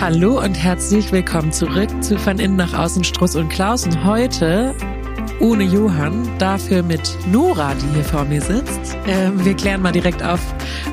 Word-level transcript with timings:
Hallo 0.00 0.40
und 0.40 0.54
herzlich 0.54 1.10
willkommen 1.10 1.50
zurück 1.50 1.90
zu 2.04 2.16
Von 2.18 2.38
Innen 2.38 2.54
nach 2.54 2.72
Außen 2.72 3.02
Struss 3.02 3.34
und 3.34 3.48
Klaus. 3.48 3.84
Und 3.84 4.04
heute 4.04 4.72
ohne 5.40 5.64
Johann, 5.64 6.30
dafür 6.38 6.84
mit 6.84 7.18
Nora, 7.32 7.74
die 7.74 7.94
hier 7.94 8.04
vor 8.04 8.24
mir 8.24 8.40
sitzt. 8.40 8.96
Ähm, 9.08 9.44
wir 9.44 9.54
klären 9.54 9.82
mal 9.82 9.90
direkt 9.90 10.22
auf, 10.22 10.38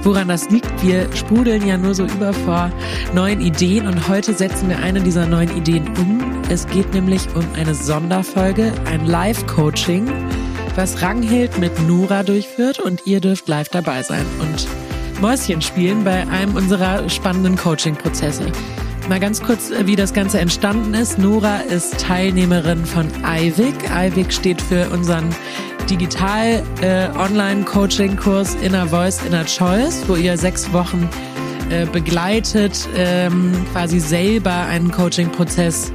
woran 0.02 0.28
das 0.28 0.50
liegt. 0.50 0.84
Wir 0.84 1.08
sprudeln 1.16 1.68
ja 1.68 1.78
nur 1.78 1.94
so 1.94 2.04
über 2.06 2.34
vor 2.34 2.72
neuen 3.14 3.42
Ideen 3.42 3.86
und 3.86 4.08
heute 4.08 4.34
setzen 4.34 4.70
wir 4.70 4.80
eine 4.80 5.02
dieser 5.02 5.28
neuen 5.28 5.56
Ideen 5.56 5.88
um. 6.00 6.42
Es 6.50 6.66
geht 6.66 6.92
nämlich 6.96 7.28
um 7.36 7.46
eine 7.54 7.76
Sonderfolge, 7.76 8.74
ein 8.86 9.06
Live-Coaching, 9.06 10.12
was 10.74 11.04
Ranghild 11.04 11.60
mit 11.60 11.80
Nora 11.88 12.24
durchführt 12.24 12.80
und 12.80 13.06
ihr 13.06 13.22
dürft 13.22 13.48
live 13.48 13.70
dabei 13.70 14.02
sein 14.02 14.26
und 14.40 14.68
Mäuschen 15.22 15.62
spielen 15.62 16.04
bei 16.04 16.28
einem 16.28 16.56
unserer 16.56 17.08
spannenden 17.08 17.56
Coaching-Prozesse. 17.56 18.52
Mal 19.10 19.20
ganz 19.20 19.42
kurz, 19.42 19.70
äh, 19.70 19.86
wie 19.86 19.96
das 19.96 20.14
Ganze 20.14 20.40
entstanden 20.40 20.96
ist. 20.96 21.20
Nora 21.20 21.60
ist 21.60 22.00
Teilnehmerin 22.00 22.86
von 22.86 23.08
IVIC. 23.24 23.76
IVIC 23.92 24.34
steht 24.34 24.62
für 24.62 24.90
unseren 24.90 25.30
digital 25.88 26.64
äh, 26.82 27.08
Inner 28.64 28.88
Voice, 28.88 29.22
Inner 29.28 29.46
Choice, 29.46 30.04
wo 30.08 30.16
ihr 30.16 30.38
sechs 30.38 30.74
Wochen 30.74 31.08
äh, 31.70 31.86
begleitet, 31.86 32.90
ähm, 32.96 33.52
quasi 33.72 34.00
selber 34.00 34.66
einen 34.66 34.92
Coaching-Prozess 34.92 35.92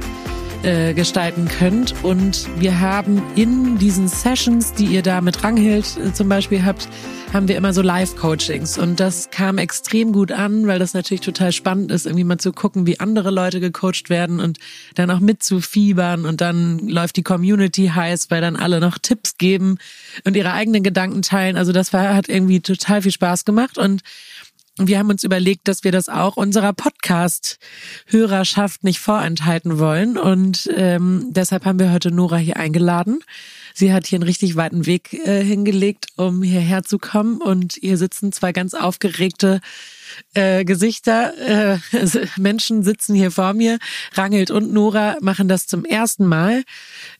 äh, 0.63 0.93
gestalten 0.93 1.47
könnt. 1.47 1.93
Und 2.03 2.47
wir 2.59 2.79
haben 2.79 3.21
in 3.35 3.77
diesen 3.77 4.07
Sessions, 4.07 4.73
die 4.73 4.85
ihr 4.85 5.01
da 5.01 5.21
mit 5.21 5.43
Ranghild 5.43 5.97
äh, 5.97 6.13
zum 6.13 6.29
Beispiel 6.29 6.63
habt, 6.63 6.87
haben 7.33 7.47
wir 7.47 7.55
immer 7.55 7.71
so 7.71 7.81
Live-Coachings 7.81 8.77
und 8.77 8.99
das 8.99 9.29
kam 9.29 9.57
extrem 9.57 10.11
gut 10.11 10.33
an, 10.33 10.67
weil 10.67 10.79
das 10.79 10.93
natürlich 10.93 11.21
total 11.21 11.53
spannend 11.53 11.89
ist, 11.89 12.05
irgendwie 12.05 12.25
mal 12.25 12.37
zu 12.37 12.51
gucken, 12.51 12.85
wie 12.85 12.99
andere 12.99 13.31
Leute 13.31 13.61
gecoacht 13.61 14.09
werden 14.09 14.41
und 14.41 14.59
dann 14.95 15.09
auch 15.09 15.21
mitzufiebern 15.21 16.25
und 16.25 16.41
dann 16.41 16.79
läuft 16.89 17.15
die 17.15 17.23
Community 17.23 17.87
heiß, 17.87 18.29
weil 18.31 18.41
dann 18.41 18.57
alle 18.57 18.81
noch 18.81 18.97
Tipps 18.97 19.37
geben 19.37 19.77
und 20.25 20.35
ihre 20.35 20.51
eigenen 20.51 20.83
Gedanken 20.83 21.21
teilen. 21.21 21.55
Also 21.55 21.71
das 21.71 21.93
war, 21.93 22.13
hat 22.13 22.27
irgendwie 22.27 22.59
total 22.59 23.01
viel 23.01 23.13
Spaß 23.13 23.45
gemacht 23.45 23.77
und 23.77 24.01
wir 24.87 24.99
haben 24.99 25.09
uns 25.09 25.23
überlegt, 25.23 25.67
dass 25.67 25.83
wir 25.83 25.91
das 25.91 26.09
auch 26.09 26.37
unserer 26.37 26.73
Podcast-Hörerschaft 26.73 28.83
nicht 28.83 28.99
vorenthalten 28.99 29.79
wollen. 29.79 30.17
Und 30.17 30.69
ähm, 30.75 31.27
deshalb 31.29 31.65
haben 31.65 31.79
wir 31.79 31.91
heute 31.91 32.11
Nora 32.11 32.37
hier 32.37 32.57
eingeladen. 32.57 33.23
Sie 33.73 33.93
hat 33.93 34.05
hier 34.05 34.17
einen 34.17 34.23
richtig 34.23 34.55
weiten 34.55 34.85
Weg 34.85 35.13
äh, 35.13 35.43
hingelegt, 35.43 36.07
um 36.17 36.43
hierher 36.43 36.83
zu 36.83 36.97
kommen. 36.97 37.41
Und 37.41 37.73
hier 37.73 37.97
sitzen 37.97 38.31
zwei 38.31 38.51
ganz 38.51 38.73
aufgeregte 38.73 39.61
äh, 40.33 40.63
Gesichter. 40.65 41.33
Äh, 41.37 41.77
Menschen 42.37 42.83
sitzen 42.83 43.15
hier 43.15 43.31
vor 43.31 43.53
mir. 43.53 43.79
Rangelt 44.13 44.51
und 44.51 44.71
Nora 44.71 45.17
machen 45.21 45.47
das 45.47 45.67
zum 45.67 45.85
ersten 45.85 46.25
Mal 46.25 46.63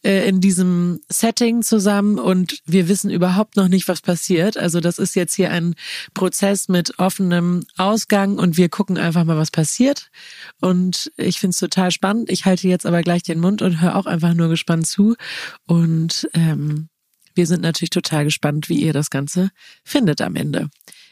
äh, 0.03 0.27
in 0.27 0.41
diesem 0.41 1.01
Setting 1.09 1.61
zusammen 1.61 2.19
und 2.19 2.59
wir 2.65 2.87
wissen 2.87 3.09
überhaupt 3.09 3.55
noch 3.55 3.67
nicht, 3.67 3.87
was 3.87 4.01
passiert. 4.01 4.57
Also 4.57 4.79
das 4.79 4.99
ist 4.99 5.15
jetzt 5.15 5.35
hier 5.35 5.51
ein 5.51 5.75
Prozess 6.13 6.67
mit 6.67 6.99
offenem 6.99 7.65
Ausgang 7.77 8.37
und 8.37 8.57
wir 8.57 8.69
gucken 8.69 8.97
einfach 8.97 9.23
mal, 9.23 9.37
was 9.37 9.51
passiert. 9.51 10.09
Und 10.59 11.11
ich 11.17 11.39
finde 11.39 11.51
es 11.51 11.59
total 11.59 11.91
spannend. 11.91 12.29
Ich 12.29 12.45
halte 12.45 12.67
jetzt 12.67 12.85
aber 12.85 13.01
gleich 13.01 13.23
den 13.23 13.39
Mund 13.39 13.61
und 13.61 13.81
höre 13.81 13.95
auch 13.95 14.05
einfach 14.05 14.33
nur 14.33 14.49
gespannt 14.49 14.87
zu. 14.87 15.15
Und 15.67 16.29
ähm, 16.33 16.89
wir 17.35 17.47
sind 17.47 17.61
natürlich 17.61 17.91
total 17.91 18.25
gespannt, 18.25 18.69
wie 18.69 18.81
ihr 18.81 18.93
das 18.93 19.09
Ganze 19.09 19.51
findet 19.83 20.21
am 20.21 20.35
Ende. 20.35 20.69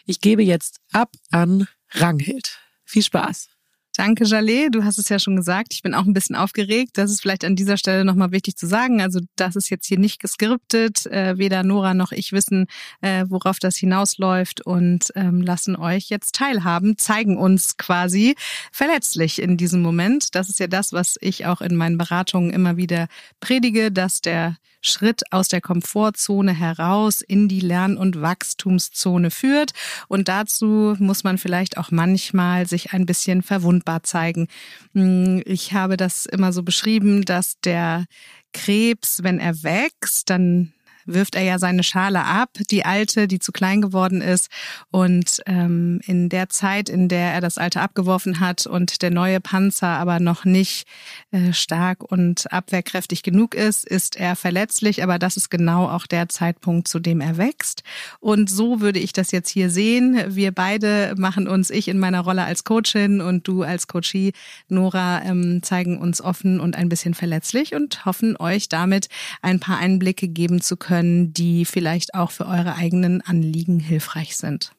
Ich 0.09 0.21
gebe 0.21 0.41
jetzt 0.41 0.79
ab 0.91 1.11
an 1.29 1.67
Ranghild. 1.91 2.57
Viel 2.83 3.03
Spaß. 3.03 3.47
Danke, 3.95 4.23
Jalé. 4.23 4.71
Du 4.71 4.83
hast 4.83 4.97
es 4.97 5.07
ja 5.07 5.19
schon 5.19 5.35
gesagt. 5.35 5.71
Ich 5.71 5.83
bin 5.83 5.93
auch 5.93 6.05
ein 6.05 6.13
bisschen 6.13 6.35
aufgeregt. 6.35 6.93
Das 6.97 7.11
ist 7.11 7.21
vielleicht 7.21 7.45
an 7.45 7.55
dieser 7.55 7.77
Stelle 7.77 8.03
nochmal 8.03 8.31
wichtig 8.31 8.55
zu 8.55 8.65
sagen. 8.65 9.03
Also 9.03 9.19
das 9.35 9.55
ist 9.55 9.69
jetzt 9.69 9.85
hier 9.85 9.99
nicht 9.99 10.19
geskriptet. 10.19 11.05
Äh, 11.05 11.37
weder 11.37 11.61
Nora 11.61 11.93
noch 11.93 12.11
ich 12.11 12.31
wissen, 12.31 12.65
äh, 13.01 13.25
worauf 13.29 13.59
das 13.59 13.77
hinausläuft 13.77 14.61
und 14.65 15.11
ähm, 15.13 15.43
lassen 15.43 15.75
euch 15.75 16.09
jetzt 16.09 16.33
teilhaben, 16.33 16.97
zeigen 16.97 17.37
uns 17.37 17.77
quasi 17.77 18.33
verletzlich 18.71 19.39
in 19.39 19.57
diesem 19.57 19.83
Moment. 19.83 20.33
Das 20.33 20.49
ist 20.49 20.59
ja 20.59 20.65
das, 20.65 20.91
was 20.91 21.17
ich 21.21 21.45
auch 21.45 21.61
in 21.61 21.75
meinen 21.75 21.99
Beratungen 21.99 22.49
immer 22.49 22.77
wieder 22.77 23.09
predige, 23.41 23.91
dass 23.91 24.21
der 24.21 24.57
Schritt 24.81 25.23
aus 25.31 25.47
der 25.47 25.61
Komfortzone 25.61 26.53
heraus 26.53 27.21
in 27.21 27.47
die 27.47 27.59
Lern- 27.59 27.97
und 27.97 28.21
Wachstumszone 28.21 29.31
führt. 29.31 29.71
Und 30.07 30.27
dazu 30.27 30.95
muss 30.99 31.23
man 31.23 31.37
vielleicht 31.37 31.77
auch 31.77 31.91
manchmal 31.91 32.67
sich 32.67 32.93
ein 32.93 33.05
bisschen 33.05 33.41
verwundbar 33.41 34.03
zeigen. 34.03 34.47
Hm, 34.93 35.41
ich 35.45 35.73
habe 35.73 35.97
das 35.97 36.25
immer 36.25 36.53
so 36.53 36.63
beschrieben, 36.63 37.25
dass 37.25 37.59
der 37.59 38.05
Krebs, 38.53 39.23
wenn 39.23 39.39
er 39.39 39.63
wächst, 39.63 40.29
dann 40.29 40.73
wirft 41.13 41.35
er 41.35 41.43
ja 41.43 41.59
seine 41.59 41.83
Schale 41.83 42.23
ab, 42.25 42.49
die 42.69 42.85
alte, 42.85 43.27
die 43.27 43.39
zu 43.39 43.51
klein 43.51 43.81
geworden 43.81 44.21
ist. 44.21 44.49
Und 44.91 45.41
ähm, 45.45 45.99
in 46.05 46.29
der 46.29 46.49
Zeit, 46.49 46.89
in 46.89 47.09
der 47.09 47.33
er 47.33 47.41
das 47.41 47.57
alte 47.57 47.81
abgeworfen 47.81 48.39
hat 48.39 48.65
und 48.65 49.01
der 49.01 49.11
neue 49.11 49.39
Panzer 49.39 49.87
aber 49.87 50.19
noch 50.19 50.45
nicht 50.45 50.87
äh, 51.31 51.53
stark 51.53 52.03
und 52.03 52.51
abwehrkräftig 52.51 53.23
genug 53.23 53.55
ist, 53.55 53.85
ist 53.85 54.15
er 54.15 54.35
verletzlich. 54.35 55.03
Aber 55.03 55.19
das 55.19 55.37
ist 55.37 55.49
genau 55.49 55.87
auch 55.89 56.05
der 56.07 56.29
Zeitpunkt, 56.29 56.87
zu 56.87 56.99
dem 56.99 57.21
er 57.21 57.37
wächst. 57.37 57.83
Und 58.19 58.49
so 58.49 58.81
würde 58.81 58.99
ich 58.99 59.13
das 59.13 59.31
jetzt 59.31 59.49
hier 59.49 59.69
sehen. 59.69 60.21
Wir 60.27 60.51
beide 60.51 61.15
machen 61.17 61.47
uns, 61.47 61.69
ich 61.69 61.87
in 61.87 61.99
meiner 61.99 62.21
Rolle 62.21 62.43
als 62.43 62.63
Coachin 62.63 63.21
und 63.21 63.47
du 63.47 63.63
als 63.63 63.87
Coachie, 63.87 64.33
Nora, 64.67 65.21
ähm, 65.23 65.61
zeigen 65.63 65.97
uns 65.97 66.21
offen 66.21 66.59
und 66.59 66.75
ein 66.75 66.89
bisschen 66.89 67.13
verletzlich 67.13 67.75
und 67.75 68.05
hoffen 68.05 68.37
euch 68.37 68.69
damit 68.69 69.07
ein 69.41 69.59
paar 69.59 69.79
Einblicke 69.79 70.27
geben 70.27 70.61
zu 70.61 70.77
können 70.77 70.98
können, 70.99 71.31
die 71.31 71.63
vielleicht 71.63 72.13
auch 72.13 72.31
für 72.31 72.45
eure 72.45 72.75
eigenen 72.75 73.21
Anliegen 73.21 73.79
hilfreich 73.79 74.35
sind. 74.35 74.73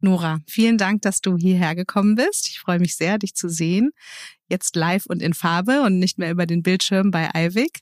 Nora, 0.00 0.40
vielen 0.48 0.76
Dank, 0.76 1.02
dass 1.02 1.20
du 1.20 1.36
hierher 1.36 1.76
gekommen 1.76 2.16
bist. 2.16 2.48
Ich 2.48 2.58
freue 2.58 2.80
mich 2.80 2.96
sehr, 2.96 3.18
dich 3.18 3.34
zu 3.34 3.48
sehen. 3.48 3.92
Jetzt 4.48 4.74
live 4.74 5.06
und 5.06 5.22
in 5.22 5.34
Farbe 5.34 5.82
und 5.82 6.00
nicht 6.00 6.18
mehr 6.18 6.32
über 6.32 6.46
den 6.46 6.62
Bildschirm 6.62 7.12
bei 7.12 7.32
Eivik. 7.32 7.80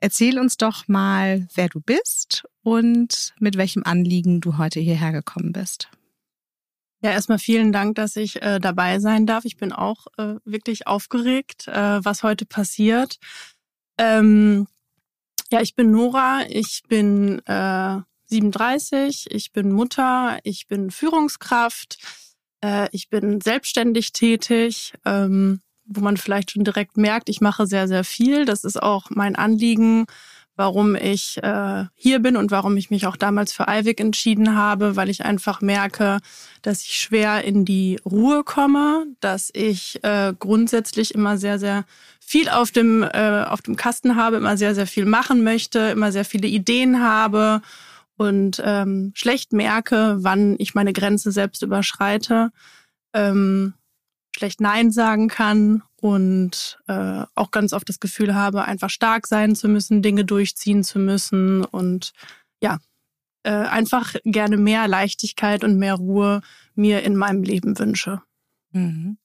Erzähl 0.00 0.38
uns 0.38 0.56
doch 0.56 0.88
mal, 0.88 1.46
wer 1.54 1.68
du 1.68 1.80
bist 1.80 2.44
und 2.62 3.34
mit 3.40 3.58
welchem 3.58 3.82
Anliegen 3.84 4.40
du 4.40 4.56
heute 4.56 4.80
hierher 4.80 5.12
gekommen 5.12 5.52
bist. 5.52 5.90
Ja, 7.02 7.10
erstmal 7.10 7.38
vielen 7.38 7.72
Dank, 7.72 7.96
dass 7.96 8.16
ich 8.16 8.40
äh, 8.42 8.58
dabei 8.58 9.00
sein 9.00 9.26
darf. 9.26 9.44
Ich 9.44 9.58
bin 9.58 9.72
auch 9.72 10.06
äh, 10.16 10.36
wirklich 10.44 10.86
aufgeregt, 10.86 11.68
äh, 11.68 12.04
was 12.04 12.22
heute 12.22 12.46
passiert. 12.46 13.18
Ähm, 13.98 14.66
ja, 15.50 15.60
ich 15.60 15.74
bin 15.74 15.90
Nora, 15.90 16.42
ich 16.48 16.82
bin 16.88 17.40
äh, 17.46 18.00
37, 18.26 19.26
ich 19.30 19.52
bin 19.52 19.72
Mutter, 19.72 20.38
ich 20.42 20.66
bin 20.66 20.90
Führungskraft, 20.90 21.98
äh, 22.62 22.88
ich 22.92 23.08
bin 23.08 23.40
selbstständig 23.40 24.12
tätig, 24.12 24.94
ähm, 25.04 25.60
wo 25.84 26.00
man 26.00 26.16
vielleicht 26.16 26.50
schon 26.50 26.64
direkt 26.64 26.96
merkt, 26.96 27.28
ich 27.28 27.40
mache 27.40 27.66
sehr, 27.66 27.86
sehr 27.86 28.04
viel. 28.04 28.44
Das 28.44 28.64
ist 28.64 28.82
auch 28.82 29.10
mein 29.10 29.36
Anliegen, 29.36 30.06
warum 30.56 30.96
ich 30.96 31.38
äh, 31.42 31.84
hier 31.94 32.18
bin 32.18 32.36
und 32.36 32.50
warum 32.50 32.76
ich 32.76 32.90
mich 32.90 33.06
auch 33.06 33.16
damals 33.16 33.52
für 33.52 33.68
Alvik 33.68 34.00
entschieden 34.00 34.56
habe, 34.56 34.96
weil 34.96 35.10
ich 35.10 35.24
einfach 35.24 35.60
merke, 35.60 36.18
dass 36.62 36.82
ich 36.82 36.98
schwer 36.98 37.44
in 37.44 37.64
die 37.64 38.00
Ruhe 38.04 38.42
komme, 38.42 39.06
dass 39.20 39.50
ich 39.52 40.02
äh, 40.02 40.32
grundsätzlich 40.38 41.14
immer 41.14 41.36
sehr, 41.36 41.58
sehr 41.58 41.84
viel 42.26 42.48
auf 42.48 42.72
dem, 42.72 43.04
äh, 43.04 43.44
auf 43.48 43.62
dem 43.62 43.76
Kasten 43.76 44.16
habe, 44.16 44.36
immer 44.36 44.56
sehr, 44.56 44.74
sehr 44.74 44.88
viel 44.88 45.06
machen 45.06 45.44
möchte, 45.44 45.78
immer 45.78 46.10
sehr 46.10 46.24
viele 46.24 46.48
Ideen 46.48 47.00
habe 47.00 47.62
und 48.16 48.60
ähm, 48.64 49.12
schlecht 49.14 49.52
merke, 49.52 50.16
wann 50.18 50.56
ich 50.58 50.74
meine 50.74 50.92
Grenze 50.92 51.30
selbst 51.30 51.62
überschreite, 51.62 52.50
ähm, 53.14 53.74
schlecht 54.34 54.60
Nein 54.60 54.90
sagen 54.90 55.28
kann 55.28 55.84
und 56.00 56.78
äh, 56.88 57.22
auch 57.36 57.52
ganz 57.52 57.72
oft 57.72 57.88
das 57.88 58.00
Gefühl 58.00 58.34
habe, 58.34 58.64
einfach 58.64 58.90
stark 58.90 59.28
sein 59.28 59.54
zu 59.54 59.68
müssen, 59.68 60.02
Dinge 60.02 60.24
durchziehen 60.24 60.82
zu 60.82 60.98
müssen 60.98 61.64
und 61.64 62.12
ja, 62.60 62.78
äh, 63.44 63.50
einfach 63.52 64.16
gerne 64.24 64.56
mehr 64.56 64.88
Leichtigkeit 64.88 65.62
und 65.62 65.78
mehr 65.78 65.94
Ruhe 65.94 66.40
mir 66.74 67.04
in 67.04 67.14
meinem 67.14 67.44
Leben 67.44 67.78
wünsche. 67.78 68.20
Mhm 68.72 69.16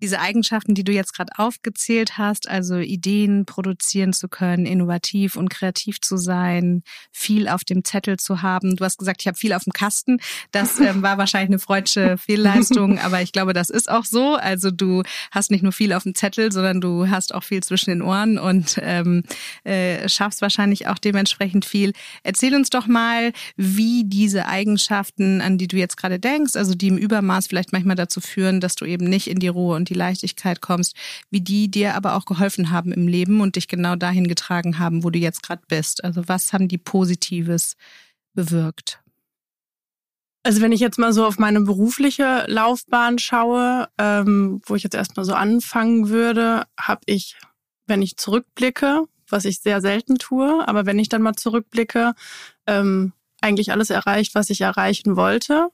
diese 0.00 0.20
Eigenschaften, 0.20 0.74
die 0.74 0.84
du 0.84 0.92
jetzt 0.92 1.14
gerade 1.14 1.32
aufgezählt 1.36 2.18
hast, 2.18 2.48
also 2.48 2.76
Ideen 2.76 3.44
produzieren 3.46 4.12
zu 4.12 4.28
können, 4.28 4.66
innovativ 4.66 5.36
und 5.36 5.48
kreativ 5.48 6.00
zu 6.00 6.16
sein, 6.16 6.82
viel 7.10 7.48
auf 7.48 7.64
dem 7.64 7.84
Zettel 7.84 8.18
zu 8.18 8.42
haben. 8.42 8.76
Du 8.76 8.84
hast 8.84 8.98
gesagt, 8.98 9.22
ich 9.22 9.26
habe 9.26 9.36
viel 9.36 9.52
auf 9.52 9.64
dem 9.64 9.72
Kasten. 9.72 10.18
Das 10.52 10.78
ähm, 10.80 11.02
war 11.02 11.18
wahrscheinlich 11.18 11.50
eine 11.50 11.58
freudsche 11.58 12.16
Fehlleistung, 12.18 12.98
aber 13.02 13.22
ich 13.22 13.32
glaube, 13.32 13.52
das 13.52 13.70
ist 13.70 13.90
auch 13.90 14.04
so. 14.04 14.34
Also 14.34 14.70
du 14.70 15.02
hast 15.30 15.50
nicht 15.50 15.62
nur 15.62 15.72
viel 15.72 15.92
auf 15.92 16.04
dem 16.04 16.14
Zettel, 16.14 16.52
sondern 16.52 16.80
du 16.80 17.08
hast 17.08 17.34
auch 17.34 17.44
viel 17.44 17.62
zwischen 17.62 17.90
den 17.90 18.02
Ohren 18.02 18.38
und 18.38 18.78
ähm, 18.80 19.24
äh, 19.64 20.08
schaffst 20.08 20.42
wahrscheinlich 20.42 20.86
auch 20.86 20.98
dementsprechend 20.98 21.64
viel. 21.64 21.92
Erzähl 22.22 22.54
uns 22.54 22.70
doch 22.70 22.86
mal, 22.86 23.32
wie 23.56 24.04
diese 24.04 24.46
Eigenschaften, 24.46 25.40
an 25.40 25.58
die 25.58 25.66
du 25.66 25.76
jetzt 25.76 25.96
gerade 25.96 26.18
denkst, 26.18 26.54
also 26.56 26.74
die 26.74 26.88
im 26.88 26.98
Übermaß 26.98 27.48
vielleicht 27.48 27.72
manchmal 27.72 27.96
dazu 27.96 28.20
führen, 28.20 28.60
dass 28.60 28.76
du 28.76 28.84
eben 28.84 29.06
nicht 29.06 29.28
in 29.28 29.38
die 29.38 29.48
Ruhe 29.48 29.74
und 29.74 29.87
die 29.88 29.94
Leichtigkeit 29.94 30.60
kommst, 30.60 30.94
wie 31.30 31.40
die 31.40 31.70
dir 31.70 31.94
aber 31.94 32.14
auch 32.14 32.24
geholfen 32.24 32.70
haben 32.70 32.92
im 32.92 33.08
Leben 33.08 33.40
und 33.40 33.56
dich 33.56 33.68
genau 33.68 33.96
dahin 33.96 34.28
getragen 34.28 34.78
haben, 34.78 35.04
wo 35.04 35.10
du 35.10 35.18
jetzt 35.18 35.42
gerade 35.42 35.62
bist. 35.68 36.04
Also 36.04 36.28
was 36.28 36.52
haben 36.52 36.68
die 36.68 36.78
Positives 36.78 37.76
bewirkt? 38.34 39.00
Also 40.44 40.60
wenn 40.60 40.72
ich 40.72 40.80
jetzt 40.80 40.98
mal 40.98 41.12
so 41.12 41.26
auf 41.26 41.38
meine 41.38 41.60
berufliche 41.60 42.44
Laufbahn 42.46 43.18
schaue, 43.18 43.88
ähm, 43.98 44.62
wo 44.64 44.76
ich 44.76 44.82
jetzt 44.82 44.94
erstmal 44.94 45.26
so 45.26 45.34
anfangen 45.34 46.08
würde, 46.08 46.64
habe 46.78 47.00
ich, 47.06 47.36
wenn 47.86 48.02
ich 48.02 48.16
zurückblicke, 48.16 49.04
was 49.28 49.44
ich 49.44 49.60
sehr 49.60 49.80
selten 49.80 50.16
tue, 50.16 50.66
aber 50.66 50.86
wenn 50.86 50.98
ich 50.98 51.08
dann 51.08 51.22
mal 51.22 51.34
zurückblicke, 51.34 52.14
ähm, 52.66 53.12
eigentlich 53.40 53.72
alles 53.72 53.90
erreicht, 53.90 54.34
was 54.34 54.50
ich 54.50 54.60
erreichen 54.60 55.16
wollte. 55.16 55.68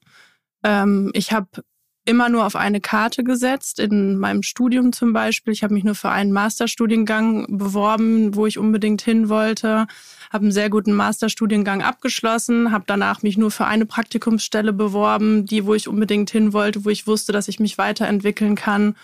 Ähm, 0.64 1.10
ich 1.14 1.32
habe 1.32 1.62
immer 2.04 2.28
nur 2.28 2.44
auf 2.44 2.56
eine 2.56 2.80
Karte 2.80 3.24
gesetzt, 3.24 3.78
in 3.78 4.18
meinem 4.18 4.42
Studium 4.42 4.92
zum 4.92 5.12
Beispiel. 5.12 5.52
Ich 5.52 5.62
habe 5.62 5.74
mich 5.74 5.84
nur 5.84 5.94
für 5.94 6.10
einen 6.10 6.32
Masterstudiengang 6.32 7.46
beworben, 7.58 8.34
wo 8.34 8.46
ich 8.46 8.58
unbedingt 8.58 9.00
hin 9.02 9.28
wollte, 9.28 9.86
habe 10.30 10.42
einen 10.44 10.52
sehr 10.52 10.68
guten 10.68 10.92
Masterstudiengang 10.92 11.82
abgeschlossen, 11.82 12.72
habe 12.72 12.84
danach 12.86 13.22
mich 13.22 13.38
nur 13.38 13.50
für 13.50 13.66
eine 13.66 13.86
Praktikumsstelle 13.86 14.72
beworben, 14.72 15.46
die, 15.46 15.64
wo 15.64 15.74
ich 15.74 15.88
unbedingt 15.88 16.30
hin 16.30 16.52
wollte, 16.52 16.84
wo 16.84 16.90
ich 16.90 17.06
wusste, 17.06 17.32
dass 17.32 17.48
ich 17.48 17.60
mich 17.60 17.78
weiterentwickeln 17.78 18.54
kann. 18.54 18.96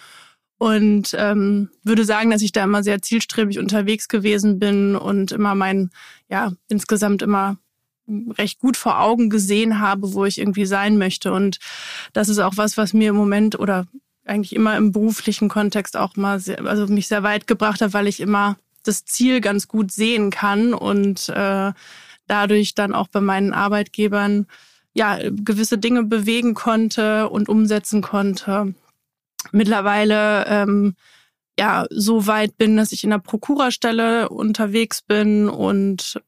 Und 0.59 1.17
ähm, 1.19 1.71
würde 1.83 2.05
sagen, 2.05 2.31
dass 2.31 2.43
ich 2.43 2.53
da 2.53 2.65
immer 2.65 2.83
sehr 2.83 3.01
zielstrebig 3.01 3.59
unterwegs 3.59 4.09
gewesen 4.09 4.59
bin 4.59 4.95
und 4.95 5.33
immer 5.33 5.55
mein, 5.55 5.89
ja, 6.29 6.53
insgesamt 6.69 7.23
immer 7.23 7.57
recht 8.39 8.61
gut 8.61 8.77
vor 8.77 9.01
Augen 9.01 9.31
gesehen 9.31 9.81
habe, 9.81 10.13
wo 10.15 10.25
ich 10.25 10.39
irgendwie 10.39 10.67
sein 10.67 10.99
möchte. 10.99 11.33
Und 11.33 11.59
das 12.13 12.29
ist 12.29 12.39
auch 12.39 12.57
was, 12.57 12.77
was 12.77 12.93
mir 12.93 13.11
im 13.11 13.17
Moment 13.17 13.59
oder 13.59 13.87
eigentlich 14.25 14.55
immer 14.55 14.77
im 14.77 14.93
beruflichen 14.93 15.49
Kontext 15.49 15.97
auch 15.97 16.17
mal, 16.17 16.39
sehr, 16.39 16.65
also 16.65 16.87
mich 16.87 17.09
sehr 17.09 17.23
weit 17.23 17.47
gebracht 17.47 17.81
hat, 17.81 17.93
weil 17.93 18.07
ich 18.07 18.21
immer 18.21 18.57
das 18.83 19.05
Ziel 19.05 19.41
ganz 19.41 19.69
gut 19.69 19.93
sehen 19.93 20.31
kann 20.31 20.73
und 20.73 21.29
äh, 21.29 21.73
dadurch 22.27 22.75
dann 22.75 22.95
auch 22.95 23.09
bei 23.09 23.21
meinen 23.21 23.53
Arbeitgebern 23.53 24.47
ja 24.95 25.19
gewisse 25.31 25.79
Dinge 25.79 26.05
bewegen 26.05 26.55
konnte 26.55 27.29
und 27.29 27.49
umsetzen 27.49 28.03
konnte. 28.03 28.75
Mittlerweile 29.53 30.47
ähm, 30.47 30.95
ja 31.59 31.87
so 31.91 32.27
weit 32.27 32.57
bin, 32.57 32.77
dass 32.77 32.93
ich 32.93 33.05
in 33.05 33.11
der 33.11 33.19
Prokurerstelle 33.19 34.29
unterwegs 34.29 35.03
bin 35.03 35.49
und 35.49 36.21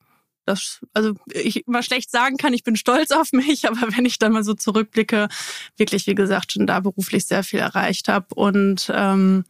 das, 0.44 0.80
also 0.92 1.14
ich 1.32 1.66
immer 1.66 1.82
schlecht 1.82 2.10
sagen 2.10 2.36
kann, 2.36 2.52
ich 2.52 2.64
bin 2.64 2.76
stolz 2.76 3.10
auf 3.10 3.32
mich, 3.32 3.68
aber 3.68 3.96
wenn 3.96 4.04
ich 4.04 4.18
dann 4.18 4.32
mal 4.32 4.44
so 4.44 4.54
zurückblicke, 4.54 5.28
wirklich, 5.76 6.06
wie 6.06 6.14
gesagt, 6.14 6.52
schon 6.52 6.66
da 6.66 6.80
beruflich 6.80 7.26
sehr 7.26 7.44
viel 7.44 7.60
erreicht 7.60 8.08
habe 8.08 8.34
und 8.34 8.90
ähm, 8.94 9.44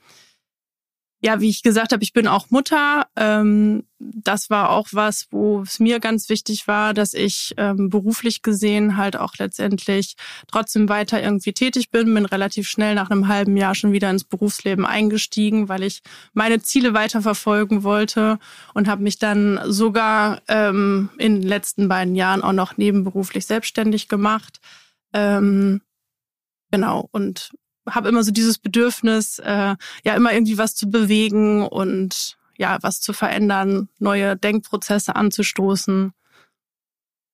ja, 1.25 1.41
wie 1.41 1.49
ich 1.49 1.63
gesagt 1.63 1.93
habe, 1.93 2.03
ich 2.03 2.13
bin 2.13 2.27
auch 2.27 2.51
Mutter. 2.51 3.07
Ähm, 3.15 3.85
das 4.01 4.51
war 4.51 4.71
auch 4.71 4.89
was, 4.91 5.29
wo 5.31 5.63
es 5.63 5.79
mir 5.79 6.01
ganz 6.01 6.29
wichtig 6.29 6.67
war, 6.67 6.95
dass 6.95 7.15
ich 7.15 7.55
ähm, 7.59 7.91
beruflich 7.91 8.43
gesehen 8.43 8.97
halt 8.97 9.17
auch 9.17 9.35
letztendlich 9.39 10.17
trotzdem 10.49 10.89
weiter 10.89 11.23
irgendwie 11.23 11.53
tätig 11.53 11.91
bin. 11.91 12.13
Bin 12.13 12.27
relativ 12.27 12.67
schnell 12.67 12.97
nach 12.97 13.09
einem 13.09 13.29
halben 13.29 13.57
Jahr 13.57 13.77
schon 13.77 13.93
wieder 13.93 14.11
ins 14.11 14.25
Berufsleben 14.25 14.85
eingestiegen, 14.85 15.69
weil 15.69 15.85
ich 15.85 16.03
meine 16.33 16.61
Ziele 16.61 16.93
weiter 16.93 17.23
verfolgen 17.23 17.85
wollte 17.85 18.41
und 18.75 18.89
habe 18.89 19.05
mich 19.05 19.21
dann 19.21 19.61
sogar 19.67 20.43
ähm, 20.49 21.09
in 21.19 21.41
den 21.41 21.49
letzten 21.49 21.89
beiden 21.89 22.17
Jahren 22.17 22.43
auch 22.43 22.53
noch 22.53 22.77
nebenberuflich 22.77 23.47
selbstständig 23.47 24.09
gemacht. 24.09 24.59
Ähm, 25.13 25.83
genau 26.73 27.09
und 27.13 27.53
habe 27.89 28.09
immer 28.09 28.23
so 28.23 28.31
dieses 28.31 28.59
Bedürfnis, 28.59 29.39
äh, 29.39 29.77
ja, 30.05 30.15
immer 30.15 30.33
irgendwie 30.33 30.59
was 30.59 30.75
zu 30.75 30.91
bewegen 30.91 31.67
und 31.67 32.37
ja, 32.57 32.79
was 32.83 33.01
zu 33.01 33.13
verändern, 33.13 33.89
neue 33.99 34.37
Denkprozesse 34.37 35.17
anzustoßen. 35.17 36.13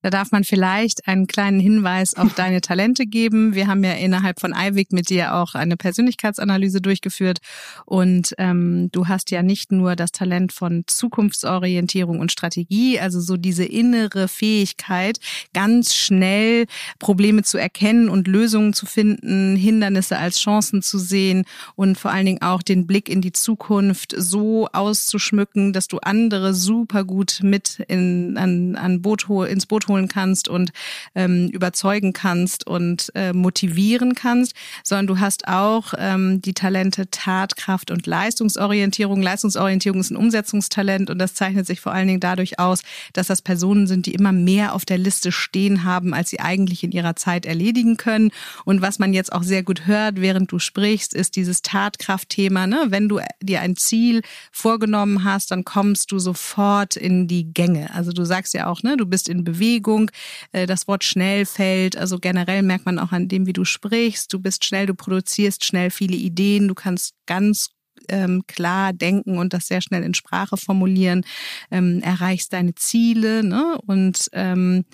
Da 0.02 0.10
darf 0.10 0.30
man 0.30 0.44
vielleicht 0.44 1.08
einen 1.08 1.26
kleinen 1.26 1.58
Hinweis 1.58 2.14
auf 2.14 2.34
deine 2.36 2.60
Talente 2.60 3.06
geben. 3.06 3.54
Wir 3.54 3.66
haben 3.66 3.82
ja 3.82 3.92
innerhalb 3.92 4.40
von 4.40 4.52
IWIC 4.56 4.92
mit 4.92 5.10
dir 5.10 5.34
auch 5.34 5.54
eine 5.54 5.76
Persönlichkeitsanalyse 5.76 6.80
durchgeführt 6.80 7.38
und 7.84 8.34
ähm, 8.38 8.90
du 8.92 9.08
hast 9.08 9.30
ja 9.30 9.42
nicht 9.42 9.72
nur 9.72 9.96
das 9.96 10.12
Talent 10.12 10.52
von 10.52 10.84
Zukunftsorientierung 10.86 12.20
und 12.20 12.30
Strategie, 12.30 13.00
also 13.00 13.20
so 13.20 13.36
diese 13.36 13.64
innere 13.64 14.28
Fähigkeit, 14.28 15.18
ganz 15.52 15.94
schnell 15.94 16.66
Probleme 16.98 17.42
zu 17.42 17.58
erkennen 17.58 18.08
und 18.08 18.28
Lösungen 18.28 18.72
zu 18.72 18.86
finden, 18.86 19.56
Hindernisse 19.56 20.18
als 20.18 20.38
Chancen 20.38 20.82
zu 20.82 20.98
sehen 20.98 21.44
und 21.74 21.98
vor 21.98 22.12
allen 22.12 22.26
Dingen 22.26 22.42
auch 22.42 22.62
den 22.62 22.86
Blick 22.86 23.08
in 23.08 23.20
die 23.20 23.32
Zukunft 23.32 24.14
so 24.16 24.68
auszuschmücken, 24.72 25.72
dass 25.72 25.88
du 25.88 25.98
andere 25.98 26.54
super 26.54 27.04
gut 27.04 27.40
mit 27.42 27.80
in, 27.88 28.36
an, 28.36 28.76
an 28.76 29.02
Boot, 29.02 29.28
ins 29.48 29.66
Boot 29.66 29.87
holen 29.88 30.08
kannst 30.08 30.48
und 30.48 30.70
ähm, 31.14 31.48
überzeugen 31.48 32.12
kannst 32.12 32.66
und 32.66 33.10
äh, 33.14 33.32
motivieren 33.32 34.14
kannst, 34.14 34.54
sondern 34.84 35.06
du 35.06 35.20
hast 35.20 35.48
auch 35.48 35.94
ähm, 35.98 36.40
die 36.42 36.54
Talente 36.54 37.10
Tatkraft 37.10 37.90
und 37.90 38.06
Leistungsorientierung. 38.06 39.22
Leistungsorientierung 39.22 40.00
ist 40.00 40.10
ein 40.10 40.16
Umsetzungstalent 40.16 41.10
und 41.10 41.18
das 41.18 41.34
zeichnet 41.34 41.66
sich 41.66 41.80
vor 41.80 41.92
allen 41.92 42.08
Dingen 42.08 42.20
dadurch 42.20 42.58
aus, 42.58 42.82
dass 43.12 43.26
das 43.26 43.42
Personen 43.42 43.86
sind, 43.86 44.06
die 44.06 44.14
immer 44.14 44.32
mehr 44.32 44.74
auf 44.74 44.84
der 44.84 44.98
Liste 44.98 45.32
stehen 45.32 45.84
haben, 45.84 46.14
als 46.14 46.30
sie 46.30 46.40
eigentlich 46.40 46.84
in 46.84 46.92
ihrer 46.92 47.16
Zeit 47.16 47.46
erledigen 47.46 47.96
können. 47.96 48.30
Und 48.64 48.82
was 48.82 48.98
man 48.98 49.12
jetzt 49.12 49.32
auch 49.32 49.42
sehr 49.42 49.62
gut 49.62 49.86
hört, 49.86 50.20
während 50.20 50.52
du 50.52 50.58
sprichst, 50.58 51.14
ist 51.14 51.36
dieses 51.36 51.62
Tatkraftthema. 51.62 52.66
Ne? 52.66 52.86
Wenn 52.88 53.08
du 53.08 53.20
dir 53.42 53.60
ein 53.60 53.76
Ziel 53.76 54.22
vorgenommen 54.52 55.24
hast, 55.24 55.50
dann 55.50 55.64
kommst 55.64 56.12
du 56.12 56.18
sofort 56.18 56.96
in 56.96 57.26
die 57.28 57.52
Gänge. 57.52 57.94
Also 57.94 58.12
du 58.12 58.24
sagst 58.24 58.54
ja 58.54 58.66
auch, 58.66 58.82
ne, 58.82 58.96
du 58.96 59.06
bist 59.06 59.28
in 59.28 59.44
Bewegung 59.44 59.77
Bewegung, 59.78 60.10
äh, 60.52 60.66
das 60.66 60.88
Wort 60.88 61.04
schnell 61.04 61.46
fällt. 61.46 61.96
Also 61.96 62.18
generell 62.18 62.62
merkt 62.62 62.86
man 62.86 62.98
auch 62.98 63.12
an 63.12 63.28
dem, 63.28 63.46
wie 63.46 63.52
du 63.52 63.64
sprichst. 63.64 64.32
Du 64.32 64.40
bist 64.40 64.64
schnell, 64.64 64.86
du 64.86 64.94
produzierst 64.94 65.64
schnell 65.64 65.90
viele 65.90 66.16
Ideen, 66.16 66.68
du 66.68 66.74
kannst 66.74 67.14
ganz 67.26 67.70
ähm, 68.08 68.44
klar 68.46 68.92
denken 68.92 69.38
und 69.38 69.52
das 69.52 69.68
sehr 69.68 69.80
schnell 69.80 70.02
in 70.02 70.14
Sprache 70.14 70.56
formulieren, 70.56 71.24
ähm, 71.70 72.00
erreichst 72.02 72.52
deine 72.52 72.74
Ziele 72.74 73.42
ne? 73.42 73.78
und 73.86 74.28
ähm, 74.32 74.84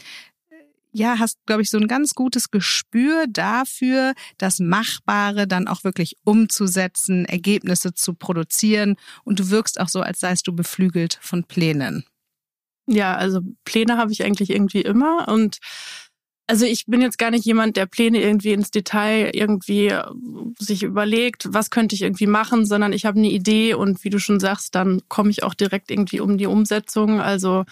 ja, 0.97 1.19
hast, 1.19 1.39
glaube 1.45 1.63
ich, 1.63 1.71
so 1.71 1.77
ein 1.77 1.89
ganz 1.89 2.15
gutes 2.15 2.53
Gespür 2.53 3.27
dafür, 3.29 4.15
das 4.39 4.61
Machbare 4.61 5.49
dann 5.49 5.67
auch 5.67 5.83
wirklich 5.83 6.17
umzusetzen, 6.23 7.25
Ergebnisse 7.25 7.95
zu 7.95 8.15
produzieren 8.15 8.95
und 9.25 9.41
du 9.41 9.51
wirkst 9.51 9.81
auch 9.81 9.89
so, 9.89 10.01
als 10.03 10.21
seist 10.21 10.47
du 10.47 10.55
beflügelt 10.55 11.19
von 11.21 11.43
Plänen. 11.45 12.05
Ja, 12.87 13.17
also 13.17 13.41
Pläne 13.65 13.97
habe 13.97 14.13
ich 14.13 14.25
eigentlich 14.25 14.51
irgendwie 14.51 14.83
immer 14.83 15.29
und 15.29 15.59
also 16.47 16.67
ich 16.67 16.85
bin 16.87 17.01
jetzt 17.01 17.19
gar 17.19 17.31
nicht 17.31 17.47
jemand, 17.47 17.77
der 17.77 17.87
Pläne 17.87 18.21
irgendwie 18.21 18.53
ins 18.53 18.71
Detail 18.71 19.31
irgendwie 19.33 19.89
äh, 19.89 20.05
sich 20.59 20.83
überlegt, 20.83 21.47
was 21.51 21.71
könnte 21.71 21.95
ich 21.95 22.03
irgendwie 22.03 22.27
machen, 22.27 22.67
sondern 22.67 22.93
ich 22.93 23.07
habe 23.07 23.19
eine 23.19 23.31
Idee 23.31 23.75
und 23.75 24.05
wie 24.05 24.11
du 24.11 24.19
schon 24.19 24.41
sagst, 24.41 24.75
dann 24.75 25.01
komme 25.09 25.31
ich 25.31 25.43
auch 25.43 25.55
direkt 25.55 25.91
irgendwie 25.91 26.21
um 26.21 26.37
die 26.37 26.47
Umsetzung. 26.47 27.21
Also 27.21 27.65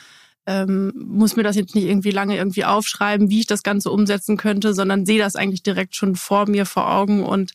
ähm, 0.46 0.92
muss 0.96 1.36
mir 1.36 1.42
das 1.42 1.56
jetzt 1.56 1.74
nicht 1.74 1.84
irgendwie 1.84 2.10
lange 2.10 2.36
irgendwie 2.36 2.64
aufschreiben, 2.64 3.30
wie 3.30 3.40
ich 3.40 3.46
das 3.46 3.62
Ganze 3.62 3.90
umsetzen 3.90 4.36
könnte, 4.38 4.74
sondern 4.74 5.06
sehe 5.06 5.18
das 5.18 5.36
eigentlich 5.36 5.62
direkt 5.62 5.94
schon 5.94 6.16
vor 6.16 6.48
mir 6.48 6.64
vor 6.66 6.90
Augen 6.90 7.24
und 7.24 7.52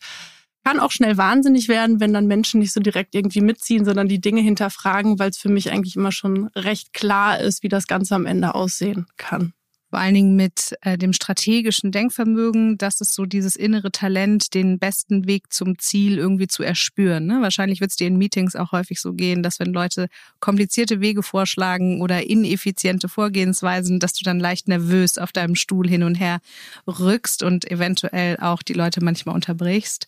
kann 0.68 0.82
auch 0.82 0.92
schnell 0.92 1.16
wahnsinnig 1.16 1.70
werden, 1.70 2.02
wenn 2.02 2.12
dann 2.12 2.28
Menschen 2.28 2.60
nicht 2.60 2.74
so 2.74 2.82
direkt 2.82 3.16
irgendwie 3.16 3.40
mitziehen, 3.40 3.86
sondern 3.86 4.10
die 4.10 4.20
Dinge 4.20 4.42
hinterfragen, 4.42 5.18
weil 5.18 5.30
es 5.30 5.38
für 5.38 5.48
mich 5.48 5.72
eigentlich 5.72 5.96
immer 5.96 6.12
schon 6.12 6.50
recht 6.58 6.94
klar 6.94 7.40
ist, 7.40 7.64
wie 7.64 7.70
das 7.70 7.88
Ganze 7.88 8.16
am 8.16 8.26
Ende 8.26 8.54
aussehen 8.54 9.06
kann 9.16 9.54
vor 9.90 10.00
allen 10.00 10.14
Dingen 10.14 10.36
mit 10.36 10.76
äh, 10.82 10.98
dem 10.98 11.14
strategischen 11.14 11.92
Denkvermögen, 11.92 12.78
das 12.78 13.00
ist 13.00 13.14
so 13.14 13.26
dieses 13.26 13.56
innere 13.56 13.92
Talent, 13.92 14.54
den 14.54 14.80
besten 14.80 15.28
Weg 15.28 15.54
zum 15.54 15.80
Ziel 15.80 16.18
irgendwie 16.18 16.48
zu 16.48 16.62
erspüren. 16.62 17.26
Ne? 17.26 17.40
Wahrscheinlich 17.42 17.80
wird 17.80 17.92
es 17.92 17.98
dir 17.98 18.08
in 18.08 18.18
Meetings 18.18 18.58
auch 18.58 18.74
häufig 18.74 19.00
so 19.00 19.14
gehen, 19.14 19.44
dass 19.44 19.60
wenn 19.60 19.72
Leute 19.72 20.10
komplizierte 20.42 21.00
Wege 21.00 21.24
vorschlagen 21.24 22.02
oder 22.02 22.28
ineffiziente 22.28 23.08
Vorgehensweisen, 23.08 24.00
dass 24.00 24.14
du 24.14 24.26
dann 24.26 24.40
leicht 24.40 24.68
nervös 24.68 25.18
auf 25.18 25.32
deinem 25.32 25.56
Stuhl 25.56 25.88
hin 25.88 26.04
und 26.04 26.16
her 26.16 26.42
rückst 26.86 27.44
und 27.44 27.70
eventuell 27.72 28.38
auch 28.42 28.64
die 28.64 28.74
Leute 28.74 29.02
manchmal 29.02 29.36
unterbrichst. 29.36 30.08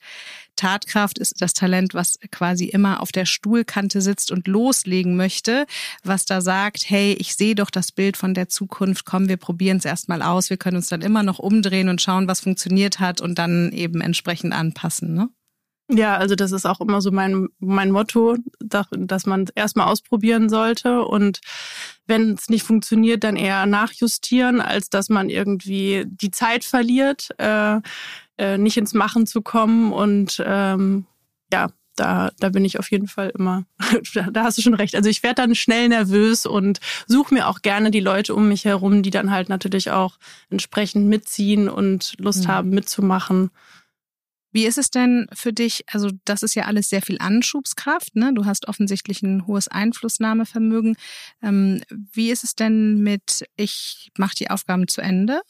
Tatkraft 0.59 1.17
ist 1.19 1.41
das 1.41 1.53
Talent, 1.53 1.93
was 1.93 2.19
quasi 2.31 2.65
immer 2.65 3.01
auf 3.01 3.13
der 3.13 3.25
Stuhlkante 3.25 4.01
sitzt 4.01 4.29
und 4.29 4.45
loslegen 4.45 5.15
möchte, 5.15 5.65
was 6.03 6.25
da 6.25 6.41
sagt, 6.41 6.89
hey, 6.89 7.13
ich 7.13 7.35
sehe 7.35 7.55
doch 7.55 7.69
das 7.69 7.93
Bild 7.93 8.17
von 8.17 8.33
der 8.33 8.49
Zukunft, 8.49 9.05
komm, 9.05 9.29
wir 9.29 9.37
probieren 9.37 9.77
es 9.77 9.85
erstmal 9.85 10.21
aus, 10.21 10.49
wir 10.49 10.57
können 10.57 10.75
uns 10.75 10.89
dann 10.89 11.01
immer 11.01 11.23
noch 11.23 11.39
umdrehen 11.39 11.87
und 11.87 12.01
schauen, 12.01 12.27
was 12.27 12.41
funktioniert 12.41 12.99
hat 12.99 13.21
und 13.21 13.39
dann 13.39 13.71
eben 13.71 14.01
entsprechend 14.01 14.53
anpassen. 14.53 15.13
Ne? 15.13 15.29
Ja, 15.91 16.17
also 16.17 16.35
das 16.35 16.51
ist 16.51 16.65
auch 16.65 16.81
immer 16.81 16.99
so 16.99 17.09
mein, 17.11 17.47
mein 17.59 17.91
Motto, 17.91 18.35
dass 18.59 19.25
man 19.25 19.45
erstmal 19.55 19.87
ausprobieren 19.87 20.49
sollte 20.49 21.03
und 21.03 21.39
wenn 22.05 22.33
es 22.33 22.49
nicht 22.49 22.63
funktioniert, 22.63 23.23
dann 23.23 23.37
eher 23.37 23.65
nachjustieren, 23.65 24.59
als 24.59 24.89
dass 24.89 25.07
man 25.07 25.29
irgendwie 25.29 26.03
die 26.05 26.31
Zeit 26.31 26.65
verliert. 26.65 27.29
Äh, 27.37 27.79
äh, 28.39 28.57
nicht 28.57 28.77
ins 28.77 28.93
Machen 28.93 29.27
zu 29.27 29.41
kommen 29.41 29.91
und 29.91 30.41
ähm, 30.45 31.05
ja, 31.51 31.69
da, 31.95 32.31
da 32.39 32.49
bin 32.49 32.63
ich 32.63 32.79
auf 32.79 32.89
jeden 32.89 33.07
Fall 33.07 33.31
immer, 33.37 33.65
da 34.31 34.43
hast 34.43 34.57
du 34.57 34.61
schon 34.61 34.73
recht. 34.73 34.95
Also 34.95 35.09
ich 35.09 35.21
werde 35.21 35.41
dann 35.41 35.55
schnell 35.55 35.89
nervös 35.89 36.45
und 36.45 36.79
suche 37.07 37.33
mir 37.33 37.47
auch 37.47 37.61
gerne 37.61 37.91
die 37.91 37.99
Leute 37.99 38.33
um 38.33 38.47
mich 38.47 38.65
herum, 38.65 39.03
die 39.03 39.09
dann 39.09 39.31
halt 39.31 39.49
natürlich 39.49 39.91
auch 39.91 40.17
entsprechend 40.49 41.07
mitziehen 41.07 41.67
und 41.67 42.13
Lust 42.17 42.45
mhm. 42.45 42.47
haben 42.47 42.69
mitzumachen. 42.69 43.51
Wie 44.51 44.65
ist 44.65 44.77
es 44.77 44.89
denn 44.89 45.27
für 45.33 45.53
dich? 45.53 45.83
Also, 45.91 46.09
das 46.25 46.41
ist 46.41 46.55
ja 46.55 46.63
alles 46.63 46.89
sehr 46.89 47.03
viel 47.03 47.17
Anschubskraft, 47.19 48.15
ne? 48.15 48.33
Du 48.33 48.45
hast 48.45 48.67
offensichtlich 48.67 49.21
ein 49.21 49.45
hohes 49.45 49.67
Einflussnahmevermögen. 49.67 50.95
Ähm, 51.43 51.81
wie 51.89 52.31
ist 52.31 52.43
es 52.43 52.55
denn 52.55 52.99
mit, 53.03 53.45
ich 53.57 54.09
mache 54.17 54.33
die 54.35 54.49
Aufgaben 54.49 54.87
zu 54.87 55.01
Ende? 55.01 55.41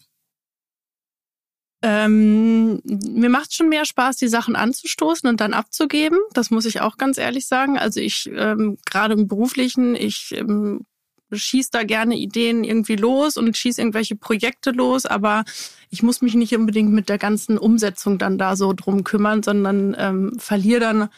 Ähm, 1.81 2.81
mir 2.83 3.29
macht 3.29 3.53
schon 3.53 3.69
mehr 3.69 3.85
Spaß, 3.85 4.17
die 4.17 4.27
Sachen 4.27 4.55
anzustoßen 4.55 5.29
und 5.29 5.39
dann 5.39 5.53
abzugeben. 5.53 6.19
Das 6.33 6.51
muss 6.51 6.65
ich 6.65 6.81
auch 6.81 6.97
ganz 6.97 7.17
ehrlich 7.17 7.47
sagen. 7.47 7.77
Also 7.77 8.01
ich 8.01 8.29
ähm, 8.33 8.77
gerade 8.85 9.13
im 9.13 9.27
beruflichen, 9.27 9.95
ich 9.95 10.35
ähm, 10.37 10.85
schieß 11.31 11.69
da 11.69 11.83
gerne 11.83 12.15
Ideen 12.15 12.63
irgendwie 12.63 12.95
los 12.95 13.37
und 13.37 13.55
schieß 13.55 13.77
irgendwelche 13.77 14.15
Projekte 14.15 14.71
los, 14.71 15.05
aber 15.05 15.45
ich 15.89 16.03
muss 16.03 16.21
mich 16.21 16.35
nicht 16.35 16.55
unbedingt 16.55 16.91
mit 16.91 17.07
der 17.07 17.17
ganzen 17.17 17.57
Umsetzung 17.57 18.17
dann 18.17 18.37
da 18.37 18.55
so 18.55 18.73
drum 18.73 19.03
kümmern, 19.03 19.43
sondern 19.43 19.95
ähm, 19.97 20.33
verliere 20.37 20.79
dann 20.79 21.09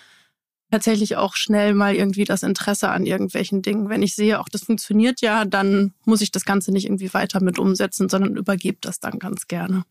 tatsächlich 0.69 1.17
auch 1.17 1.35
schnell 1.35 1.73
mal 1.73 1.95
irgendwie 1.95 2.23
das 2.23 2.43
Interesse 2.43 2.89
an 2.89 3.05
irgendwelchen 3.05 3.61
Dingen. 3.61 3.89
Wenn 3.89 4.03
ich 4.03 4.15
sehe, 4.15 4.39
auch 4.39 4.47
das 4.47 4.63
funktioniert 4.63 5.21
ja, 5.21 5.43
dann 5.43 5.93
muss 6.05 6.21
ich 6.21 6.31
das 6.31 6.45
Ganze 6.45 6.71
nicht 6.71 6.85
irgendwie 6.85 7.13
weiter 7.13 7.41
mit 7.41 7.59
umsetzen, 7.59 8.09
sondern 8.09 8.37
übergebe 8.37 8.77
das 8.79 8.99
dann 8.99 9.19
ganz 9.19 9.47
gerne. 9.47 9.83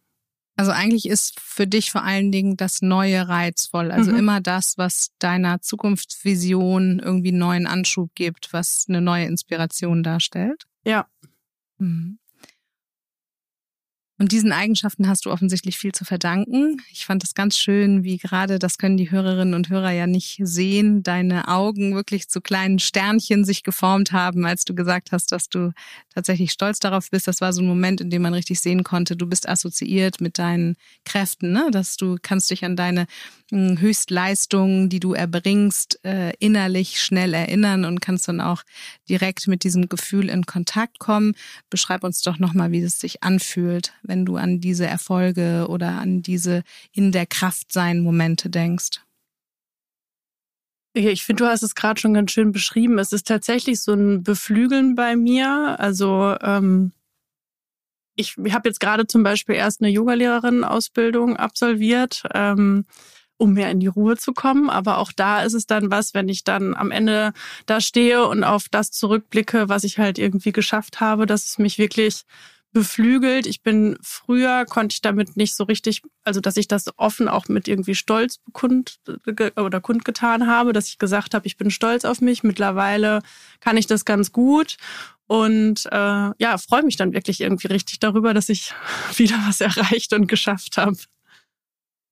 Also 0.61 0.73
eigentlich 0.73 1.09
ist 1.09 1.41
für 1.41 1.67
dich 1.67 1.91
vor 1.91 2.05
allen 2.05 2.31
Dingen 2.31 2.57
das 2.57 2.83
Neue 2.83 3.29
reizvoll. 3.29 3.91
Also 3.91 4.13
mhm. 4.13 4.19
immer 4.19 4.41
das, 4.43 4.77
was 4.77 5.09
deiner 5.19 5.63
Zukunftsvision 5.63 6.99
irgendwie 6.99 7.33
neuen 7.33 7.67
Anschub 7.67 8.11
gibt, 8.15 8.53
was 8.53 8.85
eine 8.89 9.01
neue 9.01 9.25
Inspiration 9.25 10.03
darstellt. 10.03 10.65
Ja. 10.85 11.09
Mhm. 11.79 12.20
Und 14.21 14.33
diesen 14.33 14.53
Eigenschaften 14.53 15.09
hast 15.09 15.25
du 15.25 15.31
offensichtlich 15.31 15.79
viel 15.79 15.93
zu 15.93 16.05
verdanken. 16.05 16.77
Ich 16.93 17.07
fand 17.07 17.25
es 17.25 17.35
ganz 17.35 17.57
schön, 17.57 18.05
wie 18.05 18.19
gerade, 18.19 18.59
das 18.59 18.77
können 18.77 18.99
die 18.99 19.11
Hörerinnen 19.11 19.55
und 19.55 19.71
Hörer 19.71 19.93
ja 19.93 20.07
nicht 20.07 20.39
sehen, 20.43 21.03
deine 21.03 21.49
Augen 21.49 21.95
wirklich 21.95 22.29
zu 22.29 22.43
kleinen 22.43 22.81
Sternchen 22.81 23.47
sich 23.47 23.63
geformt 23.63 24.13
haben, 24.13 24.45
als 24.45 24.67
du 24.67 24.75
gesagt 24.75 25.13
hast, 25.13 25.33
dass 25.33 25.49
du 25.49 25.73
tatsächlich 26.15 26.53
stolz 26.53 26.81
darauf 26.81 27.11
bist. 27.11 27.29
Das 27.29 27.41
war 27.41 27.55
so 27.55 27.63
ein 27.63 27.67
Moment, 27.67 28.03
in 28.03 28.11
dem 28.11 28.21
man 28.21 28.35
richtig 28.35 28.61
sehen 28.61 28.85
konnte, 28.85 29.17
du 29.17 29.27
bist 29.27 29.49
assoziiert 29.49 30.21
mit 30.21 30.39
deinen 30.39 30.77
Kräften, 31.07 31.53
ne? 31.53 31.71
dass 31.73 31.97
du 31.97 32.19
kannst 32.21 32.51
dich 32.51 32.63
an 32.63 32.77
deine 32.77 33.07
Höchstleistungen, 33.53 34.89
die 34.89 35.01
du 35.01 35.13
erbringst, 35.13 35.99
äh, 36.05 36.33
innerlich 36.39 37.01
schnell 37.01 37.35
erinnern 37.35 37.85
und 37.85 38.01
kannst 38.01 38.29
dann 38.29 38.41
auch 38.41 38.63
direkt 39.09 39.49
mit 39.49 39.65
diesem 39.65 39.89
Gefühl 39.89 40.29
in 40.29 40.47
Kontakt 40.47 40.99
kommen. 41.01 41.35
Beschreib 41.69 42.05
uns 42.05 42.23
doch 42.23 42.39
nochmal, 42.39 42.71
wie 42.71 42.81
es 42.81 43.01
sich 43.01 43.23
anfühlt, 43.25 43.93
wenn 44.11 44.27
du 44.27 44.37
an 44.37 44.61
diese 44.61 44.87
Erfolge 44.87 45.67
oder 45.69 46.01
an 46.01 46.21
diese 46.21 46.65
in 46.93 47.13
der 47.13 47.27
Kraft 47.27 47.73
sein 47.73 48.01
Momente 48.01 48.51
denkst. 48.51 49.01
Ich 50.93 51.23
finde, 51.23 51.45
du 51.45 51.49
hast 51.49 51.63
es 51.63 51.77
gerade 51.77 52.01
schon 52.01 52.15
ganz 52.15 52.33
schön 52.33 52.51
beschrieben. 52.51 52.99
Es 52.99 53.13
ist 53.13 53.29
tatsächlich 53.29 53.81
so 53.81 53.93
ein 53.93 54.25
Beflügeln 54.25 54.97
bei 54.97 55.15
mir. 55.15 55.77
Also 55.79 56.37
ähm, 56.43 56.91
ich, 58.17 58.37
habe 58.51 58.69
jetzt 58.69 58.81
gerade 58.81 59.07
zum 59.07 59.23
Beispiel 59.23 59.55
erst 59.55 59.81
eine 59.81 59.91
Yogalehrerin-Ausbildung 59.91 61.37
absolviert. 61.37 62.25
Ähm, 62.35 62.85
um 63.37 63.55
mehr 63.55 63.71
in 63.71 63.81
die 63.81 63.87
Ruhe 63.87 64.19
zu 64.19 64.35
kommen. 64.35 64.69
Aber 64.69 64.99
auch 64.99 65.13
da 65.13 65.43
ist 65.43 65.55
es 65.55 65.67
dann 65.67 65.91
was, 65.91 66.13
wenn 66.13 66.29
ich 66.29 66.45
dann 66.45 66.75
am 66.75 66.91
Ende 66.91 67.33
da 67.65 67.81
stehe 67.81 68.27
und 68.27 68.45
auf 68.45 68.67
das 68.71 68.91
zurückblicke, 68.91 69.71
was 69.71 69.83
ich 69.83 69.99
halt 69.99 70.19
irgendwie 70.19 70.53
geschafft 70.53 71.01
habe, 71.01 71.25
dass 71.25 71.47
es 71.47 71.59
mich 71.59 71.79
wirklich 71.79 72.25
beflügelt. 72.73 73.47
Ich 73.47 73.63
bin 73.63 73.99
früher 74.03 74.65
konnte 74.65 74.95
ich 74.95 75.01
damit 75.01 75.37
nicht 75.37 75.57
so 75.57 75.65
richtig, 75.65 76.03
also 76.25 76.41
dass 76.41 76.57
ich 76.57 76.69
das 76.69 76.87
offen 76.99 77.29
auch 77.29 77.49
mit 77.49 77.69
irgendwie 77.69 77.95
Stolz 77.95 78.39
kund 78.53 79.01
oder 79.57 79.81
kundgetan 79.81 80.47
habe, 80.47 80.73
dass 80.73 80.89
ich 80.89 80.99
gesagt 80.99 81.35
habe, 81.35 81.47
ich 81.47 81.57
bin 81.57 81.71
stolz 81.71 82.05
auf 82.05 82.21
mich. 82.21 82.43
Mittlerweile 82.43 83.23
kann 83.61 83.77
ich 83.77 83.87
das 83.87 84.05
ganz 84.05 84.33
gut 84.33 84.77
und 85.27 85.87
äh, 85.87 86.31
ja, 86.39 86.59
freue 86.59 86.83
mich 86.83 86.97
dann 86.97 87.13
wirklich 87.13 87.41
irgendwie 87.41 87.69
richtig 87.69 87.99
darüber, 87.99 88.35
dass 88.35 88.49
ich 88.49 88.73
wieder 89.17 89.39
was 89.47 89.61
erreicht 89.61 90.13
und 90.13 90.27
geschafft 90.27 90.77
habe 90.77 90.97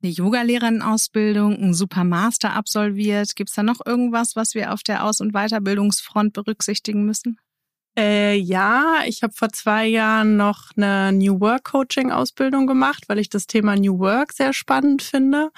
eine 0.03 0.13
Yogalehrerausbildung, 0.13 1.57
ein 1.57 1.75
super 1.75 2.05
Master 2.05 2.55
absolviert. 2.55 3.35
Gibt 3.35 3.51
es 3.51 3.57
da 3.57 3.63
noch 3.63 3.85
irgendwas, 3.85 4.37
was 4.37 4.55
wir 4.55 4.73
auf 4.73 4.83
der 4.83 5.05
Aus- 5.05 5.21
und 5.21 5.33
Weiterbildungsfront 5.33 6.33
berücksichtigen 6.33 7.05
müssen? 7.05 7.39
Äh, 7.99 8.37
ja, 8.37 9.01
ich 9.07 9.25
habe 9.25 9.33
vor 9.33 9.49
zwei 9.49 9.85
Jahren 9.89 10.37
noch 10.37 10.71
eine 10.77 11.11
New 11.13 11.41
Work 11.41 11.65
Coaching 11.65 12.13
Ausbildung 12.13 12.69
gemacht, 12.69 13.09
weil 13.09 13.19
ich 13.19 13.29
das 13.29 13.49
Thema 13.49 13.75
New 13.75 13.99
Work 13.99 14.33
sehr 14.35 14.53
spannend 14.53 15.03
finde. 15.03 15.51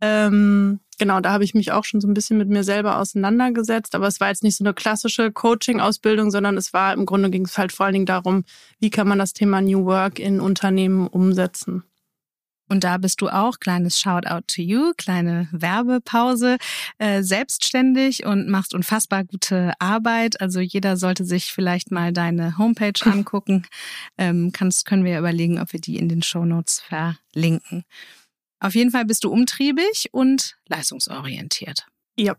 Ähm, 0.00 0.78
genau, 1.00 1.18
da 1.18 1.32
habe 1.32 1.42
ich 1.42 1.54
mich 1.54 1.72
auch 1.72 1.82
schon 1.82 2.00
so 2.00 2.06
ein 2.06 2.14
bisschen 2.14 2.38
mit 2.38 2.48
mir 2.48 2.62
selber 2.62 2.98
auseinandergesetzt, 2.98 3.96
aber 3.96 4.06
es 4.06 4.20
war 4.20 4.28
jetzt 4.28 4.44
nicht 4.44 4.56
so 4.56 4.62
eine 4.62 4.74
klassische 4.74 5.32
Coaching-Ausbildung, 5.32 6.30
sondern 6.30 6.56
es 6.56 6.72
war 6.72 6.92
im 6.92 7.04
Grunde 7.04 7.30
ging 7.30 7.46
es 7.46 7.58
halt 7.58 7.72
vor 7.72 7.86
allen 7.86 7.94
Dingen 7.94 8.06
darum, 8.06 8.44
wie 8.78 8.90
kann 8.90 9.08
man 9.08 9.18
das 9.18 9.32
Thema 9.32 9.60
New 9.60 9.84
Work 9.84 10.20
in 10.20 10.40
Unternehmen 10.40 11.08
umsetzen. 11.08 11.82
Und 12.68 12.84
da 12.84 12.96
bist 12.96 13.20
du 13.20 13.28
auch, 13.28 13.58
kleines 13.60 14.00
Shoutout 14.00 14.44
to 14.46 14.62
you, 14.62 14.92
kleine 14.96 15.48
Werbepause, 15.52 16.56
äh, 16.98 17.22
selbstständig 17.22 18.24
und 18.24 18.48
machst 18.48 18.74
unfassbar 18.74 19.24
gute 19.24 19.72
Arbeit. 19.78 20.40
Also 20.40 20.60
jeder 20.60 20.96
sollte 20.96 21.24
sich 21.24 21.52
vielleicht 21.52 21.90
mal 21.90 22.12
deine 22.12 22.56
Homepage 22.56 22.92
angucken. 23.04 23.66
Ähm, 24.16 24.52
kannst, 24.52 24.86
können 24.86 25.04
wir 25.04 25.18
überlegen, 25.18 25.60
ob 25.60 25.72
wir 25.72 25.80
die 25.80 25.96
in 25.96 26.08
den 26.08 26.22
Show 26.22 26.44
Notes 26.44 26.80
verlinken. 26.80 27.84
Auf 28.60 28.74
jeden 28.74 28.90
Fall 28.90 29.04
bist 29.04 29.24
du 29.24 29.30
umtriebig 29.30 30.08
und 30.12 30.56
leistungsorientiert. 30.68 31.86
Ja. 32.16 32.36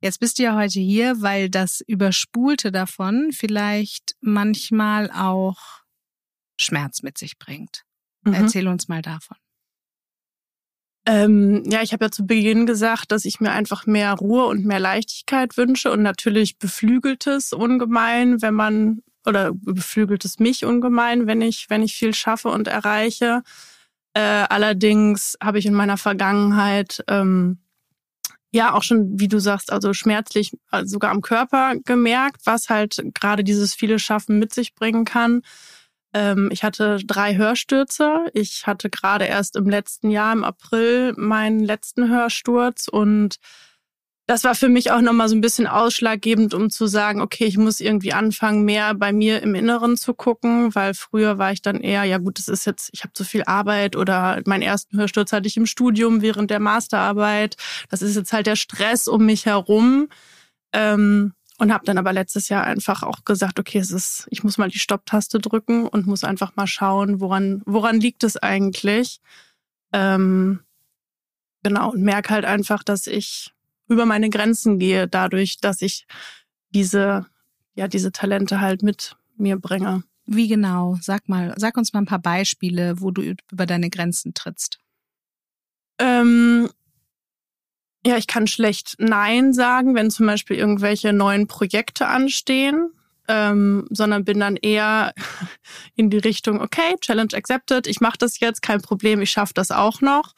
Jetzt 0.00 0.18
bist 0.18 0.38
du 0.38 0.42
ja 0.42 0.56
heute 0.56 0.80
hier, 0.80 1.20
weil 1.22 1.50
das 1.50 1.82
Überspulte 1.86 2.72
davon 2.72 3.30
vielleicht 3.32 4.16
manchmal 4.20 5.10
auch 5.10 5.58
Schmerz 6.58 7.02
mit 7.02 7.16
sich 7.16 7.38
bringt. 7.38 7.84
Mhm. 8.24 8.34
Erzähl 8.34 8.68
uns 8.68 8.88
mal 8.88 9.02
davon. 9.02 9.36
Ähm, 11.06 11.62
ja, 11.66 11.82
ich 11.82 11.92
habe 11.92 12.06
ja 12.06 12.10
zu 12.10 12.26
Beginn 12.26 12.64
gesagt, 12.64 13.12
dass 13.12 13.26
ich 13.26 13.38
mir 13.38 13.52
einfach 13.52 13.84
mehr 13.84 14.14
Ruhe 14.14 14.46
und 14.46 14.64
mehr 14.64 14.80
Leichtigkeit 14.80 15.56
wünsche 15.58 15.92
und 15.92 16.02
natürlich 16.02 16.58
beflügelt 16.58 17.26
es 17.26 17.52
ungemein, 17.52 18.40
wenn 18.40 18.54
man 18.54 19.02
oder 19.26 19.52
beflügelt 19.52 20.24
es 20.24 20.38
mich 20.38 20.64
ungemein, 20.64 21.26
wenn 21.26 21.42
ich 21.42 21.66
wenn 21.68 21.82
ich 21.82 21.94
viel 21.94 22.14
schaffe 22.14 22.48
und 22.48 22.68
erreiche. 22.68 23.42
Äh, 24.14 24.20
allerdings 24.48 25.36
habe 25.42 25.58
ich 25.58 25.66
in 25.66 25.74
meiner 25.74 25.98
Vergangenheit 25.98 27.04
ähm, 27.08 27.58
ja 28.50 28.72
auch 28.72 28.82
schon, 28.82 29.18
wie 29.18 29.28
du 29.28 29.40
sagst, 29.40 29.72
also 29.72 29.92
schmerzlich 29.92 30.52
also 30.70 30.92
sogar 30.92 31.10
am 31.10 31.20
Körper 31.20 31.74
gemerkt, 31.84 32.42
was 32.44 32.70
halt 32.70 33.02
gerade 33.14 33.44
dieses 33.44 33.74
viele 33.74 33.98
Schaffen 33.98 34.38
mit 34.38 34.54
sich 34.54 34.74
bringen 34.74 35.04
kann. 35.04 35.42
Ähm, 36.14 36.48
ich 36.52 36.62
hatte 36.62 36.98
drei 37.04 37.36
Hörstürze. 37.36 38.26
Ich 38.32 38.66
hatte 38.66 38.88
gerade 38.88 39.26
erst 39.26 39.56
im 39.56 39.68
letzten 39.68 40.10
Jahr, 40.10 40.32
im 40.32 40.44
April, 40.44 41.12
meinen 41.16 41.60
letzten 41.60 42.08
Hörsturz 42.08 42.88
und 42.88 43.36
das 44.26 44.42
war 44.42 44.54
für 44.54 44.70
mich 44.70 44.90
auch 44.90 45.02
nochmal 45.02 45.28
so 45.28 45.36
ein 45.36 45.42
bisschen 45.42 45.66
ausschlaggebend, 45.66 46.54
um 46.54 46.70
zu 46.70 46.86
sagen, 46.86 47.20
okay, 47.20 47.44
ich 47.44 47.58
muss 47.58 47.80
irgendwie 47.80 48.14
anfangen, 48.14 48.64
mehr 48.64 48.94
bei 48.94 49.12
mir 49.12 49.42
im 49.42 49.54
Inneren 49.54 49.98
zu 49.98 50.14
gucken, 50.14 50.74
weil 50.74 50.94
früher 50.94 51.36
war 51.36 51.52
ich 51.52 51.60
dann 51.60 51.80
eher, 51.82 52.04
ja 52.04 52.16
gut, 52.16 52.38
das 52.38 52.48
ist 52.48 52.64
jetzt, 52.64 52.88
ich 52.92 53.02
habe 53.02 53.12
zu 53.12 53.22
viel 53.22 53.42
Arbeit 53.44 53.96
oder 53.96 54.40
meinen 54.46 54.62
ersten 54.62 54.96
Hörsturz 54.96 55.32
hatte 55.32 55.46
ich 55.46 55.58
im 55.58 55.66
Studium 55.66 56.22
während 56.22 56.50
der 56.50 56.60
Masterarbeit. 56.60 57.56
Das 57.90 58.00
ist 58.00 58.16
jetzt 58.16 58.32
halt 58.32 58.46
der 58.46 58.56
Stress 58.56 59.08
um 59.08 59.26
mich 59.26 59.44
herum. 59.44 60.08
Ähm, 60.72 61.34
und 61.58 61.72
habe 61.72 61.84
dann 61.84 61.98
aber 61.98 62.12
letztes 62.12 62.48
Jahr 62.48 62.64
einfach 62.64 63.02
auch 63.02 63.24
gesagt, 63.24 63.60
okay, 63.60 63.78
es 63.78 63.90
ist, 63.90 64.26
ich 64.30 64.42
muss 64.42 64.58
mal 64.58 64.68
die 64.68 64.78
Stopptaste 64.78 65.38
drücken 65.38 65.86
und 65.86 66.06
muss 66.06 66.24
einfach 66.24 66.56
mal 66.56 66.66
schauen, 66.66 67.20
woran, 67.20 67.62
woran 67.64 68.00
liegt 68.00 68.24
es 68.24 68.36
eigentlich. 68.36 69.20
Ähm, 69.92 70.60
genau, 71.62 71.92
und 71.92 72.02
merke 72.02 72.30
halt 72.30 72.44
einfach, 72.44 72.82
dass 72.82 73.06
ich 73.06 73.52
über 73.88 74.06
meine 74.06 74.30
Grenzen 74.30 74.78
gehe, 74.78 75.06
dadurch, 75.06 75.58
dass 75.60 75.82
ich 75.82 76.06
diese, 76.70 77.26
ja, 77.74 77.86
diese 77.86 78.10
Talente 78.10 78.60
halt 78.60 78.82
mit 78.82 79.16
mir 79.36 79.56
bringe. 79.56 80.02
Wie 80.26 80.48
genau? 80.48 80.96
Sag 81.00 81.28
mal, 81.28 81.54
sag 81.56 81.76
uns 81.76 81.92
mal 81.92 82.00
ein 82.00 82.06
paar 82.06 82.18
Beispiele, 82.18 83.00
wo 83.00 83.10
du 83.10 83.34
über 83.52 83.66
deine 83.66 83.90
Grenzen 83.90 84.34
trittst. 84.34 84.80
Ähm, 85.98 86.68
ja, 88.06 88.16
ich 88.16 88.26
kann 88.26 88.46
schlecht 88.46 88.96
Nein 88.98 89.52
sagen, 89.54 89.94
wenn 89.94 90.10
zum 90.10 90.26
Beispiel 90.26 90.56
irgendwelche 90.56 91.12
neuen 91.12 91.46
Projekte 91.46 92.06
anstehen, 92.06 92.90
ähm, 93.28 93.86
sondern 93.90 94.24
bin 94.24 94.40
dann 94.40 94.56
eher 94.56 95.14
in 95.96 96.10
die 96.10 96.18
Richtung, 96.18 96.60
okay, 96.60 96.96
Challenge 97.00 97.34
accepted, 97.34 97.86
ich 97.86 98.00
mache 98.00 98.18
das 98.18 98.40
jetzt, 98.40 98.62
kein 98.62 98.82
Problem, 98.82 99.22
ich 99.22 99.30
schaffe 99.30 99.54
das 99.54 99.70
auch 99.70 100.00
noch. 100.00 100.34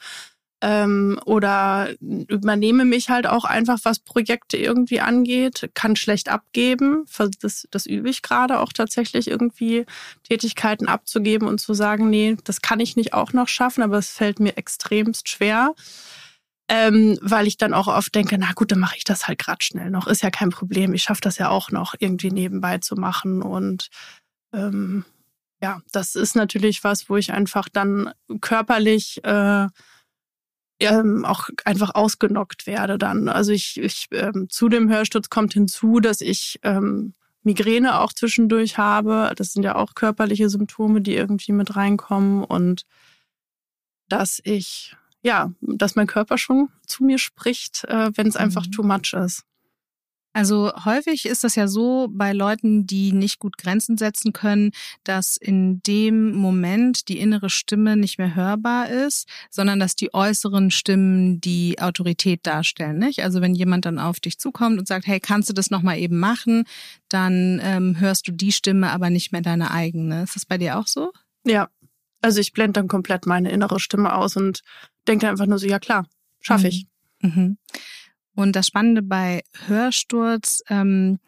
ähm, 0.63 1.21
oder 1.27 1.91
übernehme 2.01 2.85
mich 2.85 3.11
halt 3.11 3.27
auch 3.27 3.45
einfach, 3.45 3.79
was 3.85 3.99
Projekte 3.99 4.57
irgendwie 4.57 5.01
angeht, 5.01 5.71
kann 5.75 5.97
schlecht 5.97 6.31
abgeben. 6.31 7.05
Das, 7.41 7.69
das 7.71 7.87
übe 7.87 8.09
ich 8.09 8.23
gerade 8.23 8.61
auch 8.61 8.73
tatsächlich 8.73 9.29
irgendwie, 9.29 9.85
Tätigkeiten 10.25 10.89
abzugeben 10.89 11.47
und 11.47 11.61
zu 11.61 11.75
sagen, 11.75 12.09
nee, 12.09 12.37
das 12.45 12.63
kann 12.63 12.81
ich 12.81 12.97
nicht 12.97 13.13
auch 13.13 13.33
noch 13.33 13.49
schaffen, 13.49 13.83
aber 13.83 13.99
es 13.99 14.11
fällt 14.11 14.41
mir 14.41 14.57
extremst 14.57 15.29
schwer. 15.29 15.75
Ähm, 16.69 17.17
weil 17.23 17.47
ich 17.47 17.59
dann 17.59 17.75
auch 17.75 17.87
oft 17.87 18.13
denke, 18.15 18.37
na 18.39 18.53
gut, 18.53 18.73
dann 18.73 18.81
mache 18.81 18.97
ich 18.97 19.05
das 19.05 19.29
halt 19.29 19.39
gerade 19.39 19.65
schnell 19.65 19.91
noch. 19.91 20.09
Ist 20.09 20.23
ja 20.23 20.31
kein 20.31 20.51
Problem. 20.51 20.95
Ich 20.95 21.05
schaffe 21.05 21.21
das 21.21 21.39
ja 21.39 21.49
auch 21.49 21.71
noch 21.71 21.95
irgendwie 21.99 22.31
nebenbei 22.31 22.79
zu 22.79 22.97
machen. 22.97 23.41
Und 23.41 23.89
ähm, 24.53 25.05
ja, 25.63 25.81
das 25.93 26.17
ist 26.17 26.35
natürlich 26.35 26.83
was, 26.83 27.09
wo 27.09 27.17
ich 27.17 27.33
einfach 27.33 27.69
dann 27.69 28.13
körperlich 28.41 29.23
äh, 29.25 29.69
ähm, 30.81 31.25
auch 31.25 31.49
einfach 31.65 31.95
ausgenockt 31.95 32.67
werde 32.67 32.99
dann. 32.99 33.29
Also 33.29 33.53
ich, 33.53 33.79
ich 33.81 34.09
ähm, 34.13 34.49
zu 34.51 34.69
dem 34.69 34.91
Hörsturz 34.91 35.31
kommt 35.31 35.55
hinzu, 35.55 36.01
dass 36.01 36.21
ich 36.21 36.59
ähm, 36.63 37.15
Migräne 37.43 38.01
auch 38.01 38.13
zwischendurch 38.13 38.77
habe. 38.77 39.33
Das 39.37 39.53
sind 39.53 39.63
ja 39.63 39.77
auch 39.77 39.95
körperliche 39.95 40.51
Symptome, 40.51 41.01
die 41.01 41.15
irgendwie 41.15 41.53
mit 41.53 41.77
reinkommen 41.77 42.45
und 42.45 42.83
dass 44.09 44.41
ich 44.45 44.97
ja, 45.27 45.51
dass 45.61 45.97
mein 45.97 46.07
Körper 46.07 46.39
schon 46.39 46.69
zu 46.87 47.03
mir 47.03 47.19
spricht, 47.19 47.83
äh, 47.89 48.13
wenn 48.15 48.29
es 48.29 48.37
einfach 48.37 48.65
mhm. 48.67 48.71
too 48.71 48.83
much 48.85 49.13
ist. 49.13 49.43
Also 50.33 50.71
häufig 50.85 51.27
ist 51.27 51.43
das 51.43 51.57
ja 51.57 51.67
so 51.67 52.09
bei 52.13 52.33
Leuten, 52.33 52.87
die 52.87 53.11
nicht 53.13 53.41
gut 53.41 53.57
Grenzen 53.59 53.97
setzen 53.97 54.33
können, 54.33 54.71
dass 55.03 55.37
in 55.37 55.81
dem 55.83 56.33
Moment 56.33 57.09
die 57.09 57.19
innere 57.19 57.51
Stimme 57.51 57.97
nicht 57.97 58.19
mehr 58.19 58.37
hörbar 58.37 58.89
ist, 58.89 59.27
sondern 59.51 59.81
dass 59.81 59.97
die 59.97 60.15
äußeren 60.15 60.71
Stimmen 60.71 61.41
die 61.41 61.81
Autorität 61.81 62.47
darstellen. 62.47 62.99
Nicht? 62.99 63.25
Also 63.25 63.41
wenn 63.41 63.55
jemand 63.55 63.87
dann 63.87 63.99
auf 63.99 64.21
dich 64.21 64.39
zukommt 64.39 64.79
und 64.79 64.87
sagt, 64.87 65.09
hey, 65.09 65.19
kannst 65.21 65.49
du 65.49 65.55
das 65.55 65.71
nochmal 65.71 65.99
eben 65.99 66.19
machen, 66.19 66.65
dann 67.09 67.59
ähm, 67.65 67.99
hörst 67.99 68.29
du 68.29 68.33
die 68.33 68.53
Stimme 68.53 68.91
aber 68.91 69.11
nicht 69.11 69.33
mehr 69.33 69.43
deine 69.43 69.73
eigene. 69.73 70.23
Ist 70.23 70.37
das 70.37 70.47
bei 70.47 70.59
dir 70.59 70.79
auch 70.79 70.87
so? 70.87 71.13
Ja, 71.45 71.69
also 72.23 72.41
ich 72.41 72.53
blende 72.53 72.75
dann 72.75 72.89
komplett 72.89 73.25
meine 73.25 73.51
innere 73.51 73.81
Stimme 73.81 74.15
aus 74.15 74.37
und 74.37 74.63
denke 75.07 75.29
einfach 75.29 75.47
nur 75.47 75.59
so, 75.59 75.67
ja 75.67 75.79
klar, 75.79 76.07
schaffe 76.41 76.65
mhm. 76.65 76.69
ich. 76.69 76.87
Mhm. 77.21 77.59
Und 78.35 78.55
das 78.55 78.67
Spannende 78.67 79.03
bei 79.03 79.43
Hörsturz, 79.67 80.63
ähm, 80.69 81.19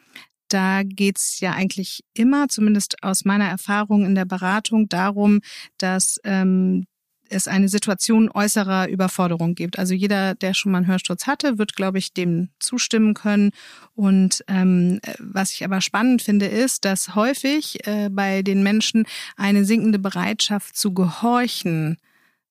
da 0.48 0.82
geht's 0.82 1.40
ja 1.40 1.52
eigentlich 1.52 2.04
immer, 2.14 2.48
zumindest 2.48 3.02
aus 3.02 3.24
meiner 3.24 3.46
Erfahrung 3.46 4.04
in 4.04 4.14
der 4.14 4.24
Beratung, 4.24 4.88
darum, 4.88 5.40
dass 5.78 6.20
ähm, 6.24 6.86
es 7.30 7.48
eine 7.48 7.68
Situation 7.68 8.30
äußerer 8.30 8.88
Überforderung 8.88 9.54
gibt. 9.54 9.78
Also 9.78 9.94
jeder, 9.94 10.34
der 10.34 10.54
schon 10.54 10.72
mal 10.72 10.78
einen 10.78 10.86
Hörsturz 10.86 11.26
hatte, 11.26 11.58
wird, 11.58 11.76
glaube 11.76 11.98
ich, 11.98 12.12
dem 12.12 12.48
zustimmen 12.58 13.14
können. 13.14 13.50
Und 13.94 14.44
ähm, 14.48 15.00
was 15.18 15.52
ich 15.52 15.64
aber 15.64 15.80
spannend 15.80 16.22
finde, 16.22 16.46
ist, 16.46 16.84
dass 16.84 17.14
häufig 17.14 17.86
äh, 17.86 18.08
bei 18.10 18.42
den 18.42 18.62
Menschen 18.62 19.06
eine 19.36 19.64
sinkende 19.64 19.98
Bereitschaft 19.98 20.76
zu 20.76 20.94
gehorchen 20.94 21.98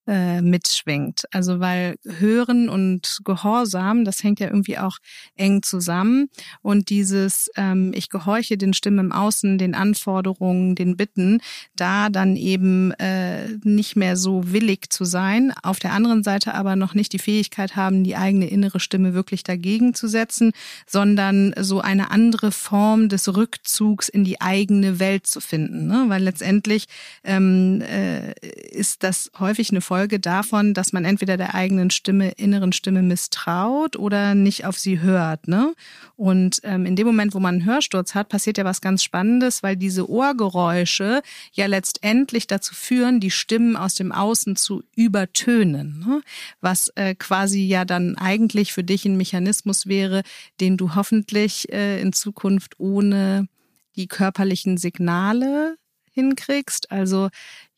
äh, 0.07 0.41
mitschwingt. 0.41 1.25
Also 1.31 1.59
weil 1.59 1.95
Hören 2.05 2.69
und 2.69 3.19
Gehorsam, 3.25 4.05
das 4.05 4.23
hängt 4.23 4.39
ja 4.39 4.47
irgendwie 4.47 4.77
auch 4.77 4.97
eng 5.35 5.63
zusammen. 5.63 6.29
Und 6.61 6.89
dieses, 6.89 7.51
ähm, 7.57 7.91
ich 7.93 8.09
gehorche 8.09 8.57
den 8.57 8.73
Stimmen 8.73 8.99
im 8.99 9.11
Außen, 9.11 9.57
den 9.57 9.75
Anforderungen, 9.75 10.75
den 10.75 10.95
Bitten, 10.95 11.41
da 11.75 12.09
dann 12.09 12.37
eben 12.37 12.91
äh, 12.91 13.49
nicht 13.63 13.97
mehr 13.97 14.15
so 14.15 14.53
willig 14.53 14.89
zu 14.89 15.03
sein. 15.03 15.53
Auf 15.61 15.79
der 15.79 15.91
anderen 15.91 16.23
Seite 16.23 16.53
aber 16.53 16.77
noch 16.77 16.93
nicht 16.93 17.11
die 17.11 17.19
Fähigkeit 17.19 17.75
haben, 17.75 18.05
die 18.05 18.15
eigene 18.15 18.47
innere 18.47 18.79
Stimme 18.79 19.13
wirklich 19.13 19.43
dagegen 19.43 19.93
zu 19.93 20.07
setzen, 20.07 20.53
sondern 20.85 21.53
so 21.59 21.81
eine 21.81 22.11
andere 22.11 22.53
Form 22.53 23.09
des 23.09 23.35
Rückzugs 23.35 24.07
in 24.07 24.23
die 24.23 24.39
eigene 24.39 24.99
Welt 24.99 25.27
zu 25.27 25.41
finden. 25.41 25.87
Ne? 25.87 26.05
Weil 26.07 26.23
letztendlich 26.23 26.85
ähm, 27.25 27.81
äh, 27.81 28.33
ist 28.71 29.03
das 29.03 29.31
häufig 29.37 29.69
eine 29.71 29.81
Folge 29.81 29.96
Folge 29.97 30.19
davon, 30.19 30.75
dass 30.75 30.93
man 30.93 31.05
entweder 31.05 31.37
der 31.37 31.55
eigenen 31.55 31.89
Stimme, 31.89 32.29
inneren 32.33 32.71
Stimme 32.71 33.01
misstraut 33.01 33.95
oder 33.95 34.35
nicht 34.35 34.63
auf 34.63 34.77
sie 34.77 34.99
hört. 34.99 35.47
Ne? 35.47 35.73
Und 36.15 36.59
ähm, 36.61 36.85
in 36.85 36.95
dem 36.95 37.07
Moment, 37.07 37.33
wo 37.33 37.39
man 37.39 37.55
einen 37.55 37.65
Hörsturz 37.65 38.13
hat, 38.13 38.29
passiert 38.29 38.59
ja 38.59 38.63
was 38.63 38.79
ganz 38.79 39.03
Spannendes, 39.03 39.63
weil 39.63 39.75
diese 39.75 40.07
Ohrgeräusche 40.07 41.23
ja 41.51 41.65
letztendlich 41.65 42.45
dazu 42.45 42.75
führen, 42.75 43.19
die 43.19 43.31
Stimmen 43.31 43.75
aus 43.75 43.95
dem 43.95 44.11
Außen 44.11 44.55
zu 44.55 44.83
übertönen. 44.95 46.05
Ne? 46.07 46.21
Was 46.61 46.89
äh, 46.89 47.15
quasi 47.15 47.65
ja 47.65 47.83
dann 47.83 48.19
eigentlich 48.19 48.73
für 48.73 48.83
dich 48.83 49.03
ein 49.05 49.17
Mechanismus 49.17 49.87
wäre, 49.87 50.21
den 50.59 50.77
du 50.77 50.93
hoffentlich 50.93 51.73
äh, 51.73 51.99
in 51.99 52.13
Zukunft 52.13 52.79
ohne 52.79 53.47
die 53.95 54.05
körperlichen 54.05 54.77
Signale 54.77 55.75
hinkriegst. 56.17 56.91
Also 56.91 57.29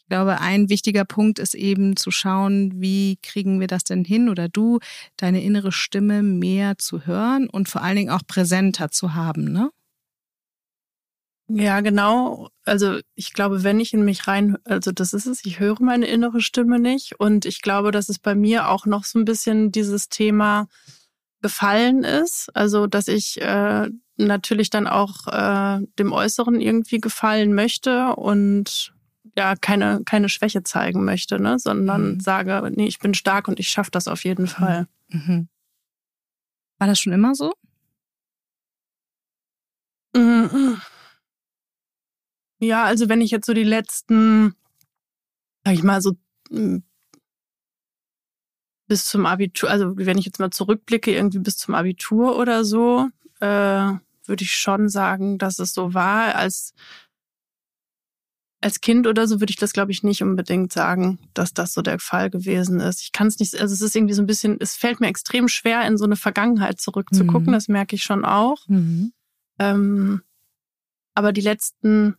ich 0.10 0.16
glaube, 0.16 0.42
ein 0.42 0.70
wichtiger 0.70 1.06
Punkt 1.06 1.38
ist 1.38 1.54
eben 1.54 1.96
zu 1.96 2.10
schauen, 2.10 2.82
wie 2.82 3.20
kriegen 3.22 3.60
wir 3.60 3.68
das 3.68 3.84
denn 3.84 4.04
hin 4.04 4.28
oder 4.28 4.50
du, 4.50 4.80
deine 5.18 5.44
innere 5.44 5.72
Stimme 5.72 6.24
mehr 6.24 6.80
zu 6.80 7.06
hören 7.06 7.48
und 7.48 7.70
vor 7.70 7.84
allen 7.84 7.96
Dingen 7.96 8.10
auch 8.10 8.24
präsenter 8.26 8.90
zu 8.90 9.14
haben, 9.14 9.44
ne? 9.44 9.70
Ja, 11.48 11.82
genau. 11.82 12.50
Also 12.66 12.98
ich 13.14 13.34
glaube, 13.34 13.64
wenn 13.64 13.80
ich 13.80 13.94
in 13.94 14.04
mich 14.04 14.28
rein, 14.28 14.58
also 14.64 14.92
das 14.92 15.14
ist 15.14 15.28
es, 15.28 15.46
ich 15.46 15.60
höre 15.60 15.80
meine 15.80 16.08
innere 16.08 16.42
Stimme 16.42 16.80
nicht. 16.80 17.20
Und 17.20 17.46
ich 17.46 17.62
glaube, 17.62 17.92
dass 17.92 18.10
es 18.10 18.18
bei 18.18 18.34
mir 18.34 18.68
auch 18.68 18.88
noch 18.88 19.04
so 19.04 19.20
ein 19.20 19.26
bisschen 19.26 19.72
dieses 19.72 20.10
Thema 20.10 20.68
gefallen 21.44 22.04
ist. 22.04 22.50
Also 22.56 22.88
dass 22.88 23.08
ich 23.08 23.40
äh, 23.42 23.90
natürlich 24.18 24.72
dann 24.72 24.88
auch 24.88 25.28
äh, 25.28 25.86
dem 26.00 26.12
Äußeren 26.12 26.60
irgendwie 26.60 27.00
gefallen 27.00 27.54
möchte 27.54 28.16
und 28.16 28.92
ja 29.40 29.56
keine, 29.56 30.02
keine 30.06 30.30
Schwäche 30.30 30.64
zeigen 30.64 31.06
möchte, 31.06 31.40
ne? 31.42 31.58
sondern 31.58 32.16
mhm. 32.16 32.20
sage, 32.20 32.70
nee, 32.76 32.88
ich 32.88 33.00
bin 33.00 33.14
stark 33.14 33.48
und 33.48 33.60
ich 33.60 33.70
schaffe 33.70 33.92
das 33.92 34.08
auf 34.08 34.24
jeden 34.26 34.44
mhm. 34.44 34.48
Fall. 34.48 34.88
Mhm. 35.08 35.48
War 36.78 36.88
das 36.88 37.00
schon 37.00 37.14
immer 37.14 37.34
so? 37.36 37.54
Mhm. 40.16 40.82
Ja, 42.60 42.84
also 42.84 43.08
wenn 43.08 43.22
ich 43.22 43.32
jetzt 43.32 43.46
so 43.46 43.54
die 43.54 43.64
letzten, 43.64 44.54
sag 45.64 45.74
ich 45.74 45.84
mal, 45.84 46.02
so 46.02 46.18
hm, 46.50 46.84
bis 48.88 49.06
zum 49.06 49.26
Abitur, 49.26 49.70
also 49.70 49.96
wenn 49.96 50.18
ich 50.18 50.26
jetzt 50.26 50.40
mal 50.40 50.52
zurückblicke, 50.52 51.14
irgendwie 51.14 51.40
bis 51.40 51.58
zum 51.58 51.76
Abitur 51.76 52.38
oder 52.38 52.66
so, 52.66 53.08
äh, 53.40 53.46
würde 54.26 54.44
ich 54.44 54.54
schon 54.54 54.90
sagen, 54.90 55.38
dass 55.38 55.60
es 55.60 55.74
so 55.74 55.94
war, 55.94 56.36
als 56.36 56.74
als 58.62 58.82
Kind 58.82 59.08
oder 59.08 59.28
so 59.28 59.40
würde 59.40 59.52
ich 59.52 59.58
das, 59.58 59.74
glaube 59.74 59.92
ich, 59.92 60.04
nicht 60.04 60.22
unbedingt 60.22 60.74
sagen, 60.74 61.20
dass 61.34 61.54
das 61.54 61.74
so 61.74 61.82
der 61.82 62.00
Fall 62.00 62.30
gewesen 62.30 62.80
ist. 62.80 63.02
Ich 63.02 63.12
kann 63.12 63.28
es 63.28 63.40
nicht, 63.40 63.60
also 63.60 63.74
es 63.74 63.82
ist 63.82 63.96
irgendwie 63.96 64.14
so 64.14 64.22
ein 64.22 64.28
bisschen, 64.28 64.58
es 64.60 64.76
fällt 64.76 65.00
mir 65.00 65.08
extrem 65.08 65.48
schwer, 65.48 65.86
in 65.88 65.98
so 65.98 66.06
eine 66.06 66.18
Vergangenheit 66.18 66.82
zurückzugucken, 66.82 67.48
mhm. 67.48 67.54
das 67.54 67.68
merke 67.70 67.96
ich 67.96 68.04
schon 68.04 68.26
auch. 68.26 68.68
Mhm. 68.68 69.14
Ähm, 69.60 70.22
aber 71.16 71.32
die 71.32 71.42
letzten 71.42 72.16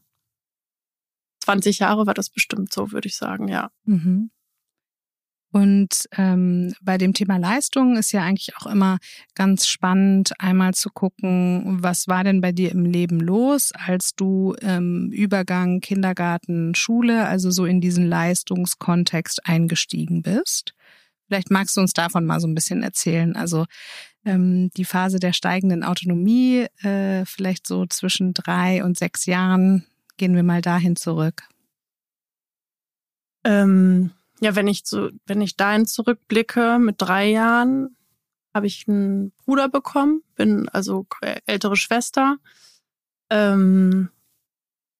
20 1.40 1.78
Jahre 1.78 2.06
war 2.06 2.14
das 2.14 2.30
bestimmt 2.30 2.72
so, 2.72 2.92
würde 2.92 3.08
ich 3.08 3.16
sagen, 3.16 3.48
ja. 3.48 3.70
Mhm. 3.84 4.30
Und 5.52 6.08
ähm, 6.16 6.74
bei 6.80 6.96
dem 6.96 7.12
Thema 7.12 7.36
Leistung 7.36 7.96
ist 7.96 8.12
ja 8.12 8.22
eigentlich 8.22 8.56
auch 8.56 8.66
immer 8.66 8.98
ganz 9.34 9.66
spannend, 9.66 10.32
einmal 10.38 10.74
zu 10.74 10.90
gucken, 10.90 11.78
was 11.82 12.06
war 12.06 12.22
denn 12.22 12.40
bei 12.40 12.52
dir 12.52 12.70
im 12.70 12.84
Leben 12.84 13.18
los, 13.18 13.72
als 13.72 14.14
du 14.14 14.54
ähm, 14.62 15.10
Übergang 15.12 15.80
Kindergarten, 15.80 16.74
Schule, 16.76 17.26
also 17.26 17.50
so 17.50 17.64
in 17.64 17.80
diesen 17.80 18.06
Leistungskontext 18.06 19.44
eingestiegen 19.44 20.22
bist. 20.22 20.74
Vielleicht 21.26 21.50
magst 21.50 21.76
du 21.76 21.80
uns 21.80 21.94
davon 21.94 22.26
mal 22.26 22.40
so 22.40 22.46
ein 22.46 22.54
bisschen 22.54 22.84
erzählen. 22.84 23.34
Also 23.34 23.66
ähm, 24.24 24.70
die 24.76 24.84
Phase 24.84 25.18
der 25.18 25.32
steigenden 25.32 25.82
Autonomie, 25.82 26.66
äh, 26.82 27.24
vielleicht 27.24 27.66
so 27.66 27.86
zwischen 27.86 28.34
drei 28.34 28.84
und 28.84 28.98
sechs 28.98 29.26
Jahren, 29.26 29.84
gehen 30.16 30.36
wir 30.36 30.42
mal 30.42 30.60
dahin 30.60 30.94
zurück. 30.94 31.42
Ähm 33.44 34.12
ja, 34.40 34.56
wenn 34.56 34.66
ich 34.66 34.82
so, 34.84 35.10
wenn 35.26 35.40
ich 35.40 35.56
dahin 35.56 35.86
zurückblicke, 35.86 36.78
mit 36.78 36.96
drei 36.98 37.30
Jahren 37.30 37.96
habe 38.54 38.66
ich 38.66 38.86
einen 38.88 39.32
Bruder 39.32 39.68
bekommen, 39.68 40.22
bin 40.34 40.68
also 40.70 41.06
ältere 41.46 41.76
Schwester. 41.76 42.38
Ähm, 43.30 44.10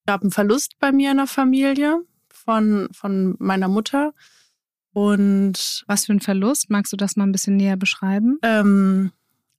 gab 0.05 0.21
einen 0.21 0.31
Verlust 0.31 0.79
bei 0.79 0.91
mir 0.91 1.11
in 1.11 1.17
der 1.17 1.27
Familie 1.27 2.01
von, 2.29 2.87
von 2.93 3.35
meiner 3.39 3.67
Mutter. 3.67 4.13
Und 4.93 5.83
was 5.87 6.05
für 6.05 6.13
ein 6.13 6.21
Verlust? 6.21 6.69
Magst 6.69 6.93
du 6.93 6.97
das 6.97 7.15
mal 7.15 7.25
ein 7.25 7.31
bisschen 7.31 7.57
näher 7.57 7.77
beschreiben? 7.77 8.39
Ähm, 8.41 9.11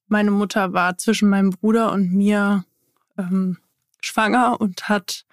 meine 0.08 0.30
Mutter 0.30 0.72
war 0.72 0.98
zwischen 0.98 1.28
meinem 1.28 1.50
Bruder 1.50 1.92
und 1.92 2.12
mir 2.12 2.64
ähm, 3.18 3.58
schwanger 4.00 4.60
und 4.60 4.88
hat, 4.88 5.24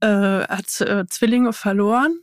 äh, 0.00 0.46
hat 0.46 0.80
äh, 0.80 1.06
Zwillinge 1.08 1.52
verloren. 1.52 2.20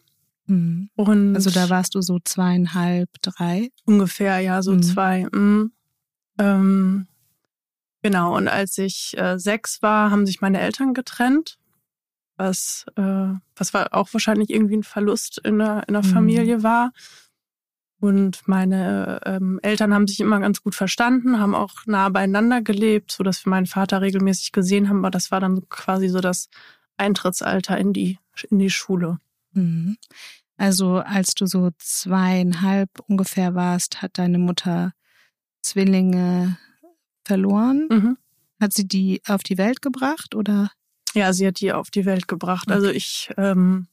Mhm. 0.48 0.90
Und 0.96 1.36
also 1.36 1.50
da 1.50 1.70
warst 1.70 1.96
du 1.96 2.02
so 2.02 2.20
zweieinhalb, 2.24 3.10
drei? 3.22 3.70
Ungefähr, 3.86 4.40
ja, 4.40 4.62
so 4.62 4.74
mhm. 4.74 4.84
zwei. 4.84 5.28
Mhm. 5.32 5.72
Ähm, 6.40 7.08
genau, 8.02 8.36
und 8.36 8.48
als 8.48 8.78
ich 8.78 9.18
äh, 9.18 9.38
sechs 9.38 9.82
war, 9.82 10.10
haben 10.10 10.26
sich 10.26 10.42
meine 10.42 10.60
Eltern 10.60 10.94
getrennt. 10.94 11.58
Was, 12.38 12.86
äh, 12.96 13.34
was 13.56 13.74
war 13.74 13.94
auch 13.94 14.14
wahrscheinlich 14.14 14.52
irgendwie 14.52 14.78
ein 14.78 14.84
Verlust 14.84 15.40
in 15.44 15.58
der, 15.60 15.84
in 15.88 15.94
der 15.94 16.04
mhm. 16.04 16.10
Familie 16.10 16.64
war. 16.64 16.92
Und 18.00 18.48
meine 18.48 19.20
ähm, 19.26 19.60
Eltern 19.64 19.92
haben 19.92 20.06
sich 20.06 20.20
immer 20.20 20.40
ganz 20.40 20.62
gut 20.62 20.76
verstanden, 20.76 21.40
haben 21.40 21.56
auch 21.56 21.88
nah 21.88 22.10
beieinander 22.10 22.62
gelebt, 22.62 23.12
so 23.12 23.24
dass 23.24 23.44
wir 23.44 23.50
meinen 23.50 23.66
Vater 23.66 24.02
regelmäßig 24.02 24.52
gesehen 24.52 24.88
haben. 24.88 25.00
Aber 25.00 25.10
das 25.10 25.32
war 25.32 25.40
dann 25.40 25.68
quasi 25.68 26.08
so 26.08 26.20
das 26.20 26.48
Eintrittsalter 26.98 27.76
in 27.78 27.94
die 27.94 28.20
in 28.52 28.60
die 28.60 28.70
Schule. 28.70 29.18
Mhm. 29.52 29.98
Also 30.58 30.98
als 30.98 31.36
du 31.36 31.46
so 31.46 31.70
zweieinhalb 31.78 32.90
ungefähr 33.08 33.54
warst, 33.54 34.02
hat 34.02 34.18
deine 34.18 34.40
Mutter 34.40 34.94
Zwillinge 35.62 36.58
verloren. 37.24 37.88
Mhm. 37.90 38.18
Hat 38.60 38.74
sie 38.74 38.88
die 38.88 39.22
auf 39.28 39.44
die 39.44 39.60
Welt 39.60 39.84
gebracht 39.84 40.34
oder? 40.34 40.72
Ja, 41.14 41.32
sie 41.32 41.46
hat 41.46 41.60
die 41.60 41.72
auf 41.72 41.92
die 41.92 42.06
Welt 42.06 42.28
gebracht. 42.28 42.72
Also 42.72 42.88
okay. 42.88 42.96
Also 42.96 42.98
ich 42.98 43.30
ähm, 43.38 43.88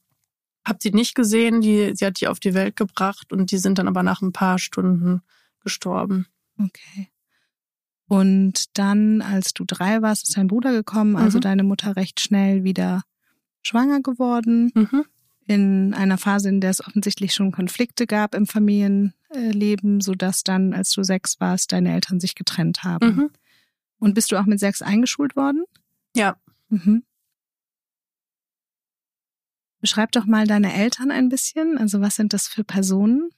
habe 0.65 0.79
sie 0.81 0.91
nicht 0.91 1.13
gesehen. 1.13 1.61
Die, 1.61 1.93
sie 1.95 2.05
hat 2.05 2.19
die 2.19 2.27
auf 2.27 2.39
die 2.39 2.55
Welt 2.55 2.75
gebracht 2.75 3.31
und 3.31 3.51
die 3.51 3.59
sind 3.59 3.77
dann 3.77 3.87
aber 3.87 4.01
nach 4.01 4.23
ein 4.23 4.31
paar 4.31 4.57
Stunden 4.57 5.21
gestorben. 5.61 6.25
Okay. 6.57 7.09
Und 8.07 8.77
dann, 8.77 9.21
als 9.21 9.53
du 9.53 9.65
drei 9.65 10.01
warst, 10.01 10.27
ist 10.27 10.37
dein 10.37 10.47
Bruder 10.47 10.71
gekommen, 10.71 11.15
also 11.15 11.39
mhm. 11.39 11.41
deine 11.41 11.63
Mutter 11.63 11.95
recht 11.95 12.19
schnell 12.19 12.63
wieder 12.63 13.03
schwanger 13.63 14.01
geworden. 14.01 14.71
Mhm 14.73 15.05
in 15.47 15.93
einer 15.93 16.17
Phase, 16.17 16.49
in 16.49 16.61
der 16.61 16.71
es 16.71 16.85
offensichtlich 16.85 17.33
schon 17.33 17.51
Konflikte 17.51 18.07
gab 18.07 18.33
im 18.33 18.47
Familienleben, 18.47 20.01
sodass 20.01 20.43
dann, 20.43 20.73
als 20.73 20.89
du 20.89 21.03
sechs 21.03 21.39
warst, 21.39 21.71
deine 21.71 21.93
Eltern 21.93 22.19
sich 22.19 22.35
getrennt 22.35 22.83
haben. 22.83 23.15
Mhm. 23.15 23.29
Und 23.99 24.13
bist 24.13 24.31
du 24.31 24.37
auch 24.37 24.45
mit 24.45 24.59
sechs 24.59 24.81
eingeschult 24.81 25.35
worden? 25.35 25.63
Ja. 26.15 26.37
Mhm. 26.69 27.03
Beschreib 29.81 30.11
doch 30.13 30.25
mal 30.25 30.47
deine 30.47 30.73
Eltern 30.73 31.11
ein 31.11 31.29
bisschen. 31.29 31.77
Also 31.77 32.01
was 32.01 32.15
sind 32.15 32.33
das 32.33 32.47
für 32.47 32.63
Personen? 32.63 33.29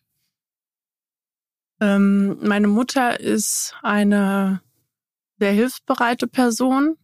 Ähm, 1.82 2.38
meine 2.42 2.68
Mutter 2.68 3.20
ist 3.20 3.76
eine 3.84 4.62
sehr 5.40 5.52
hilfsbereite 5.52 6.28
Person, 6.28 6.98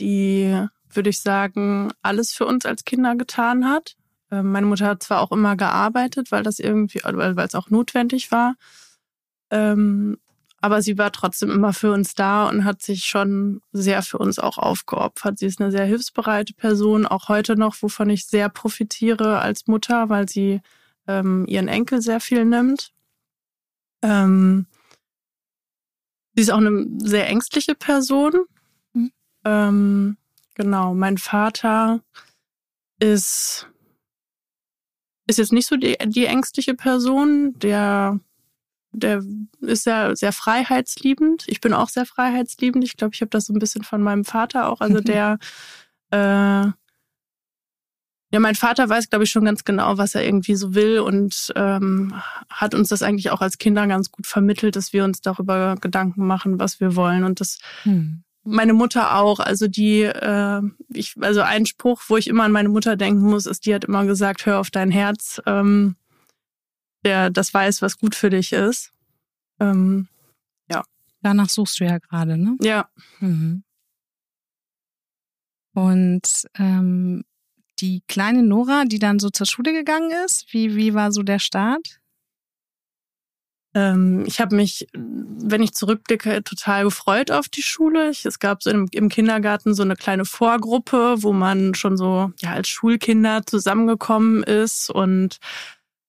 die, 0.00 0.66
würde 0.90 1.10
ich 1.10 1.20
sagen, 1.20 1.90
alles 2.02 2.32
für 2.32 2.46
uns 2.46 2.66
als 2.66 2.84
Kinder 2.84 3.16
getan 3.16 3.68
hat. 3.68 3.96
Ähm, 4.32 4.50
meine 4.50 4.66
Mutter 4.66 4.86
hat 4.86 5.02
zwar 5.02 5.20
auch 5.20 5.30
immer 5.30 5.56
gearbeitet, 5.56 6.32
weil 6.32 6.42
das 6.42 6.58
irgendwie, 6.58 7.00
weil 7.04 7.38
es 7.38 7.54
auch 7.54 7.70
notwendig 7.70 8.32
war. 8.32 8.56
Ähm, 9.50 10.16
aber 10.62 10.80
sie 10.80 10.96
war 10.96 11.12
trotzdem 11.12 11.50
immer 11.50 11.72
für 11.72 11.92
uns 11.92 12.14
da 12.14 12.48
und 12.48 12.64
hat 12.64 12.80
sich 12.82 13.04
schon 13.04 13.60
sehr 13.72 14.02
für 14.02 14.18
uns 14.18 14.38
auch 14.38 14.58
aufgeopfert. 14.58 15.38
Sie 15.38 15.46
ist 15.46 15.60
eine 15.60 15.70
sehr 15.70 15.84
hilfsbereite 15.84 16.54
Person, 16.54 17.04
auch 17.04 17.28
heute 17.28 17.56
noch, 17.56 17.74
wovon 17.82 18.08
ich 18.08 18.26
sehr 18.26 18.48
profitiere 18.48 19.40
als 19.40 19.66
Mutter, 19.66 20.08
weil 20.08 20.28
sie 20.28 20.62
ähm, 21.06 21.44
ihren 21.46 21.68
Enkel 21.68 22.00
sehr 22.00 22.20
viel 22.20 22.44
nimmt. 22.44 22.92
Ähm, 24.02 24.66
sie 26.34 26.42
ist 26.42 26.50
auch 26.50 26.58
eine 26.58 26.86
sehr 26.98 27.28
ängstliche 27.28 27.74
Person. 27.74 28.32
Mhm. 28.94 29.12
Ähm, 29.44 30.16
genau, 30.54 30.94
mein 30.94 31.18
Vater 31.18 32.00
ist 33.00 33.66
ist 35.26 35.38
jetzt 35.38 35.52
nicht 35.52 35.66
so 35.66 35.76
die, 35.76 35.96
die 36.06 36.26
ängstliche 36.26 36.74
Person, 36.74 37.58
der, 37.58 38.18
der 38.92 39.22
ist 39.60 39.84
sehr, 39.84 40.16
sehr 40.16 40.32
freiheitsliebend. 40.32 41.44
Ich 41.46 41.60
bin 41.60 41.72
auch 41.72 41.88
sehr 41.88 42.06
freiheitsliebend. 42.06 42.84
Ich 42.84 42.96
glaube, 42.96 43.14
ich 43.14 43.20
habe 43.20 43.30
das 43.30 43.46
so 43.46 43.52
ein 43.52 43.58
bisschen 43.58 43.84
von 43.84 44.02
meinem 44.02 44.24
Vater 44.24 44.68
auch. 44.68 44.80
Also 44.80 45.00
der, 45.00 45.38
äh, 46.10 46.70
ja, 48.34 48.40
mein 48.40 48.54
Vater 48.54 48.88
weiß, 48.88 49.10
glaube 49.10 49.24
ich, 49.24 49.30
schon 49.30 49.44
ganz 49.44 49.64
genau, 49.64 49.98
was 49.98 50.14
er 50.14 50.24
irgendwie 50.24 50.54
so 50.54 50.74
will 50.74 51.00
und 51.00 51.52
ähm, 51.54 52.14
hat 52.48 52.74
uns 52.74 52.88
das 52.88 53.02
eigentlich 53.02 53.30
auch 53.30 53.42
als 53.42 53.58
Kinder 53.58 53.86
ganz 53.86 54.10
gut 54.10 54.26
vermittelt, 54.26 54.74
dass 54.74 54.92
wir 54.94 55.04
uns 55.04 55.20
darüber 55.20 55.76
Gedanken 55.80 56.26
machen, 56.26 56.58
was 56.58 56.80
wir 56.80 56.96
wollen. 56.96 57.24
Und 57.24 57.40
das 57.40 57.58
hm 57.82 58.24
meine 58.44 58.72
Mutter 58.72 59.16
auch. 59.16 59.40
Also 59.40 59.68
die, 59.68 60.02
äh, 60.02 60.62
ich, 60.88 61.14
also 61.20 61.42
ein 61.42 61.66
Spruch, 61.66 62.02
wo 62.08 62.16
ich 62.16 62.28
immer 62.28 62.44
an 62.44 62.52
meine 62.52 62.68
Mutter 62.68 62.96
denken 62.96 63.22
muss, 63.22 63.46
ist, 63.46 63.66
die 63.66 63.74
hat 63.74 63.84
immer 63.84 64.04
gesagt, 64.04 64.46
hör 64.46 64.60
auf 64.60 64.70
dein 64.70 64.90
Herz, 64.90 65.40
ähm, 65.46 65.96
der 67.04 67.30
das 67.30 67.52
weiß, 67.52 67.82
was 67.82 67.98
gut 67.98 68.14
für 68.14 68.30
dich 68.30 68.52
ist. 68.52 68.92
Ähm, 69.60 70.08
ja. 70.70 70.82
Danach 71.22 71.48
suchst 71.48 71.80
du 71.80 71.84
ja 71.84 71.98
gerade, 71.98 72.36
ne? 72.36 72.56
Ja. 72.60 72.88
Mhm. 73.20 73.64
Und 75.74 76.46
ähm, 76.58 77.24
die 77.78 78.02
kleine 78.06 78.42
Nora, 78.42 78.84
die 78.84 78.98
dann 78.98 79.18
so 79.18 79.30
zur 79.30 79.46
Schule 79.46 79.72
gegangen 79.72 80.10
ist, 80.24 80.52
wie, 80.52 80.76
wie 80.76 80.94
war 80.94 81.12
so 81.12 81.22
der 81.22 81.38
Start? 81.38 82.01
Ähm, 83.74 84.24
ich 84.26 84.40
habe 84.40 84.54
mich, 84.54 84.86
wenn 84.92 85.62
ich 85.62 85.72
zurückblicke, 85.72 86.42
total 86.44 86.84
gefreut 86.84 87.30
auf 87.30 87.48
die 87.48 87.62
Schule. 87.62 88.10
Ich, 88.10 88.26
es 88.26 88.38
gab 88.38 88.62
so 88.62 88.70
im, 88.70 88.88
im, 88.92 89.08
Kindergarten 89.08 89.74
so 89.74 89.82
eine 89.82 89.96
kleine 89.96 90.24
Vorgruppe, 90.24 91.22
wo 91.22 91.32
man 91.32 91.74
schon 91.74 91.96
so 91.96 92.32
ja 92.40 92.52
als 92.52 92.68
Schulkinder 92.68 93.46
zusammengekommen 93.46 94.42
ist 94.42 94.90
und 94.90 95.38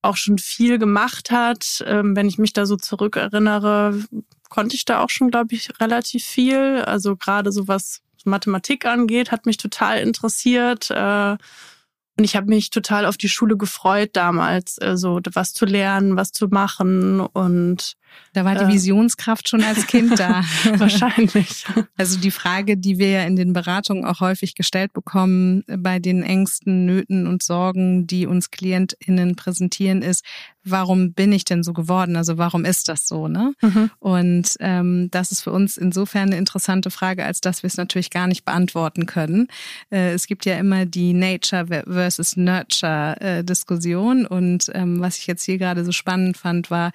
auch 0.01 0.17
schon 0.17 0.37
viel 0.37 0.77
gemacht 0.77 1.31
hat. 1.31 1.83
Ähm, 1.87 2.15
wenn 2.15 2.27
ich 2.27 2.37
mich 2.37 2.53
da 2.53 2.65
so 2.65 2.75
zurückerinnere, 2.75 4.03
konnte 4.49 4.75
ich 4.75 4.85
da 4.85 4.99
auch 4.99 5.09
schon, 5.09 5.31
glaube 5.31 5.55
ich, 5.55 5.69
relativ 5.79 6.23
viel. 6.25 6.83
Also 6.85 7.15
gerade 7.15 7.51
so 7.51 7.67
was 7.67 8.01
Mathematik 8.25 8.85
angeht, 8.85 9.31
hat 9.31 9.45
mich 9.45 9.57
total 9.57 9.99
interessiert. 9.99 10.91
Und 12.17 12.25
ich 12.25 12.35
habe 12.35 12.47
mich 12.47 12.69
total 12.69 13.05
auf 13.05 13.17
die 13.17 13.29
Schule 13.29 13.57
gefreut 13.57 14.11
damals, 14.13 14.77
äh, 14.79 14.97
so 14.97 15.19
was 15.33 15.53
zu 15.53 15.65
lernen, 15.65 16.15
was 16.15 16.31
zu 16.31 16.47
machen 16.47 17.19
und 17.19 17.93
da 18.33 18.45
war 18.45 18.55
die 18.55 18.65
äh, 18.65 18.73
Visionskraft 18.73 19.47
schon 19.47 19.63
als 19.63 19.87
Kind 19.87 20.19
da. 20.19 20.43
Wahrscheinlich. 20.77 21.65
Also 21.97 22.19
die 22.19 22.31
Frage, 22.31 22.77
die 22.77 22.97
wir 22.97 23.09
ja 23.09 23.23
in 23.23 23.35
den 23.35 23.53
Beratungen 23.53 24.05
auch 24.05 24.19
häufig 24.19 24.55
gestellt 24.55 24.93
bekommen, 24.93 25.63
bei 25.67 25.99
den 25.99 26.23
Ängsten, 26.23 26.85
Nöten 26.85 27.27
und 27.27 27.43
Sorgen, 27.43 28.07
die 28.07 28.25
uns 28.25 28.51
KlientInnen 28.51 29.35
präsentieren, 29.35 30.01
ist, 30.01 30.23
warum 30.63 31.13
bin 31.13 31.31
ich 31.31 31.45
denn 31.45 31.63
so 31.63 31.73
geworden? 31.73 32.15
Also 32.15 32.37
warum 32.37 32.65
ist 32.65 32.89
das 32.89 33.07
so? 33.07 33.27
Ne? 33.27 33.53
Mhm. 33.61 33.91
Und 33.99 34.55
ähm, 34.59 35.09
das 35.11 35.31
ist 35.31 35.41
für 35.41 35.51
uns 35.51 35.77
insofern 35.77 36.29
eine 36.29 36.37
interessante 36.37 36.89
Frage, 36.89 37.25
als 37.25 37.41
dass 37.41 37.63
wir 37.63 37.67
es 37.67 37.77
natürlich 37.77 38.09
gar 38.09 38.27
nicht 38.27 38.45
beantworten 38.45 39.05
können. 39.05 39.47
Äh, 39.91 40.13
es 40.13 40.27
gibt 40.27 40.45
ja 40.45 40.57
immer 40.57 40.85
die 40.85 41.13
Nature 41.13 41.83
versus 41.85 42.37
Nurture 42.37 43.19
äh, 43.19 43.43
Diskussion. 43.43 44.25
Und 44.25 44.71
ähm, 44.73 45.01
was 45.01 45.17
ich 45.17 45.27
jetzt 45.27 45.43
hier 45.43 45.57
gerade 45.57 45.85
so 45.85 45.91
spannend 45.91 46.37
fand, 46.37 46.71
war, 46.71 46.91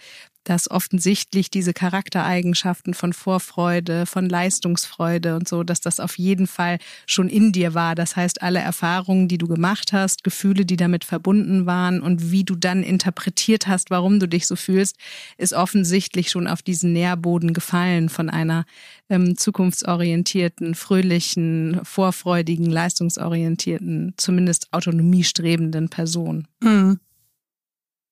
dass 0.48 0.70
offensichtlich 0.70 1.50
diese 1.50 1.74
Charaktereigenschaften 1.74 2.94
von 2.94 3.12
Vorfreude, 3.12 4.06
von 4.06 4.30
Leistungsfreude 4.30 5.36
und 5.36 5.46
so, 5.46 5.62
dass 5.62 5.82
das 5.82 6.00
auf 6.00 6.16
jeden 6.16 6.46
Fall 6.46 6.78
schon 7.06 7.28
in 7.28 7.52
dir 7.52 7.74
war. 7.74 7.94
Das 7.94 8.16
heißt, 8.16 8.40
alle 8.40 8.60
Erfahrungen, 8.60 9.28
die 9.28 9.36
du 9.36 9.46
gemacht 9.46 9.92
hast, 9.92 10.24
Gefühle, 10.24 10.64
die 10.64 10.78
damit 10.78 11.04
verbunden 11.04 11.66
waren 11.66 12.00
und 12.00 12.30
wie 12.30 12.44
du 12.44 12.56
dann 12.56 12.82
interpretiert 12.82 13.66
hast, 13.66 13.90
warum 13.90 14.20
du 14.20 14.26
dich 14.26 14.46
so 14.46 14.56
fühlst, 14.56 14.96
ist 15.36 15.52
offensichtlich 15.52 16.30
schon 16.30 16.46
auf 16.46 16.62
diesen 16.62 16.94
Nährboden 16.94 17.52
gefallen 17.52 18.08
von 18.08 18.30
einer 18.30 18.64
ähm, 19.10 19.36
zukunftsorientierten, 19.36 20.74
fröhlichen, 20.74 21.80
vorfreudigen, 21.82 22.70
leistungsorientierten, 22.70 24.14
zumindest 24.16 24.72
autonomiestrebenden 24.72 25.90
Person. 25.90 26.48
Hm. 26.62 26.98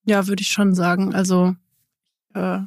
Ja, 0.05 0.27
würde 0.27 0.41
ich 0.41 0.49
schon 0.49 0.75
sagen. 0.75 1.15
Also 1.15 1.55
äh, 2.33 2.59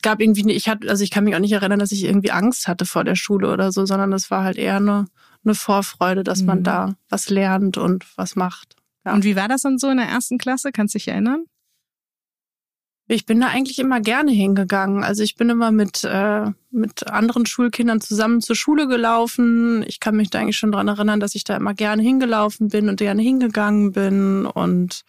es 0.00 0.02
gab 0.02 0.20
irgendwie, 0.20 0.50
ich 0.52 0.68
hatte, 0.68 0.88
also 0.88 1.04
ich 1.04 1.10
kann 1.10 1.24
mich 1.24 1.34
auch 1.36 1.40
nicht 1.40 1.52
erinnern, 1.52 1.78
dass 1.78 1.92
ich 1.92 2.04
irgendwie 2.04 2.30
Angst 2.30 2.68
hatte 2.68 2.86
vor 2.86 3.04
der 3.04 3.16
Schule 3.16 3.52
oder 3.52 3.70
so, 3.70 3.84
sondern 3.84 4.10
das 4.10 4.30
war 4.30 4.44
halt 4.44 4.56
eher 4.56 4.76
eine, 4.76 5.06
eine 5.44 5.54
Vorfreude, 5.54 6.24
dass 6.24 6.40
mhm. 6.40 6.46
man 6.46 6.62
da 6.64 6.94
was 7.10 7.28
lernt 7.28 7.76
und 7.76 8.06
was 8.16 8.34
macht. 8.34 8.76
Ja. 9.04 9.12
Und 9.12 9.24
wie 9.24 9.36
war 9.36 9.46
das 9.46 9.62
dann 9.62 9.78
so 9.78 9.90
in 9.90 9.98
der 9.98 10.06
ersten 10.06 10.38
Klasse? 10.38 10.72
Kannst 10.72 10.94
du 10.94 10.98
dich 10.98 11.08
erinnern? 11.08 11.44
Ich 13.08 13.26
bin 13.26 13.40
da 13.40 13.48
eigentlich 13.48 13.78
immer 13.80 14.00
gerne 14.00 14.30
hingegangen. 14.30 15.02
Also 15.02 15.24
ich 15.24 15.34
bin 15.34 15.50
immer 15.50 15.72
mit, 15.72 16.04
äh, 16.04 16.46
mit 16.70 17.08
anderen 17.08 17.44
Schulkindern 17.44 18.00
zusammen 18.00 18.40
zur 18.40 18.54
Schule 18.54 18.86
gelaufen. 18.86 19.84
Ich 19.86 19.98
kann 19.98 20.16
mich 20.16 20.30
da 20.30 20.38
eigentlich 20.38 20.56
schon 20.56 20.70
dran 20.72 20.88
erinnern, 20.88 21.18
dass 21.18 21.34
ich 21.34 21.42
da 21.42 21.56
immer 21.56 21.74
gerne 21.74 22.02
hingelaufen 22.02 22.68
bin 22.68 22.88
und 22.88 23.00
gerne 23.00 23.20
hingegangen 23.20 23.92
bin. 23.92 24.46
Und 24.46 25.02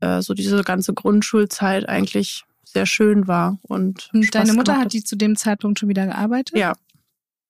äh, 0.00 0.20
so 0.20 0.34
diese 0.34 0.62
ganze 0.62 0.92
Grundschulzeit 0.92 1.88
eigentlich 1.88 2.44
sehr 2.64 2.86
schön 2.86 3.26
war. 3.26 3.58
Und, 3.62 4.10
und 4.12 4.34
deine 4.34 4.52
Mutter 4.52 4.78
hat 4.78 4.92
die 4.92 5.04
zu 5.04 5.16
dem 5.16 5.36
Zeitpunkt 5.36 5.78
schon 5.78 5.88
wieder 5.88 6.06
gearbeitet? 6.06 6.56
Ja. 6.56 6.74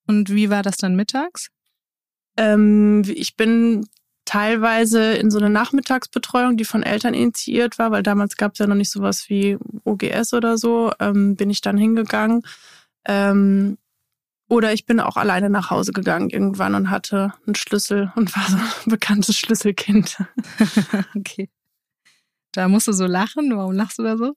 Und 0.07 0.31
wie 0.31 0.50
war 0.50 0.62
das 0.62 0.77
dann 0.77 0.96
mittags? 0.96 1.50
Ähm, 2.37 3.03
ich 3.07 3.37
bin 3.37 3.87
teilweise 4.24 5.12
in 5.14 5.31
so 5.31 5.38
eine 5.38 5.50
Nachmittagsbetreuung, 5.50 6.57
die 6.57 6.64
von 6.64 6.83
Eltern 6.83 7.14
initiiert 7.14 7.79
war, 7.79 7.90
weil 7.90 8.03
damals 8.03 8.37
gab 8.37 8.53
es 8.53 8.59
ja 8.59 8.66
noch 8.66 8.74
nicht 8.74 8.90
sowas 8.90 9.29
wie 9.29 9.59
OGS 9.85 10.33
oder 10.35 10.59
so, 10.59 10.92
ähm, 10.98 11.37
bin 11.37 11.50
ich 11.50 11.61
dann 11.61 11.77
hingegangen. 11.77 12.42
Ähm, 13.05 13.79
oder 14.48 14.72
ich 14.72 14.87
bin 14.87 15.00
auch 15.00 15.16
alleine 15.16 15.50
nach 15.50 15.70
Hause 15.70 15.92
gegangen 15.92 16.31
irgendwann 16.31 16.74
und 16.74 16.90
hatte 16.90 17.33
einen 17.46 17.55
Schlüssel 17.55 18.12
und 18.14 18.35
war 18.37 18.48
so 18.48 18.57
ein 18.57 18.90
bekanntes 18.90 19.37
Schlüsselkind. 19.38 20.18
okay. 21.16 21.48
Da 22.53 22.68
musst 22.68 22.87
du 22.87 22.92
so 22.92 23.07
lachen. 23.07 23.57
Warum 23.57 23.72
lachst 23.74 23.98
du 23.98 24.03
da 24.03 24.16
so? 24.16 24.35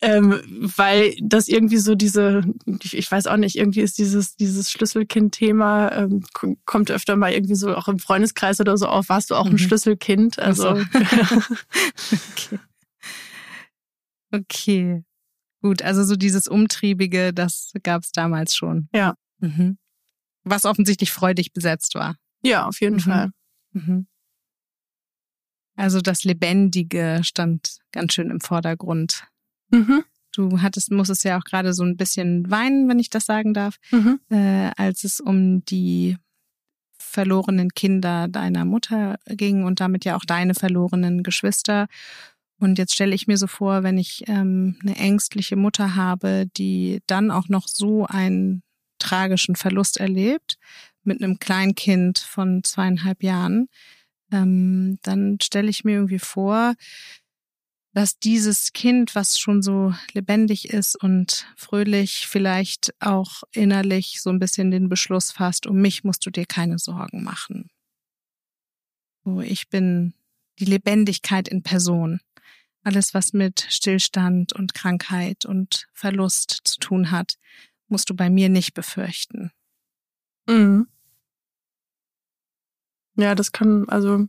Ähm, 0.00 0.42
weil 0.76 1.14
das 1.22 1.48
irgendwie 1.48 1.78
so 1.78 1.94
diese, 1.94 2.42
ich, 2.82 2.94
ich, 2.94 3.10
weiß 3.10 3.26
auch 3.26 3.38
nicht, 3.38 3.56
irgendwie 3.56 3.80
ist 3.80 3.96
dieses, 3.96 4.36
dieses 4.36 4.70
Schlüsselkind-Thema, 4.70 5.92
ähm, 5.92 6.24
kommt 6.66 6.90
öfter 6.90 7.16
mal 7.16 7.32
irgendwie 7.32 7.54
so 7.54 7.74
auch 7.74 7.88
im 7.88 7.98
Freundeskreis 7.98 8.60
oder 8.60 8.76
so 8.76 8.86
auf, 8.86 9.08
warst 9.08 9.30
du 9.30 9.34
auch 9.34 9.46
ein 9.46 9.52
mhm. 9.52 9.58
Schlüsselkind? 9.58 10.38
Also. 10.38 10.68
okay. 12.12 12.58
okay. 14.30 15.04
Gut, 15.62 15.80
also 15.80 16.04
so 16.04 16.16
dieses 16.16 16.48
Umtriebige, 16.48 17.32
das 17.32 17.72
gab 17.82 18.02
es 18.02 18.12
damals 18.12 18.54
schon. 18.54 18.88
Ja. 18.94 19.14
Mhm. 19.38 19.78
Was 20.42 20.66
offensichtlich 20.66 21.12
freudig 21.12 21.54
besetzt 21.54 21.94
war. 21.94 22.16
Ja, 22.42 22.66
auf 22.66 22.82
jeden 22.82 22.96
mhm. 22.96 23.00
Fall. 23.00 23.30
Mhm. 23.72 24.06
Also 25.76 26.00
das 26.00 26.24
Lebendige 26.24 27.20
stand 27.22 27.78
ganz 27.92 28.14
schön 28.14 28.30
im 28.30 28.40
Vordergrund. 28.40 29.24
Mhm. 29.70 30.04
Du 30.32 30.60
hattest, 30.60 30.90
musstest 30.90 31.24
ja 31.24 31.38
auch 31.38 31.44
gerade 31.44 31.72
so 31.72 31.84
ein 31.84 31.96
bisschen 31.96 32.50
weinen, 32.50 32.88
wenn 32.88 32.98
ich 32.98 33.10
das 33.10 33.26
sagen 33.26 33.54
darf, 33.54 33.76
mhm. 33.90 34.20
äh, 34.30 34.70
als 34.76 35.04
es 35.04 35.20
um 35.20 35.64
die 35.64 36.16
verlorenen 36.96 37.70
Kinder 37.70 38.26
deiner 38.26 38.64
Mutter 38.64 39.18
ging 39.26 39.62
und 39.62 39.80
damit 39.80 40.04
ja 40.04 40.16
auch 40.16 40.24
deine 40.24 40.54
verlorenen 40.54 41.22
Geschwister. 41.22 41.86
Und 42.58 42.78
jetzt 42.78 42.94
stelle 42.94 43.14
ich 43.14 43.26
mir 43.26 43.36
so 43.36 43.46
vor, 43.46 43.82
wenn 43.84 43.98
ich 43.98 44.24
ähm, 44.26 44.76
eine 44.82 44.96
ängstliche 44.96 45.54
Mutter 45.54 45.94
habe, 45.94 46.46
die 46.56 47.00
dann 47.06 47.30
auch 47.30 47.48
noch 47.48 47.68
so 47.68 48.06
einen 48.06 48.62
tragischen 48.98 49.54
Verlust 49.54 49.98
erlebt 49.98 50.56
mit 51.04 51.22
einem 51.22 51.38
Kleinkind 51.38 52.18
von 52.18 52.64
zweieinhalb 52.64 53.22
Jahren, 53.22 53.68
ähm, 54.34 54.98
dann 55.02 55.38
stelle 55.40 55.70
ich 55.70 55.84
mir 55.84 55.92
irgendwie 55.92 56.18
vor, 56.18 56.74
dass 57.94 58.18
dieses 58.18 58.72
Kind, 58.72 59.14
was 59.14 59.38
schon 59.38 59.62
so 59.62 59.94
lebendig 60.12 60.70
ist 60.70 61.00
und 61.00 61.46
fröhlich, 61.56 62.26
vielleicht 62.26 62.92
auch 62.98 63.44
innerlich 63.52 64.20
so 64.20 64.30
ein 64.30 64.40
bisschen 64.40 64.72
den 64.72 64.88
Beschluss 64.88 65.30
fasst, 65.30 65.66
um 65.66 65.80
mich 65.80 66.02
musst 66.02 66.26
du 66.26 66.30
dir 66.30 66.44
keine 66.44 66.78
Sorgen 66.78 67.22
machen. 67.22 67.70
So, 69.24 69.40
ich 69.40 69.68
bin 69.68 70.14
die 70.58 70.64
Lebendigkeit 70.64 71.48
in 71.48 71.62
Person. 71.62 72.20
Alles, 72.82 73.14
was 73.14 73.32
mit 73.32 73.66
Stillstand 73.70 74.52
und 74.52 74.74
Krankheit 74.74 75.44
und 75.46 75.86
Verlust 75.94 76.60
zu 76.64 76.78
tun 76.80 77.10
hat, 77.12 77.36
musst 77.88 78.10
du 78.10 78.14
bei 78.14 78.28
mir 78.28 78.48
nicht 78.48 78.74
befürchten. 78.74 79.52
Mhm. 80.46 80.88
Ja, 83.16 83.34
das 83.34 83.52
kann, 83.52 83.88
also, 83.88 84.26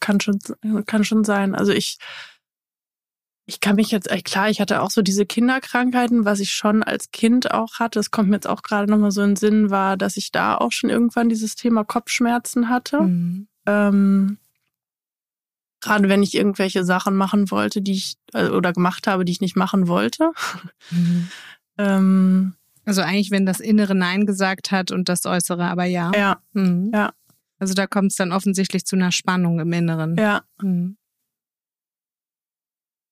kann 0.00 0.20
schon, 0.20 0.38
kann 0.86 1.04
schon 1.04 1.24
sein. 1.24 1.54
Also 1.54 1.72
ich, 1.72 1.98
ich 3.46 3.60
kann 3.60 3.76
mich 3.76 3.90
jetzt, 3.90 4.08
klar, 4.24 4.48
ich 4.48 4.60
hatte 4.60 4.80
auch 4.80 4.90
so 4.90 5.02
diese 5.02 5.26
Kinderkrankheiten, 5.26 6.24
was 6.24 6.40
ich 6.40 6.52
schon 6.52 6.82
als 6.82 7.10
Kind 7.10 7.50
auch 7.52 7.78
hatte. 7.78 7.98
Das 7.98 8.10
kommt 8.10 8.28
mir 8.28 8.36
jetzt 8.36 8.48
auch 8.48 8.62
gerade 8.62 8.90
nochmal 8.90 9.10
so 9.10 9.22
in 9.22 9.30
den 9.30 9.36
Sinn, 9.36 9.70
war, 9.70 9.96
dass 9.96 10.16
ich 10.16 10.30
da 10.30 10.56
auch 10.56 10.72
schon 10.72 10.90
irgendwann 10.90 11.28
dieses 11.28 11.56
Thema 11.56 11.84
Kopfschmerzen 11.84 12.68
hatte. 12.68 13.00
Mhm. 13.00 13.48
Ähm, 13.66 14.38
gerade 15.80 16.08
wenn 16.08 16.22
ich 16.22 16.34
irgendwelche 16.34 16.84
Sachen 16.84 17.16
machen 17.16 17.50
wollte, 17.50 17.82
die 17.82 17.92
ich 17.92 18.16
äh, 18.34 18.48
oder 18.48 18.72
gemacht 18.72 19.06
habe, 19.06 19.24
die 19.24 19.32
ich 19.32 19.40
nicht 19.40 19.56
machen 19.56 19.88
wollte. 19.88 20.32
Mhm. 20.90 21.28
ähm, 21.78 22.54
also 22.84 23.02
eigentlich, 23.02 23.30
wenn 23.30 23.46
das 23.46 23.60
Innere 23.60 23.94
Nein 23.94 24.26
gesagt 24.26 24.70
hat 24.70 24.90
und 24.90 25.08
das 25.08 25.26
Äußere 25.26 25.64
aber 25.64 25.84
ja. 25.84 26.12
Ja. 26.14 26.40
Mhm. 26.52 26.90
Ja. 26.94 27.12
Also 27.60 27.74
da 27.74 27.86
kommt 27.86 28.10
es 28.10 28.16
dann 28.16 28.32
offensichtlich 28.32 28.84
zu 28.86 28.96
einer 28.96 29.12
Spannung 29.12 29.60
im 29.60 29.72
Inneren. 29.72 30.16
Ja. 30.16 30.42
Mhm. 30.60 30.96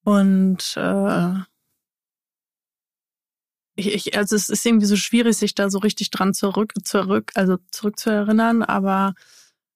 Und 0.05 0.75
äh, 0.77 1.35
ich, 3.77 3.95
ich, 3.95 4.17
also 4.17 4.35
es 4.35 4.49
ist 4.49 4.65
irgendwie 4.65 4.87
so 4.87 4.97
schwierig, 4.97 5.37
sich 5.37 5.55
da 5.55 5.69
so 5.69 5.79
richtig 5.79 6.11
dran 6.11 6.33
zurück, 6.33 6.73
zurück, 6.83 7.31
also 7.35 7.59
zurückzuerinnern, 7.71 8.63
aber 8.63 9.15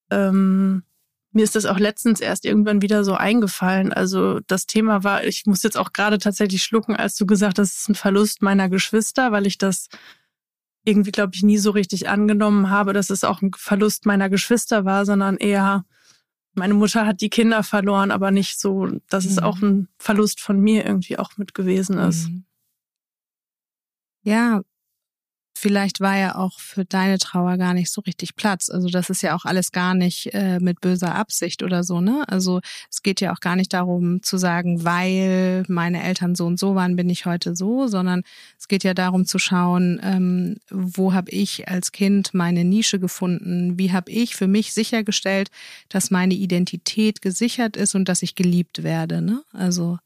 ähm, 0.09 0.83
mir 1.31 1.43
ist 1.43 1.55
das 1.55 1.65
auch 1.65 1.79
letztens 1.79 2.19
erst 2.19 2.45
irgendwann 2.45 2.81
wieder 2.81 3.03
so 3.03 3.13
eingefallen. 3.13 3.93
Also 3.93 4.39
das 4.47 4.65
Thema 4.65 5.03
war, 5.03 5.23
ich 5.23 5.45
muss 5.45 5.63
jetzt 5.63 5.77
auch 5.77 5.93
gerade 5.93 6.17
tatsächlich 6.17 6.63
schlucken, 6.63 6.95
als 6.95 7.15
du 7.15 7.25
gesagt 7.25 7.59
hast, 7.59 7.73
es 7.73 7.79
ist 7.81 7.89
ein 7.89 7.95
Verlust 7.95 8.41
meiner 8.41 8.69
Geschwister, 8.69 9.31
weil 9.31 9.47
ich 9.47 9.57
das 9.57 9.87
irgendwie, 10.85 11.11
glaube 11.11 11.33
ich, 11.35 11.43
nie 11.43 11.57
so 11.57 11.71
richtig 11.71 12.09
angenommen 12.09 12.69
habe, 12.69 12.93
dass 12.93 13.09
es 13.09 13.23
auch 13.23 13.41
ein 13.41 13.51
Verlust 13.55 14.05
meiner 14.05 14.29
Geschwister 14.29 14.85
war, 14.85 15.05
sondern 15.05 15.37
eher 15.37 15.85
meine 16.55 16.73
Mutter 16.73 17.07
hat 17.07 17.21
die 17.21 17.29
Kinder 17.29 17.63
verloren, 17.63 18.11
aber 18.11 18.31
nicht 18.31 18.59
so, 18.59 18.87
dass 19.09 19.25
mhm. 19.25 19.31
es 19.31 19.39
auch 19.39 19.61
ein 19.61 19.87
Verlust 19.97 20.39
von 20.39 20.59
mir 20.59 20.85
irgendwie 20.85 21.17
auch 21.17 21.37
mit 21.37 21.53
gewesen 21.53 21.97
ist. 21.97 22.29
Mhm. 22.29 22.45
Ja, 24.23 24.61
vielleicht 25.63 26.01
war 26.01 26.17
ja 26.17 26.35
auch 26.35 26.59
für 26.59 26.83
deine 26.83 27.17
Trauer 27.19 27.55
gar 27.55 27.73
nicht 27.73 27.89
so 27.89 28.01
richtig 28.01 28.35
Platz. 28.35 28.69
Also 28.69 28.89
das 28.89 29.09
ist 29.09 29.23
ja 29.23 29.33
auch 29.33 29.45
alles 29.45 29.71
gar 29.71 29.93
nicht 29.93 30.33
äh, 30.33 30.59
mit 30.59 30.81
böser 30.81 31.15
Absicht 31.15 31.63
oder 31.63 31.85
so, 31.85 32.01
ne? 32.01 32.25
Also 32.27 32.59
es 32.91 33.01
geht 33.01 33.21
ja 33.21 33.33
auch 33.33 33.39
gar 33.39 33.55
nicht 33.55 33.71
darum 33.71 34.21
zu 34.21 34.37
sagen, 34.37 34.83
weil 34.83 35.63
meine 35.69 36.03
Eltern 36.03 36.35
so 36.35 36.47
und 36.47 36.59
so 36.59 36.75
waren, 36.75 36.97
bin 36.97 37.09
ich 37.09 37.25
heute 37.25 37.55
so, 37.55 37.87
sondern 37.87 38.23
es 38.59 38.67
geht 38.67 38.83
ja 38.83 38.93
darum 38.93 39.25
zu 39.25 39.39
schauen, 39.39 40.01
ähm, 40.03 40.57
wo 40.69 41.13
habe 41.13 41.31
ich 41.31 41.69
als 41.69 41.93
Kind 41.93 42.33
meine 42.33 42.65
Nische 42.65 42.99
gefunden, 42.99 43.79
wie 43.79 43.93
habe 43.93 44.11
ich 44.11 44.35
für 44.35 44.47
mich 44.47 44.73
sichergestellt, 44.73 45.49
dass 45.87 46.11
meine 46.11 46.33
Identität 46.33 47.21
gesichert 47.21 47.77
ist 47.77 47.95
und 47.95 48.09
dass 48.09 48.21
ich 48.21 48.35
geliebt 48.35 48.83
werde, 48.83 49.21
ne? 49.21 49.41
Also 49.53 49.97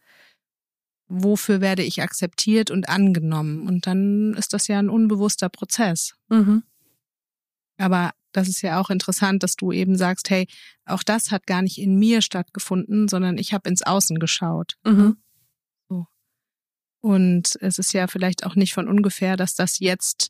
wofür 1.07 1.61
werde 1.61 1.83
ich 1.83 2.01
akzeptiert 2.01 2.71
und 2.71 2.89
angenommen. 2.89 3.67
Und 3.67 3.87
dann 3.87 4.33
ist 4.33 4.53
das 4.53 4.67
ja 4.67 4.79
ein 4.79 4.89
unbewusster 4.89 5.49
Prozess. 5.49 6.15
Mhm. 6.29 6.63
Aber 7.77 8.11
das 8.31 8.47
ist 8.47 8.61
ja 8.61 8.79
auch 8.79 8.89
interessant, 8.89 9.43
dass 9.43 9.55
du 9.55 9.71
eben 9.71 9.95
sagst, 9.95 10.29
hey, 10.29 10.47
auch 10.85 11.03
das 11.03 11.31
hat 11.31 11.47
gar 11.47 11.61
nicht 11.61 11.79
in 11.79 11.97
mir 11.97 12.21
stattgefunden, 12.21 13.07
sondern 13.07 13.37
ich 13.37 13.53
habe 13.53 13.69
ins 13.69 13.83
Außen 13.83 14.19
geschaut. 14.19 14.75
Mhm. 14.85 15.17
So. 15.89 16.07
Und 17.01 17.57
es 17.61 17.79
ist 17.79 17.93
ja 17.93 18.07
vielleicht 18.07 18.45
auch 18.45 18.55
nicht 18.55 18.73
von 18.73 18.87
ungefähr, 18.87 19.37
dass 19.37 19.55
das 19.55 19.79
jetzt 19.79 20.29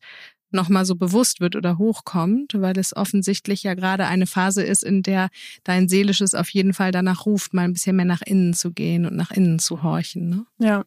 nochmal 0.51 0.85
so 0.85 0.95
bewusst 0.95 1.41
wird 1.41 1.55
oder 1.55 1.77
hochkommt, 1.77 2.53
weil 2.55 2.77
es 2.77 2.95
offensichtlich 2.95 3.63
ja 3.63 3.73
gerade 3.73 4.05
eine 4.05 4.27
Phase 4.27 4.63
ist, 4.63 4.83
in 4.83 5.03
der 5.03 5.29
dein 5.63 5.89
Seelisches 5.89 6.35
auf 6.35 6.49
jeden 6.49 6.73
Fall 6.73 6.91
danach 6.91 7.25
ruft, 7.25 7.53
mal 7.53 7.63
ein 7.63 7.73
bisschen 7.73 7.95
mehr 7.95 8.05
nach 8.05 8.21
innen 8.21 8.53
zu 8.53 8.71
gehen 8.71 9.05
und 9.05 9.15
nach 9.15 9.31
innen 9.31 9.59
zu 9.59 9.83
horchen. 9.83 10.29
Ne? 10.29 10.45
Ja. 10.59 10.85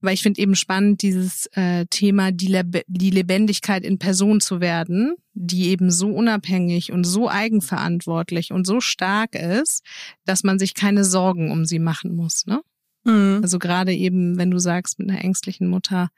Weil 0.00 0.14
ich 0.14 0.22
finde 0.22 0.42
eben 0.42 0.54
spannend, 0.54 1.00
dieses 1.00 1.46
äh, 1.52 1.86
Thema, 1.88 2.30
die, 2.30 2.48
Leb 2.48 2.82
die 2.86 3.08
Lebendigkeit 3.08 3.84
in 3.84 3.98
Person 3.98 4.42
zu 4.42 4.60
werden, 4.60 5.14
die 5.32 5.68
eben 5.68 5.90
so 5.90 6.10
unabhängig 6.10 6.92
und 6.92 7.04
so 7.04 7.30
eigenverantwortlich 7.30 8.52
und 8.52 8.66
so 8.66 8.82
stark 8.82 9.34
ist, 9.34 9.82
dass 10.26 10.44
man 10.44 10.58
sich 10.58 10.74
keine 10.74 11.04
Sorgen 11.04 11.50
um 11.50 11.64
sie 11.64 11.78
machen 11.78 12.14
muss. 12.14 12.44
Ne? 12.46 12.60
Mhm. 13.04 13.40
Also 13.42 13.58
gerade 13.58 13.94
eben, 13.94 14.36
wenn 14.36 14.50
du 14.50 14.58
sagst, 14.58 14.98
mit 14.98 15.08
einer 15.08 15.24
ängstlichen 15.24 15.68
Mutter, 15.68 16.10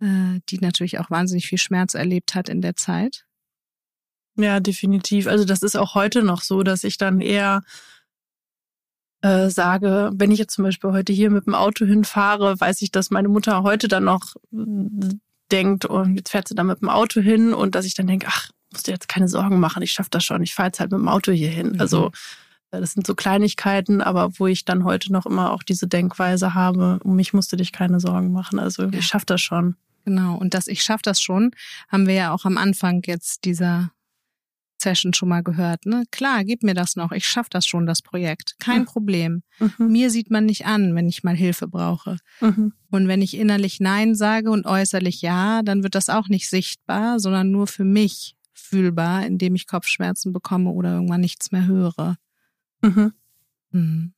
äh, 0.00 0.40
die 0.48 0.58
natürlich 0.58 0.98
auch 0.98 1.10
wahnsinnig 1.10 1.46
viel 1.46 1.58
Schmerz 1.58 1.94
erlebt 1.94 2.34
hat 2.34 2.48
in 2.48 2.60
der 2.60 2.76
Zeit. 2.76 3.24
Ja, 4.36 4.60
definitiv. 4.60 5.26
Also 5.26 5.44
das 5.44 5.62
ist 5.62 5.76
auch 5.76 5.94
heute 5.94 6.22
noch 6.22 6.42
so, 6.42 6.62
dass 6.62 6.84
ich 6.84 6.96
dann 6.96 7.20
eher 7.20 7.62
äh, 9.20 9.50
sage, 9.50 10.10
wenn 10.14 10.30
ich 10.30 10.38
jetzt 10.38 10.54
zum 10.54 10.64
Beispiel 10.64 10.92
heute 10.92 11.12
hier 11.12 11.30
mit 11.30 11.46
dem 11.46 11.54
Auto 11.54 11.84
hinfahre, 11.84 12.58
weiß 12.58 12.82
ich, 12.82 12.92
dass 12.92 13.10
meine 13.10 13.28
Mutter 13.28 13.64
heute 13.64 13.88
dann 13.88 14.04
noch 14.04 14.36
äh, 14.52 15.08
denkt, 15.50 15.86
und 15.86 16.08
oh, 16.08 16.10
jetzt 16.14 16.30
fährt 16.30 16.46
sie 16.46 16.54
da 16.54 16.62
mit 16.62 16.80
dem 16.82 16.88
Auto 16.88 17.20
hin 17.20 17.52
und 17.52 17.74
dass 17.74 17.84
ich 17.84 17.94
dann 17.94 18.06
denke, 18.06 18.26
ach, 18.28 18.50
musst 18.72 18.86
du 18.86 18.92
jetzt 18.92 19.08
keine 19.08 19.28
Sorgen 19.28 19.58
machen, 19.58 19.82
ich 19.82 19.92
schaffe 19.92 20.10
das 20.10 20.24
schon, 20.24 20.42
ich 20.42 20.54
fahre 20.54 20.68
jetzt 20.68 20.78
halt 20.78 20.92
mit 20.92 21.00
dem 21.00 21.08
Auto 21.08 21.32
hier 21.32 21.48
hin. 21.48 21.72
Mhm. 21.72 21.80
Also 21.80 22.12
das 22.70 22.92
sind 22.92 23.06
so 23.06 23.14
Kleinigkeiten, 23.14 24.02
aber 24.02 24.38
wo 24.38 24.46
ich 24.46 24.64
dann 24.64 24.84
heute 24.84 25.12
noch 25.12 25.26
immer 25.26 25.52
auch 25.52 25.62
diese 25.62 25.88
Denkweise 25.88 26.54
habe, 26.54 27.00
um 27.02 27.16
mich 27.16 27.32
musst 27.32 27.50
du 27.50 27.56
dich 27.56 27.72
keine 27.72 27.98
Sorgen 27.98 28.30
machen. 28.30 28.58
Also 28.58 28.84
ja. 28.84 28.90
ich 28.92 29.06
schaffe 29.06 29.26
das 29.26 29.40
schon. 29.40 29.76
Genau. 30.08 30.36
Und 30.38 30.54
das 30.54 30.68
Ich 30.68 30.82
schaffe 30.82 31.02
das 31.02 31.20
schon, 31.20 31.50
haben 31.88 32.06
wir 32.06 32.14
ja 32.14 32.32
auch 32.32 32.46
am 32.46 32.56
Anfang 32.56 33.02
jetzt 33.04 33.44
dieser 33.44 33.90
Session 34.80 35.12
schon 35.12 35.28
mal 35.28 35.42
gehört. 35.42 35.84
Ne? 35.84 36.04
Klar, 36.10 36.44
gib 36.44 36.62
mir 36.62 36.72
das 36.72 36.96
noch. 36.96 37.12
Ich 37.12 37.28
schaffe 37.28 37.50
das 37.50 37.66
schon, 37.66 37.84
das 37.84 38.00
Projekt. 38.00 38.54
Kein 38.58 38.80
mhm. 38.80 38.86
Problem. 38.86 39.42
Mhm. 39.58 39.88
Mir 39.88 40.10
sieht 40.10 40.30
man 40.30 40.46
nicht 40.46 40.64
an, 40.64 40.94
wenn 40.94 41.10
ich 41.10 41.24
mal 41.24 41.34
Hilfe 41.34 41.68
brauche. 41.68 42.16
Mhm. 42.40 42.72
Und 42.90 43.06
wenn 43.06 43.20
ich 43.20 43.36
innerlich 43.36 43.80
Nein 43.80 44.14
sage 44.14 44.50
und 44.50 44.64
äußerlich 44.64 45.20
Ja, 45.20 45.60
dann 45.62 45.82
wird 45.82 45.94
das 45.94 46.08
auch 46.08 46.28
nicht 46.28 46.48
sichtbar, 46.48 47.20
sondern 47.20 47.50
nur 47.50 47.66
für 47.66 47.84
mich 47.84 48.34
fühlbar, 48.54 49.26
indem 49.26 49.56
ich 49.56 49.66
Kopfschmerzen 49.66 50.32
bekomme 50.32 50.70
oder 50.70 50.94
irgendwann 50.94 51.20
nichts 51.20 51.52
mehr 51.52 51.66
höre. 51.66 52.16
Mhm. 52.80 54.14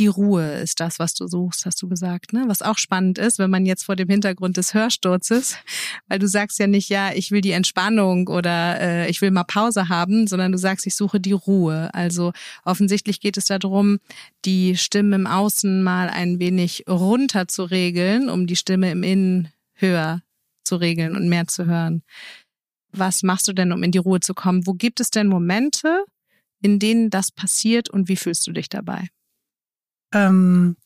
Die 0.00 0.06
Ruhe 0.06 0.52
ist 0.54 0.80
das, 0.80 0.98
was 0.98 1.12
du 1.12 1.26
suchst, 1.26 1.66
hast 1.66 1.82
du 1.82 1.86
gesagt, 1.86 2.32
ne? 2.32 2.44
Was 2.46 2.62
auch 2.62 2.78
spannend 2.78 3.18
ist, 3.18 3.38
wenn 3.38 3.50
man 3.50 3.66
jetzt 3.66 3.84
vor 3.84 3.96
dem 3.96 4.08
Hintergrund 4.08 4.56
des 4.56 4.72
Hörsturzes, 4.72 5.58
weil 6.08 6.18
du 6.18 6.26
sagst 6.26 6.58
ja 6.58 6.66
nicht, 6.66 6.88
ja, 6.88 7.12
ich 7.12 7.30
will 7.32 7.42
die 7.42 7.50
Entspannung 7.50 8.26
oder 8.28 8.80
äh, 8.80 9.10
ich 9.10 9.20
will 9.20 9.30
mal 9.30 9.44
Pause 9.44 9.90
haben, 9.90 10.26
sondern 10.26 10.52
du 10.52 10.58
sagst, 10.58 10.86
ich 10.86 10.96
suche 10.96 11.20
die 11.20 11.32
Ruhe. 11.32 11.90
Also 11.92 12.32
offensichtlich 12.64 13.20
geht 13.20 13.36
es 13.36 13.44
darum, 13.44 13.98
die 14.46 14.74
Stimme 14.78 15.16
im 15.16 15.26
Außen 15.26 15.82
mal 15.82 16.08
ein 16.08 16.38
wenig 16.38 16.84
runter 16.88 17.46
zu 17.46 17.64
regeln, 17.64 18.30
um 18.30 18.46
die 18.46 18.56
Stimme 18.56 18.90
im 18.90 19.02
Innen 19.02 19.48
höher 19.74 20.22
zu 20.64 20.76
regeln 20.76 21.14
und 21.14 21.28
mehr 21.28 21.46
zu 21.46 21.66
hören. 21.66 22.02
Was 22.90 23.22
machst 23.22 23.48
du 23.48 23.52
denn, 23.52 23.70
um 23.70 23.82
in 23.82 23.92
die 23.92 23.98
Ruhe 23.98 24.20
zu 24.20 24.32
kommen? 24.32 24.66
Wo 24.66 24.72
gibt 24.72 24.98
es 24.98 25.10
denn 25.10 25.26
Momente, 25.26 26.06
in 26.62 26.78
denen 26.78 27.10
das 27.10 27.30
passiert 27.30 27.90
und 27.90 28.08
wie 28.08 28.16
fühlst 28.16 28.46
du 28.46 28.52
dich 28.52 28.70
dabei? 28.70 29.10
Ähm, 30.12 30.76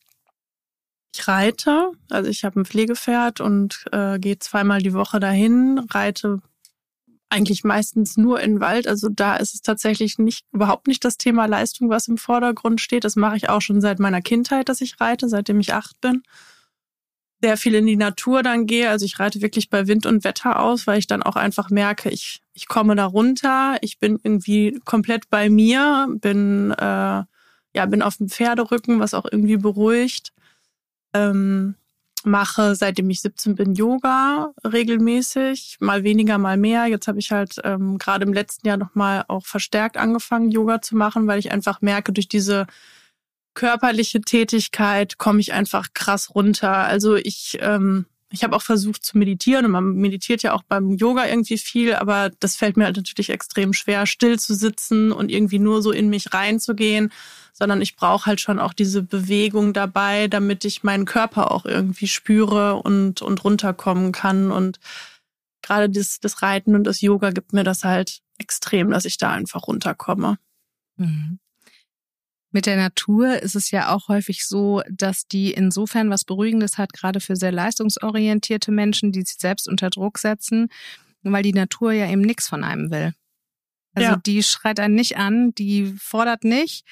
ich 1.14 1.28
reite, 1.28 1.92
also 2.10 2.28
ich 2.28 2.44
habe 2.44 2.60
ein 2.60 2.64
Pflegepferd 2.64 3.40
und 3.40 3.84
äh, 3.92 4.18
gehe 4.18 4.38
zweimal 4.38 4.80
die 4.80 4.94
Woche 4.94 5.20
dahin, 5.20 5.78
reite 5.90 6.40
eigentlich 7.30 7.64
meistens 7.64 8.16
nur 8.16 8.40
in 8.40 8.60
Wald. 8.60 8.86
Also 8.86 9.08
da 9.08 9.36
ist 9.36 9.54
es 9.54 9.62
tatsächlich 9.62 10.18
nicht 10.18 10.44
überhaupt 10.52 10.86
nicht 10.86 11.04
das 11.04 11.16
Thema 11.18 11.46
Leistung, 11.46 11.88
was 11.88 12.08
im 12.08 12.18
Vordergrund 12.18 12.80
steht. 12.80 13.04
Das 13.04 13.16
mache 13.16 13.36
ich 13.36 13.48
auch 13.48 13.60
schon 13.60 13.80
seit 13.80 13.98
meiner 13.98 14.22
Kindheit, 14.22 14.68
dass 14.68 14.80
ich 14.80 15.00
reite, 15.00 15.28
seitdem 15.28 15.60
ich 15.60 15.74
acht 15.74 16.00
bin. 16.00 16.22
Sehr 17.42 17.56
viel 17.56 17.74
in 17.74 17.86
die 17.86 17.96
Natur 17.96 18.42
dann 18.42 18.66
gehe. 18.66 18.88
Also 18.88 19.04
ich 19.04 19.18
reite 19.18 19.42
wirklich 19.42 19.68
bei 19.68 19.86
Wind 19.86 20.06
und 20.06 20.24
Wetter 20.24 20.60
aus, 20.60 20.86
weil 20.86 20.98
ich 20.98 21.06
dann 21.06 21.22
auch 21.22 21.36
einfach 21.36 21.70
merke, 21.70 22.08
ich, 22.08 22.40
ich 22.54 22.68
komme 22.68 22.94
da 22.94 23.06
runter, 23.06 23.76
ich 23.82 23.98
bin 23.98 24.18
irgendwie 24.22 24.80
komplett 24.84 25.28
bei 25.28 25.50
mir, 25.50 26.08
bin 26.20 26.70
äh, 26.72 27.22
ja, 27.74 27.86
bin 27.86 28.02
auf 28.02 28.16
dem 28.18 28.28
Pferderücken, 28.28 29.00
was 29.00 29.14
auch 29.14 29.26
irgendwie 29.30 29.56
beruhigt. 29.56 30.32
Ähm, 31.12 31.74
mache, 32.24 32.74
seitdem 32.74 33.10
ich 33.10 33.20
17 33.20 33.54
bin, 33.54 33.74
Yoga 33.74 34.52
regelmäßig, 34.64 35.76
mal 35.80 36.04
weniger, 36.04 36.38
mal 36.38 36.56
mehr. 36.56 36.86
Jetzt 36.86 37.06
habe 37.08 37.18
ich 37.18 37.30
halt 37.30 37.60
ähm, 37.64 37.98
gerade 37.98 38.24
im 38.24 38.32
letzten 38.32 38.66
Jahr 38.66 38.76
nochmal 38.76 39.24
auch 39.28 39.44
verstärkt 39.44 39.96
angefangen, 39.96 40.50
Yoga 40.50 40.80
zu 40.80 40.96
machen, 40.96 41.26
weil 41.26 41.38
ich 41.38 41.52
einfach 41.52 41.80
merke, 41.82 42.12
durch 42.12 42.28
diese 42.28 42.66
körperliche 43.54 44.20
Tätigkeit 44.20 45.18
komme 45.18 45.40
ich 45.40 45.52
einfach 45.52 45.88
krass 45.94 46.34
runter. 46.34 46.72
Also 46.72 47.14
ich, 47.14 47.58
ähm, 47.60 48.06
ich 48.34 48.44
habe 48.44 48.56
auch 48.56 48.62
versucht 48.62 49.04
zu 49.04 49.16
meditieren 49.16 49.64
und 49.64 49.70
man 49.70 49.94
meditiert 49.94 50.42
ja 50.42 50.52
auch 50.52 50.62
beim 50.64 50.92
Yoga 50.92 51.26
irgendwie 51.26 51.56
viel, 51.56 51.94
aber 51.94 52.30
das 52.40 52.56
fällt 52.56 52.76
mir 52.76 52.84
halt 52.84 52.96
natürlich 52.96 53.30
extrem 53.30 53.72
schwer, 53.72 54.06
still 54.06 54.38
zu 54.38 54.54
sitzen 54.54 55.12
und 55.12 55.30
irgendwie 55.30 55.58
nur 55.58 55.82
so 55.82 55.92
in 55.92 56.08
mich 56.08 56.34
reinzugehen 56.34 57.10
sondern 57.56 57.80
ich 57.80 57.94
brauche 57.94 58.26
halt 58.26 58.40
schon 58.40 58.58
auch 58.58 58.72
diese 58.72 59.00
Bewegung 59.00 59.72
dabei, 59.72 60.26
damit 60.26 60.64
ich 60.64 60.82
meinen 60.82 61.04
Körper 61.04 61.52
auch 61.52 61.64
irgendwie 61.64 62.08
spüre 62.08 62.74
und, 62.74 63.22
und 63.22 63.44
runterkommen 63.44 64.10
kann. 64.10 64.50
Und 64.50 64.80
gerade 65.62 65.88
das, 65.88 66.18
das 66.18 66.42
Reiten 66.42 66.74
und 66.74 66.82
das 66.82 67.00
Yoga 67.00 67.30
gibt 67.30 67.52
mir 67.52 67.62
das 67.62 67.84
halt 67.84 68.22
extrem, 68.38 68.90
dass 68.90 69.04
ich 69.04 69.18
da 69.18 69.30
einfach 69.30 69.68
runterkomme. 69.68 70.36
Mhm. 70.96 71.38
Mit 72.54 72.66
der 72.66 72.76
Natur 72.76 73.42
ist 73.42 73.56
es 73.56 73.72
ja 73.72 73.92
auch 73.92 74.06
häufig 74.06 74.46
so, 74.46 74.80
dass 74.88 75.26
die 75.26 75.52
insofern 75.52 76.08
was 76.08 76.24
Beruhigendes 76.24 76.78
hat, 76.78 76.92
gerade 76.92 77.18
für 77.18 77.34
sehr 77.34 77.50
leistungsorientierte 77.50 78.70
Menschen, 78.70 79.10
die 79.10 79.22
sich 79.22 79.38
selbst 79.38 79.68
unter 79.68 79.90
Druck 79.90 80.18
setzen, 80.18 80.68
weil 81.24 81.42
die 81.42 81.52
Natur 81.52 81.90
ja 81.90 82.08
eben 82.08 82.20
nichts 82.20 82.46
von 82.46 82.62
einem 82.62 82.92
will. 82.92 83.12
Also 83.94 84.10
ja. 84.10 84.16
die 84.24 84.44
schreit 84.44 84.78
einen 84.78 84.94
nicht 84.94 85.16
an, 85.16 85.52
die 85.56 85.96
fordert 85.98 86.44
nicht, 86.44 86.86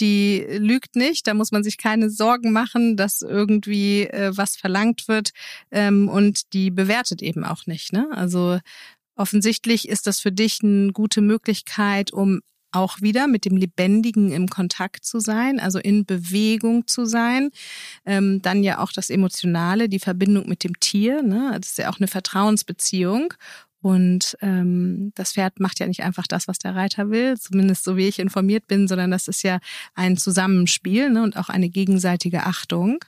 die 0.00 0.44
lügt 0.50 0.96
nicht, 0.96 1.26
da 1.26 1.32
muss 1.32 1.50
man 1.50 1.64
sich 1.64 1.78
keine 1.78 2.10
Sorgen 2.10 2.52
machen, 2.52 2.98
dass 2.98 3.22
irgendwie 3.22 4.02
äh, 4.02 4.36
was 4.36 4.54
verlangt 4.54 5.08
wird 5.08 5.30
ähm, 5.70 6.10
und 6.10 6.52
die 6.52 6.70
bewertet 6.70 7.22
eben 7.22 7.42
auch 7.42 7.64
nicht. 7.64 7.94
Ne? 7.94 8.06
Also 8.12 8.58
offensichtlich 9.14 9.88
ist 9.88 10.06
das 10.06 10.20
für 10.20 10.32
dich 10.32 10.58
eine 10.62 10.92
gute 10.92 11.22
Möglichkeit, 11.22 12.12
um 12.12 12.42
auch 12.76 13.00
wieder 13.00 13.26
mit 13.26 13.44
dem 13.44 13.56
Lebendigen 13.56 14.32
im 14.32 14.48
Kontakt 14.48 15.04
zu 15.04 15.20
sein, 15.20 15.60
also 15.60 15.78
in 15.78 16.04
Bewegung 16.04 16.86
zu 16.86 17.04
sein. 17.04 17.50
Ähm, 18.04 18.42
dann 18.42 18.62
ja 18.62 18.78
auch 18.78 18.92
das 18.92 19.10
Emotionale, 19.10 19.88
die 19.88 19.98
Verbindung 19.98 20.48
mit 20.48 20.64
dem 20.64 20.78
Tier. 20.80 21.22
Ne? 21.22 21.56
Das 21.60 21.70
ist 21.70 21.78
ja 21.78 21.90
auch 21.90 21.98
eine 21.98 22.08
Vertrauensbeziehung. 22.08 23.34
Und 23.82 24.36
ähm, 24.40 25.12
das 25.14 25.34
Pferd 25.34 25.60
macht 25.60 25.78
ja 25.78 25.86
nicht 25.86 26.02
einfach 26.02 26.26
das, 26.26 26.48
was 26.48 26.58
der 26.58 26.74
Reiter 26.74 27.10
will, 27.10 27.38
zumindest 27.38 27.84
so 27.84 27.96
wie 27.96 28.08
ich 28.08 28.18
informiert 28.18 28.66
bin, 28.66 28.88
sondern 28.88 29.12
das 29.12 29.28
ist 29.28 29.44
ja 29.44 29.60
ein 29.94 30.16
Zusammenspiel 30.16 31.10
ne, 31.10 31.22
und 31.22 31.36
auch 31.36 31.48
eine 31.50 31.68
gegenseitige 31.68 32.46
Achtung. 32.46 32.98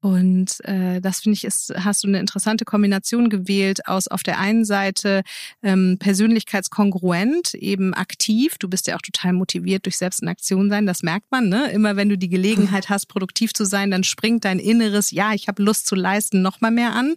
Und 0.00 0.64
äh, 0.64 1.00
das 1.00 1.20
finde 1.20 1.34
ich, 1.36 1.44
ist, 1.44 1.72
hast 1.76 2.04
du 2.04 2.08
eine 2.08 2.20
interessante 2.20 2.64
Kombination 2.64 3.28
gewählt 3.30 3.86
aus 3.88 4.06
auf 4.06 4.22
der 4.22 4.38
einen 4.38 4.64
Seite 4.64 5.22
ähm, 5.60 5.96
persönlichkeitskongruent, 5.98 7.54
eben 7.54 7.94
aktiv. 7.94 8.58
Du 8.58 8.68
bist 8.68 8.86
ja 8.86 8.94
auch 8.94 9.02
total 9.02 9.32
motiviert 9.32 9.86
durch 9.86 9.96
Selbst 9.96 10.22
in 10.22 10.28
Aktion 10.28 10.70
sein, 10.70 10.86
das 10.86 11.02
merkt 11.02 11.30
man. 11.32 11.48
Ne? 11.48 11.72
Immer 11.72 11.96
wenn 11.96 12.08
du 12.08 12.16
die 12.16 12.28
Gelegenheit 12.28 12.88
hast, 12.88 13.06
produktiv 13.06 13.52
zu 13.52 13.64
sein, 13.64 13.90
dann 13.90 14.04
springt 14.04 14.44
dein 14.44 14.60
Inneres, 14.60 15.10
ja, 15.10 15.34
ich 15.34 15.48
habe 15.48 15.64
Lust 15.64 15.86
zu 15.86 15.96
leisten, 15.96 16.42
noch 16.42 16.60
mal 16.60 16.70
mehr 16.70 16.94
an. 16.94 17.14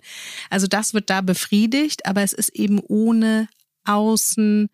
Also 0.50 0.65
das 0.65 0.96
wird 0.96 1.12
da 1.12 1.22
befriedigt, 1.22 2.08
aber 2.08 2.24
es 2.24 2.34
ist 2.34 2.50
eben 2.50 2.80
ohne 2.80 3.48
Außen 3.86 4.70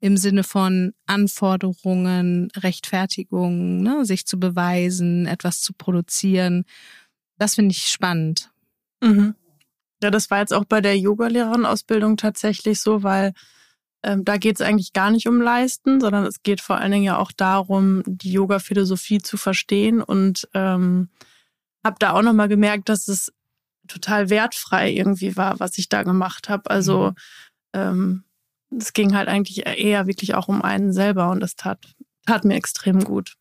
im 0.00 0.16
Sinne 0.16 0.42
von 0.42 0.94
Anforderungen, 1.06 2.50
Rechtfertigungen, 2.56 3.82
ne? 3.84 4.04
sich 4.04 4.26
zu 4.26 4.40
beweisen, 4.40 5.26
etwas 5.26 5.62
zu 5.62 5.72
produzieren. 5.74 6.64
Das 7.42 7.56
finde 7.56 7.72
ich 7.72 7.86
spannend. 7.86 8.52
Mhm. 9.02 9.34
Ja, 10.00 10.12
das 10.12 10.30
war 10.30 10.38
jetzt 10.38 10.54
auch 10.54 10.64
bei 10.64 10.80
der 10.80 10.96
Yoga-Lehrerausbildung 10.96 12.16
tatsächlich 12.16 12.80
so, 12.80 13.02
weil 13.02 13.32
ähm, 14.04 14.24
da 14.24 14.36
geht 14.36 14.60
es 14.60 14.60
eigentlich 14.60 14.92
gar 14.92 15.10
nicht 15.10 15.26
um 15.26 15.40
Leisten, 15.40 16.00
sondern 16.00 16.24
es 16.24 16.44
geht 16.44 16.60
vor 16.60 16.76
allen 16.76 16.92
Dingen 16.92 17.02
ja 17.02 17.18
auch 17.18 17.32
darum, 17.32 18.04
die 18.06 18.30
Yoga-Philosophie 18.30 19.22
zu 19.22 19.36
verstehen 19.38 20.00
und 20.00 20.48
ähm, 20.54 21.08
habe 21.84 21.96
da 21.98 22.12
auch 22.12 22.22
nochmal 22.22 22.46
gemerkt, 22.46 22.88
dass 22.88 23.08
es 23.08 23.32
total 23.88 24.30
wertfrei 24.30 24.92
irgendwie 24.92 25.36
war, 25.36 25.58
was 25.58 25.78
ich 25.78 25.88
da 25.88 26.04
gemacht 26.04 26.48
habe. 26.48 26.70
Also 26.70 27.10
mhm. 27.10 27.14
ähm, 27.72 28.24
es 28.78 28.92
ging 28.92 29.16
halt 29.16 29.26
eigentlich 29.26 29.66
eher 29.66 30.06
wirklich 30.06 30.36
auch 30.36 30.46
um 30.46 30.62
einen 30.62 30.92
selber 30.92 31.28
und 31.32 31.40
das 31.40 31.56
tat, 31.56 31.80
tat 32.24 32.44
mir 32.44 32.54
extrem 32.54 33.02
gut. 33.02 33.34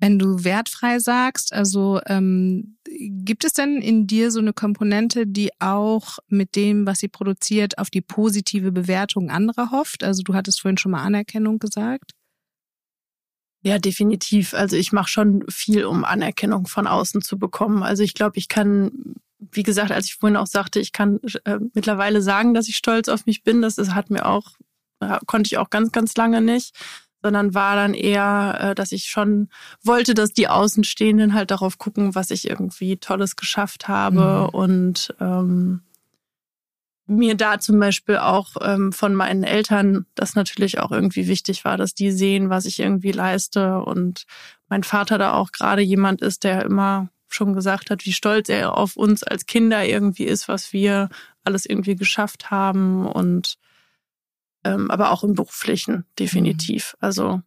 Wenn 0.00 0.18
du 0.18 0.44
wertfrei 0.44 0.98
sagst, 0.98 1.52
also 1.52 2.00
ähm, 2.06 2.78
gibt 2.84 3.44
es 3.44 3.52
denn 3.52 3.82
in 3.82 4.06
dir 4.06 4.30
so 4.30 4.40
eine 4.40 4.54
Komponente, 4.54 5.26
die 5.26 5.50
auch 5.60 6.18
mit 6.28 6.56
dem, 6.56 6.86
was 6.86 7.00
sie 7.00 7.08
produziert, 7.08 7.76
auf 7.76 7.90
die 7.90 8.00
positive 8.00 8.72
Bewertung 8.72 9.28
anderer 9.30 9.70
hofft? 9.70 10.02
Also 10.02 10.22
du 10.22 10.32
hattest 10.32 10.62
vorhin 10.62 10.78
schon 10.78 10.92
mal 10.92 11.02
Anerkennung 11.02 11.58
gesagt. 11.58 12.12
Ja, 13.62 13.78
definitiv. 13.78 14.54
Also 14.54 14.76
ich 14.76 14.90
mache 14.92 15.10
schon 15.10 15.44
viel, 15.50 15.84
um 15.84 16.06
Anerkennung 16.06 16.66
von 16.66 16.86
außen 16.86 17.20
zu 17.20 17.38
bekommen. 17.38 17.82
Also 17.82 18.02
ich 18.02 18.14
glaube, 18.14 18.38
ich 18.38 18.48
kann, 18.48 19.16
wie 19.38 19.62
gesagt, 19.62 19.92
als 19.92 20.06
ich 20.06 20.14
vorhin 20.14 20.38
auch 20.38 20.46
sagte, 20.46 20.80
ich 20.80 20.92
kann 20.92 21.20
äh, 21.44 21.58
mittlerweile 21.74 22.22
sagen, 22.22 22.54
dass 22.54 22.68
ich 22.68 22.78
stolz 22.78 23.08
auf 23.08 23.26
mich 23.26 23.42
bin. 23.42 23.60
Das, 23.60 23.74
das 23.74 23.90
hat 23.90 24.08
mir 24.08 24.24
auch, 24.24 24.52
äh, 25.00 25.18
konnte 25.26 25.48
ich 25.48 25.58
auch 25.58 25.68
ganz, 25.68 25.92
ganz 25.92 26.16
lange 26.16 26.40
nicht 26.40 26.74
sondern 27.22 27.54
war 27.54 27.76
dann 27.76 27.94
eher, 27.94 28.58
äh, 28.60 28.74
dass 28.74 28.92
ich 28.92 29.04
schon 29.04 29.48
wollte, 29.82 30.14
dass 30.14 30.32
die 30.32 30.48
Außenstehenden 30.48 31.34
halt 31.34 31.50
darauf 31.50 31.78
gucken, 31.78 32.14
was 32.14 32.30
ich 32.30 32.48
irgendwie 32.48 32.96
Tolles 32.96 33.36
geschafft 33.36 33.88
habe 33.88 34.48
mhm. 34.52 34.54
und 34.54 35.14
ähm, 35.20 35.82
mir 37.06 37.34
da 37.34 37.58
zum 37.58 37.78
Beispiel 37.80 38.18
auch 38.18 38.50
ähm, 38.60 38.92
von 38.92 39.14
meinen 39.14 39.42
Eltern 39.42 40.06
das 40.14 40.36
natürlich 40.36 40.78
auch 40.78 40.92
irgendwie 40.92 41.26
wichtig 41.26 41.64
war, 41.64 41.76
dass 41.76 41.94
die 41.94 42.12
sehen, 42.12 42.50
was 42.50 42.64
ich 42.66 42.78
irgendwie 42.78 43.12
leiste 43.12 43.80
und 43.80 44.26
mein 44.68 44.84
Vater 44.84 45.18
da 45.18 45.32
auch 45.32 45.50
gerade 45.50 45.82
jemand 45.82 46.22
ist, 46.22 46.44
der 46.44 46.64
immer 46.64 47.08
schon 47.26 47.52
gesagt 47.52 47.90
hat, 47.90 48.06
wie 48.06 48.12
stolz 48.12 48.48
er 48.48 48.76
auf 48.76 48.96
uns 48.96 49.22
als 49.22 49.46
Kinder 49.46 49.84
irgendwie 49.84 50.24
ist, 50.24 50.48
was 50.48 50.72
wir 50.72 51.08
alles 51.44 51.66
irgendwie 51.66 51.96
geschafft 51.96 52.50
haben 52.50 53.06
und 53.06 53.56
ähm, 54.64 54.90
aber 54.90 55.10
auch 55.10 55.24
im 55.24 55.34
beruflichen 55.34 56.04
definitiv. 56.18 56.94
Mhm. 56.94 57.06
Also 57.06 57.42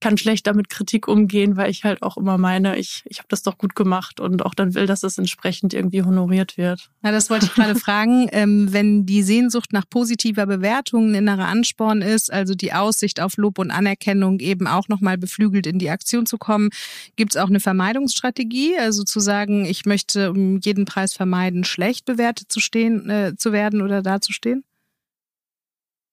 kann 0.00 0.18
schlecht 0.18 0.46
damit 0.46 0.68
Kritik 0.68 1.08
umgehen, 1.08 1.56
weil 1.56 1.70
ich 1.70 1.84
halt 1.84 2.02
auch 2.02 2.16
immer 2.16 2.36
meine, 2.36 2.76
ich, 2.76 3.02
ich 3.06 3.18
habe 3.18 3.28
das 3.30 3.42
doch 3.42 3.56
gut 3.56 3.74
gemacht 3.74 4.20
und 4.20 4.44
auch 4.44 4.54
dann 4.54 4.74
will, 4.74 4.86
dass 4.86 5.02
es 5.02 5.16
entsprechend 5.16 5.72
irgendwie 5.72 6.02
honoriert 6.02 6.58
wird. 6.58 6.90
Ja, 7.02 7.12
das 7.12 7.30
wollte 7.30 7.46
ich 7.46 7.54
gerade 7.54 7.74
fragen. 7.80 8.28
Ähm, 8.32 8.72
wenn 8.72 9.06
die 9.06 9.22
Sehnsucht 9.22 9.72
nach 9.72 9.88
positiver 9.88 10.46
Bewertung 10.46 11.10
ein 11.10 11.14
innerer 11.14 11.48
Ansporn 11.48 12.02
ist, 12.02 12.30
also 12.30 12.54
die 12.54 12.74
Aussicht 12.74 13.20
auf 13.20 13.36
Lob 13.38 13.58
und 13.58 13.70
Anerkennung 13.70 14.40
eben 14.40 14.66
auch 14.66 14.88
nochmal 14.88 15.16
beflügelt 15.16 15.66
in 15.66 15.78
die 15.78 15.90
Aktion 15.90 16.26
zu 16.26 16.36
kommen, 16.36 16.68
gibt 17.16 17.34
es 17.34 17.40
auch 17.40 17.48
eine 17.48 17.60
Vermeidungsstrategie, 17.60 18.76
also 18.78 19.02
zu 19.02 19.18
sagen, 19.18 19.64
ich 19.64 19.86
möchte 19.86 20.30
um 20.30 20.58
jeden 20.58 20.84
Preis 20.84 21.14
vermeiden, 21.14 21.64
schlecht 21.64 22.04
bewertet 22.04 22.52
zu 22.52 22.60
stehen, 22.60 23.08
äh, 23.08 23.34
zu 23.36 23.50
werden 23.52 23.80
oder 23.80 24.02
dazustehen? 24.02 24.62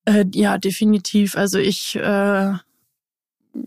Äh, 0.06 0.26
ja, 0.34 0.58
definitiv. 0.58 1.38
Also 1.38 1.60
ich 1.60 1.96
äh, 1.96 2.54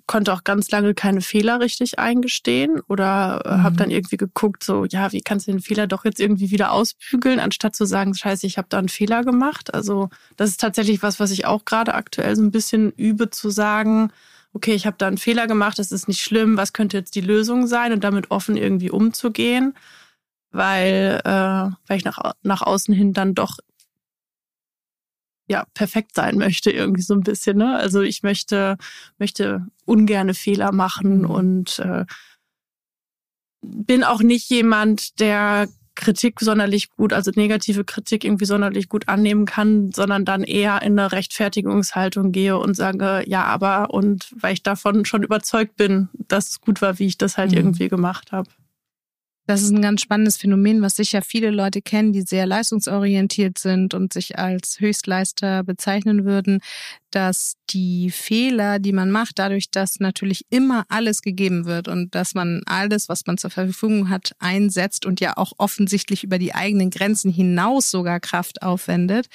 konnte 0.07 0.33
auch 0.33 0.45
ganz 0.45 0.71
lange 0.71 0.95
keine 0.95 1.21
Fehler 1.21 1.61
richtig 1.61 1.99
eingestehen 1.99 2.81
oder 2.89 3.43
äh, 3.45 3.57
mhm. 3.57 3.63
habe 3.63 3.77
dann 3.77 3.91
irgendwie 3.91 4.17
geguckt, 4.17 4.65
so 4.65 4.85
ja, 4.85 5.13
wie 5.13 5.21
kannst 5.21 5.47
du 5.47 5.53
den 5.53 5.61
Fehler 5.61 5.87
doch 5.87 6.05
jetzt 6.05 6.21
irgendwie 6.21 6.51
wieder 6.51 6.73
ausbügeln, 6.73 7.41
anstatt 7.41 7.77
zu 7.77 7.85
sagen, 7.87 8.15
scheiße, 8.15 8.47
ich 8.47 8.59
habe 8.59 8.69
da 8.69 8.79
einen 8.79 8.89
Fehler 8.89 9.25
gemacht. 9.25 9.73
Also 9.75 10.11
das 10.37 10.51
ist 10.51 10.61
tatsächlich 10.61 11.03
was, 11.03 11.21
was 11.21 11.31
ich 11.31 11.47
auch 11.47 11.65
gerade 11.65 11.95
aktuell 11.95 12.35
so 12.37 12.43
ein 12.43 12.51
bisschen 12.51 12.91
übe 12.93 13.31
zu 13.31 13.51
sagen, 13.51 14.11
okay, 14.53 14.75
ich 14.75 14.87
habe 14.87 14.97
da 14.99 15.07
einen 15.07 15.19
Fehler 15.19 15.47
gemacht, 15.47 15.79
das 15.79 15.93
ist 15.93 16.09
nicht 16.09 16.23
schlimm, 16.23 16.57
was 16.57 16.73
könnte 16.73 16.97
jetzt 16.97 17.15
die 17.15 17.21
Lösung 17.21 17.67
sein 17.67 17.93
und 17.93 18.03
damit 18.05 18.31
offen 18.31 18.57
irgendwie 18.57 18.91
umzugehen, 18.91 19.75
weil, 20.51 21.21
äh, 21.25 21.31
weil 21.31 21.97
ich 21.99 22.05
nach, 22.05 22.19
nach 22.43 22.63
außen 22.63 22.95
hin 22.95 23.13
dann 23.13 23.35
doch 23.35 23.59
ja 25.49 25.65
perfekt 25.75 26.15
sein 26.15 26.39
möchte 26.39 26.71
irgendwie 26.71 27.03
so 27.03 27.15
ein 27.15 27.21
bisschen. 27.21 27.59
Ne? 27.59 27.77
Also 27.77 28.03
ich 28.03 28.23
möchte 28.23 28.77
möchte 29.19 29.67
ungerne 29.85 30.35
Fehler 30.35 30.73
machen 30.73 31.21
mhm. 31.21 31.31
und 31.31 31.79
äh, 31.79 32.05
bin 33.63 34.05
auch 34.05 34.23
nicht 34.23 34.49
jemand, 34.51 35.21
der 35.21 35.69
Kritik 35.97 36.41
sonderlich 36.41 36.91
gut, 36.91 37.13
also 37.13 37.33
negative 37.35 37.83
Kritik 37.85 38.23
irgendwie 38.23 38.45
sonderlich 38.45 38.89
gut 38.89 39.09
annehmen 39.09 39.47
kann, 39.47 39.91
sondern 39.93 40.25
dann 40.25 40.45
eher 40.45 40.83
in 40.83 40.99
eine 40.99 41.11
Rechtfertigungshaltung 41.11 42.33
gehe 42.33 42.59
und 42.59 42.75
sage, 42.75 43.25
ja, 43.27 43.45
aber 43.45 43.91
und 43.91 44.29
weil 44.39 44.53
ich 44.53 44.63
davon 44.63 45.07
schon 45.07 45.23
überzeugt 45.23 45.77
bin, 45.77 46.09
dass 46.29 46.51
es 46.51 46.61
gut 46.61 46.83
war, 46.83 46.99
wie 46.99 47.07
ich 47.07 47.19
das 47.19 47.39
halt 47.39 47.53
mhm. 47.53 47.57
irgendwie 47.57 47.89
gemacht 47.89 48.31
habe. 48.31 48.51
Das 49.49 49.63
ist 49.63 49.71
ein 49.71 49.81
ganz 49.81 50.01
spannendes 50.01 50.39
Phänomen, 50.39 50.83
was 50.83 50.97
sicher 50.97 51.23
viele 51.23 51.51
Leute 51.51 51.81
kennen, 51.81 52.13
die 52.13 52.23
sehr 52.23 52.47
leistungsorientiert 52.47 53.59
sind 53.59 53.95
und 53.95 54.13
sich 54.13 54.39
als 54.39 54.81
Höchstleister 54.81 55.63
bezeichnen 55.63 56.25
würden, 56.25 56.59
dass 57.13 57.55
die 57.71 58.11
Fehler, 58.11 58.81
die 58.81 58.93
man 58.93 59.13
macht, 59.13 59.39
dadurch, 59.39 59.71
dass 59.71 60.01
natürlich 60.01 60.47
immer 60.51 60.85
alles 60.89 61.23
gegeben 61.23 61.65
wird 61.65 61.87
und 61.87 62.17
dass 62.17 62.35
man 62.35 62.63
alles, 62.67 63.09
was 63.09 63.25
man 63.27 63.39
zur 63.39 63.51
Verfügung 63.51 64.11
hat, 64.11 64.33
einsetzt 64.41 65.07
und 65.07 65.21
ja 65.21 65.37
auch 65.37 65.53
offensichtlich 65.59 66.25
über 66.25 66.39
die 66.39 66.53
eigenen 66.53 66.91
Grenzen 66.91 67.31
hinaus 67.31 67.93
sogar 67.93 68.19
Kraft 68.19 68.63
aufwendet, 68.63 69.29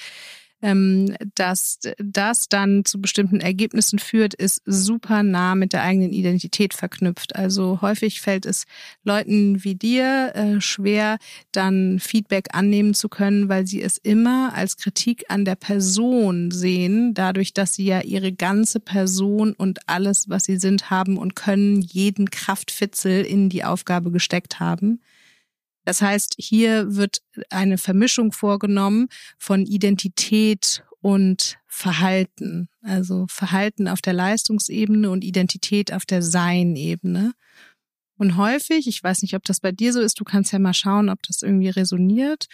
ähm, 0.62 1.16
dass 1.36 1.80
das 1.98 2.50
dann 2.50 2.86
zu 2.86 3.02
bestimmten 3.02 3.40
Ergebnissen 3.40 4.00
führt, 4.00 4.34
ist 4.34 4.62
super 4.66 5.24
nah 5.24 5.56
mit 5.56 5.74
der 5.74 5.84
eigenen 5.84 6.12
Identität 6.12 6.74
verknüpft. 6.74 7.36
Also 7.36 7.82
häufig 7.82 8.22
fällt 8.22 8.46
es 8.46 8.66
Leuten 9.04 9.64
wie 9.64 9.76
dir 9.76 10.32
äh, 10.36 10.62
schwer, 10.62 11.18
dann 11.52 12.00
Feedback 12.00 12.50
annehmen 12.54 12.94
zu 12.94 13.10
können, 13.10 13.50
weil 13.50 13.66
sie 13.68 13.82
es 13.82 13.98
immer 13.98 14.54
als 14.54 14.78
Kritik 14.78 15.26
an 15.30 15.46
der 15.46 15.56
Person 15.56 16.52
sehen, 16.52 17.14
dadurch, 17.14 17.54
dass 17.54 17.76
sie 17.76 17.86
ja 17.86 18.02
ihre 18.02 18.32
ganze 18.32 18.80
Person 18.80 19.54
und 19.54 19.80
alles, 19.88 20.30
was 20.30 20.46
sie 20.46 20.58
sind, 20.58 20.90
haben 20.90 21.18
und 21.18 21.36
können, 21.36 21.82
jeden 21.82 22.30
Kraftfitzel 22.30 23.24
in 23.24 23.50
die 23.50 23.64
Aufgabe 23.64 24.12
gesteckt 24.12 24.60
haben. 24.60 25.00
Das 25.86 26.02
heißt, 26.02 26.36
hier 26.38 26.96
wird 26.96 27.22
eine 27.50 27.78
Vermischung 27.78 28.32
vorgenommen 28.32 29.08
von 29.38 29.66
Identität 29.66 30.84
und 31.02 31.58
Verhalten. 31.68 32.70
Also 32.84 33.26
Verhalten 33.30 33.88
auf 33.88 34.02
der 34.02 34.14
Leistungsebene 34.14 35.10
und 35.10 35.24
Identität 35.24 35.92
auf 35.94 36.06
der 36.06 36.22
Sein-Ebene. 36.22 37.34
Und 38.18 38.38
häufig, 38.38 38.88
ich 38.88 39.04
weiß 39.04 39.24
nicht, 39.24 39.36
ob 39.36 39.44
das 39.46 39.60
bei 39.60 39.72
dir 39.72 39.94
so 39.94 40.00
ist, 40.00 40.20
du 40.20 40.24
kannst 40.24 40.54
ja 40.54 40.60
mal 40.60 40.76
schauen, 40.76 41.10
ob 41.10 41.24
das 41.24 41.42
irgendwie 41.42 41.70
resoniert, 41.70 42.46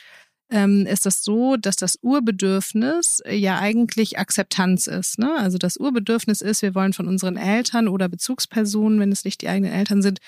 ähm, 0.49 0.85
ist 0.85 1.05
das 1.05 1.23
so, 1.23 1.57
dass 1.57 1.75
das 1.75 1.99
Urbedürfnis 2.01 3.21
ja 3.29 3.59
eigentlich 3.59 4.17
Akzeptanz 4.17 4.87
ist. 4.87 5.19
Ne? 5.19 5.35
Also 5.37 5.57
das 5.57 5.75
Urbedürfnis 5.77 6.41
ist, 6.41 6.61
wir 6.61 6.73
wollen 6.73 6.93
von 6.93 7.07
unseren 7.07 7.35
Eltern 7.35 7.89
oder 7.89 8.07
Bezugspersonen, 8.07 8.99
wenn 8.99 9.11
es 9.11 9.25
nicht 9.25 9.41
die 9.41 9.49
eigenen 9.49 9.73
Eltern 9.73 10.01
sind, 10.01 10.19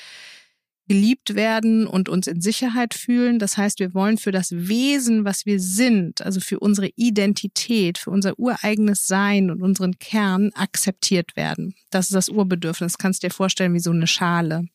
geliebt 0.90 1.36
werden 1.36 1.86
und 1.86 2.10
uns 2.10 2.26
in 2.26 2.42
Sicherheit 2.42 2.96
fühlen. 2.96 3.38
Das 3.38 3.58
heißt, 3.58 3.80
wir 3.80 3.94
wollen 3.94 4.18
für 4.18 4.32
das 4.32 4.52
Wesen, 4.52 5.24
was 5.24 5.46
wir 5.46 5.60
sind, 5.60 6.22
also 6.22 6.40
für 6.40 6.60
unsere 6.60 6.90
Identität, 6.96 8.00
für 8.00 8.10
unser 8.10 8.38
ureigenes 8.40 9.06
Sein 9.08 9.52
und 9.52 9.62
unseren 9.62 10.00
Kern 10.00 10.50
akzeptiert 10.56 11.36
werden. 11.36 11.76
Das 11.92 12.08
ist 12.08 12.16
das 12.16 12.30
Urbedürfnis. 12.30 12.98
Kannst 12.98 13.22
dir 13.22 13.30
vorstellen 13.30 13.76
wie 13.76 13.80
so 13.80 13.92
eine 13.92 14.08
Schale. 14.08 14.66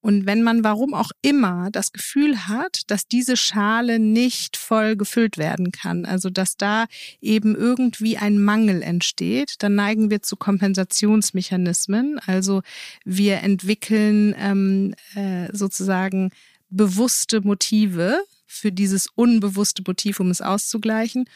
Und 0.00 0.26
wenn 0.26 0.42
man 0.42 0.62
warum 0.62 0.94
auch 0.94 1.10
immer 1.22 1.70
das 1.72 1.92
Gefühl 1.92 2.46
hat, 2.46 2.82
dass 2.86 3.08
diese 3.08 3.36
Schale 3.36 3.98
nicht 3.98 4.56
voll 4.56 4.96
gefüllt 4.96 5.38
werden 5.38 5.72
kann, 5.72 6.04
also 6.04 6.30
dass 6.30 6.56
da 6.56 6.86
eben 7.20 7.56
irgendwie 7.56 8.16
ein 8.16 8.42
Mangel 8.42 8.82
entsteht, 8.82 9.56
dann 9.58 9.74
neigen 9.74 10.10
wir 10.10 10.22
zu 10.22 10.36
Kompensationsmechanismen. 10.36 12.20
Also 12.26 12.62
wir 13.04 13.38
entwickeln 13.38 14.34
ähm, 14.38 14.94
äh, 15.14 15.48
sozusagen 15.52 16.30
bewusste 16.70 17.40
Motive 17.40 18.20
für 18.46 18.72
dieses 18.72 19.08
unbewusste 19.14 19.82
Motiv, 19.86 20.20
um 20.20 20.30
es 20.30 20.40
auszugleichen. 20.40 21.28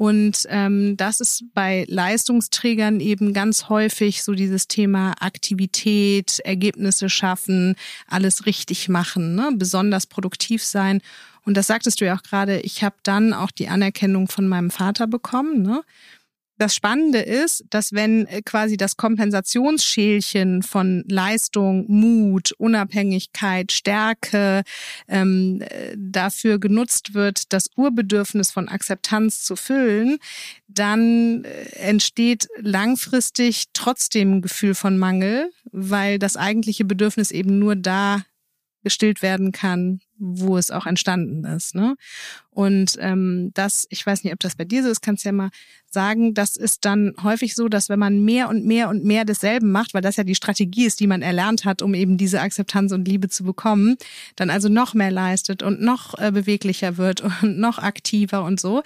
Und 0.00 0.46
ähm, 0.48 0.96
das 0.96 1.20
ist 1.20 1.44
bei 1.52 1.84
Leistungsträgern 1.86 3.00
eben 3.00 3.34
ganz 3.34 3.68
häufig 3.68 4.22
so 4.22 4.32
dieses 4.32 4.66
Thema 4.66 5.12
Aktivität, 5.20 6.38
Ergebnisse 6.42 7.10
schaffen, 7.10 7.76
alles 8.06 8.46
richtig 8.46 8.88
machen, 8.88 9.34
ne? 9.34 9.50
besonders 9.54 10.06
produktiv 10.06 10.64
sein. 10.64 11.02
Und 11.44 11.58
das 11.58 11.66
sagtest 11.66 12.00
du 12.00 12.06
ja 12.06 12.16
auch 12.16 12.22
gerade, 12.22 12.60
ich 12.60 12.82
habe 12.82 12.96
dann 13.02 13.34
auch 13.34 13.50
die 13.50 13.68
Anerkennung 13.68 14.26
von 14.28 14.48
meinem 14.48 14.70
Vater 14.70 15.06
bekommen. 15.06 15.60
Ne? 15.60 15.82
Das 16.60 16.74
Spannende 16.74 17.20
ist, 17.20 17.64
dass 17.70 17.94
wenn 17.94 18.26
äh, 18.26 18.42
quasi 18.42 18.76
das 18.76 18.98
Kompensationsschälchen 18.98 20.62
von 20.62 21.04
Leistung, 21.08 21.86
Mut, 21.88 22.52
Unabhängigkeit, 22.52 23.72
Stärke 23.72 24.64
ähm, 25.08 25.62
äh, 25.62 25.96
dafür 25.96 26.58
genutzt 26.58 27.14
wird, 27.14 27.54
das 27.54 27.70
Urbedürfnis 27.76 28.50
von 28.50 28.68
Akzeptanz 28.68 29.42
zu 29.42 29.56
füllen, 29.56 30.18
dann 30.68 31.44
äh, 31.44 31.78
entsteht 31.78 32.46
langfristig 32.58 33.68
trotzdem 33.72 34.34
ein 34.34 34.42
Gefühl 34.42 34.74
von 34.74 34.98
Mangel, 34.98 35.50
weil 35.72 36.18
das 36.18 36.36
eigentliche 36.36 36.84
Bedürfnis 36.84 37.30
eben 37.30 37.58
nur 37.58 37.74
da 37.74 38.20
gestillt 38.84 39.22
werden 39.22 39.52
kann, 39.52 40.00
wo 40.20 40.58
es 40.58 40.70
auch 40.70 40.86
entstanden 40.86 41.44
ist. 41.44 41.74
Ne? 41.74 41.96
Und 42.50 42.96
ähm, 43.00 43.52
das, 43.54 43.86
ich 43.90 44.04
weiß 44.04 44.22
nicht, 44.22 44.32
ob 44.32 44.40
das 44.40 44.54
bei 44.54 44.64
dir 44.64 44.82
so 44.82 44.90
ist, 44.90 45.00
kannst 45.00 45.24
ja 45.24 45.32
mal 45.32 45.50
sagen, 45.86 46.34
das 46.34 46.56
ist 46.56 46.84
dann 46.84 47.14
häufig 47.22 47.54
so, 47.54 47.68
dass 47.68 47.88
wenn 47.88 47.98
man 47.98 48.24
mehr 48.24 48.48
und 48.48 48.64
mehr 48.64 48.88
und 48.88 49.04
mehr 49.04 49.24
desselben 49.24 49.72
macht, 49.72 49.94
weil 49.94 50.02
das 50.02 50.16
ja 50.16 50.24
die 50.24 50.34
Strategie 50.34 50.84
ist, 50.84 51.00
die 51.00 51.06
man 51.06 51.22
erlernt 51.22 51.64
hat, 51.64 51.80
um 51.80 51.94
eben 51.94 52.16
diese 52.16 52.40
Akzeptanz 52.40 52.92
und 52.92 53.08
Liebe 53.08 53.28
zu 53.28 53.44
bekommen, 53.44 53.96
dann 54.36 54.50
also 54.50 54.68
noch 54.68 54.94
mehr 54.94 55.10
leistet 55.10 55.62
und 55.62 55.80
noch 55.80 56.18
äh, 56.18 56.30
beweglicher 56.32 56.96
wird 56.96 57.22
und 57.42 57.58
noch 57.58 57.78
aktiver 57.78 58.44
und 58.44 58.60
so, 58.60 58.82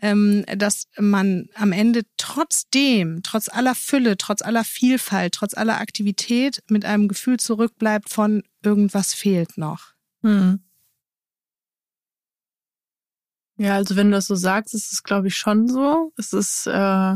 ähm, 0.00 0.44
dass 0.56 0.88
man 0.98 1.48
am 1.54 1.72
Ende 1.72 2.02
trotzdem, 2.16 3.20
trotz 3.22 3.48
aller 3.48 3.74
Fülle, 3.74 4.16
trotz 4.16 4.42
aller 4.42 4.64
Vielfalt, 4.64 5.34
trotz 5.34 5.54
aller 5.54 5.80
Aktivität 5.80 6.62
mit 6.68 6.84
einem 6.84 7.08
Gefühl 7.08 7.38
zurückbleibt 7.38 8.10
von 8.10 8.42
irgendwas 8.64 9.14
fehlt 9.14 9.58
noch. 9.58 9.92
Hm. 10.22 10.60
Ja, 13.62 13.76
also 13.76 13.94
wenn 13.94 14.10
du 14.10 14.16
das 14.16 14.26
so 14.26 14.34
sagst, 14.34 14.74
ist 14.74 14.92
es, 14.92 15.04
glaube 15.04 15.28
ich, 15.28 15.36
schon 15.36 15.68
so. 15.68 16.12
Es 16.16 16.32
ist, 16.32 16.66
äh, 16.66 17.14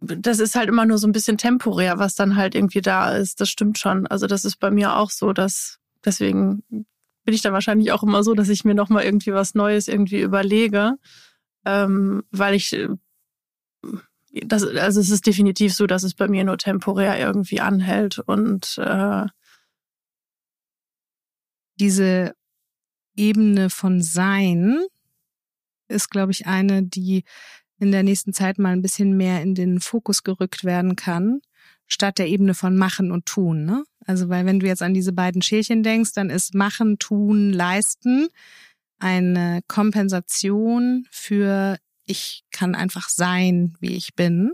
das 0.00 0.38
ist 0.38 0.54
halt 0.54 0.70
immer 0.70 0.86
nur 0.86 0.96
so 0.96 1.06
ein 1.06 1.12
bisschen 1.12 1.36
temporär, 1.36 1.98
was 1.98 2.14
dann 2.14 2.34
halt 2.34 2.54
irgendwie 2.54 2.80
da 2.80 3.10
ist. 3.10 3.42
Das 3.42 3.50
stimmt 3.50 3.78
schon. 3.78 4.06
Also 4.06 4.26
das 4.26 4.46
ist 4.46 4.56
bei 4.56 4.70
mir 4.70 4.96
auch 4.96 5.10
so, 5.10 5.34
dass 5.34 5.80
deswegen 6.02 6.62
bin 6.70 7.34
ich 7.34 7.42
dann 7.42 7.52
wahrscheinlich 7.52 7.92
auch 7.92 8.02
immer 8.02 8.22
so, 8.22 8.32
dass 8.32 8.48
ich 8.48 8.64
mir 8.64 8.74
nochmal 8.74 9.04
irgendwie 9.04 9.34
was 9.34 9.54
Neues 9.54 9.86
irgendwie 9.86 10.22
überlege, 10.22 10.94
ähm, 11.66 12.22
weil 12.30 12.54
ich 12.54 12.74
das, 14.32 14.62
also 14.62 14.98
es 14.98 15.10
ist 15.10 15.26
definitiv 15.26 15.74
so, 15.74 15.86
dass 15.86 16.04
es 16.04 16.14
bei 16.14 16.26
mir 16.26 16.44
nur 16.44 16.56
temporär 16.56 17.18
irgendwie 17.18 17.60
anhält 17.60 18.18
und 18.20 18.78
äh, 18.78 19.26
diese 21.78 22.34
Ebene 23.16 23.70
von 23.70 24.02
Sein 24.02 24.78
ist, 25.88 26.10
glaube 26.10 26.32
ich, 26.32 26.46
eine, 26.46 26.82
die 26.82 27.24
in 27.78 27.92
der 27.92 28.02
nächsten 28.02 28.32
Zeit 28.32 28.58
mal 28.58 28.72
ein 28.72 28.82
bisschen 28.82 29.16
mehr 29.16 29.42
in 29.42 29.54
den 29.54 29.80
Fokus 29.80 30.22
gerückt 30.22 30.64
werden 30.64 30.96
kann, 30.96 31.40
statt 31.86 32.18
der 32.18 32.28
Ebene 32.28 32.54
von 32.54 32.76
machen 32.76 33.12
und 33.12 33.26
tun. 33.26 33.64
Ne? 33.64 33.84
Also 34.06 34.28
weil 34.28 34.46
wenn 34.46 34.60
du 34.60 34.66
jetzt 34.66 34.82
an 34.82 34.94
diese 34.94 35.12
beiden 35.12 35.42
Schälchen 35.42 35.82
denkst, 35.82 36.12
dann 36.14 36.30
ist 36.30 36.54
machen, 36.54 36.98
tun, 36.98 37.52
leisten 37.52 38.28
eine 38.98 39.60
Kompensation 39.68 41.06
für 41.10 41.78
ich 42.06 42.44
kann 42.50 42.74
einfach 42.74 43.08
sein, 43.08 43.74
wie 43.80 43.96
ich 43.96 44.14
bin. 44.14 44.52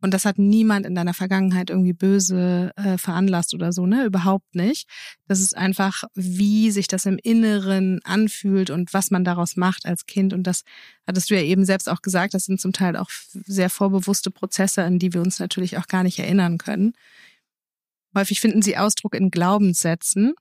Und 0.00 0.14
das 0.14 0.24
hat 0.24 0.38
niemand 0.38 0.86
in 0.86 0.94
deiner 0.94 1.14
Vergangenheit 1.14 1.70
irgendwie 1.70 1.92
böse 1.92 2.72
äh, 2.76 2.98
veranlasst 2.98 3.52
oder 3.52 3.72
so, 3.72 3.84
ne? 3.84 4.04
Überhaupt 4.04 4.54
nicht. 4.54 4.88
Das 5.26 5.40
ist 5.40 5.56
einfach, 5.56 6.04
wie 6.14 6.70
sich 6.70 6.86
das 6.86 7.04
im 7.04 7.18
Inneren 7.20 8.00
anfühlt 8.04 8.70
und 8.70 8.94
was 8.94 9.10
man 9.10 9.24
daraus 9.24 9.56
macht 9.56 9.86
als 9.86 10.06
Kind. 10.06 10.32
Und 10.32 10.44
das 10.44 10.62
hattest 11.06 11.30
du 11.30 11.34
ja 11.34 11.42
eben 11.42 11.64
selbst 11.64 11.88
auch 11.88 12.00
gesagt, 12.00 12.34
das 12.34 12.44
sind 12.44 12.60
zum 12.60 12.72
Teil 12.72 12.96
auch 12.96 13.10
sehr 13.32 13.70
vorbewusste 13.70 14.30
Prozesse, 14.30 14.84
an 14.84 15.00
die 15.00 15.12
wir 15.14 15.20
uns 15.20 15.40
natürlich 15.40 15.78
auch 15.78 15.88
gar 15.88 16.04
nicht 16.04 16.18
erinnern 16.20 16.58
können. 16.58 16.92
Häufig 18.16 18.40
finden 18.40 18.62
sie 18.62 18.76
Ausdruck 18.76 19.14
in 19.14 19.30
Glaubenssätzen. 19.30 20.34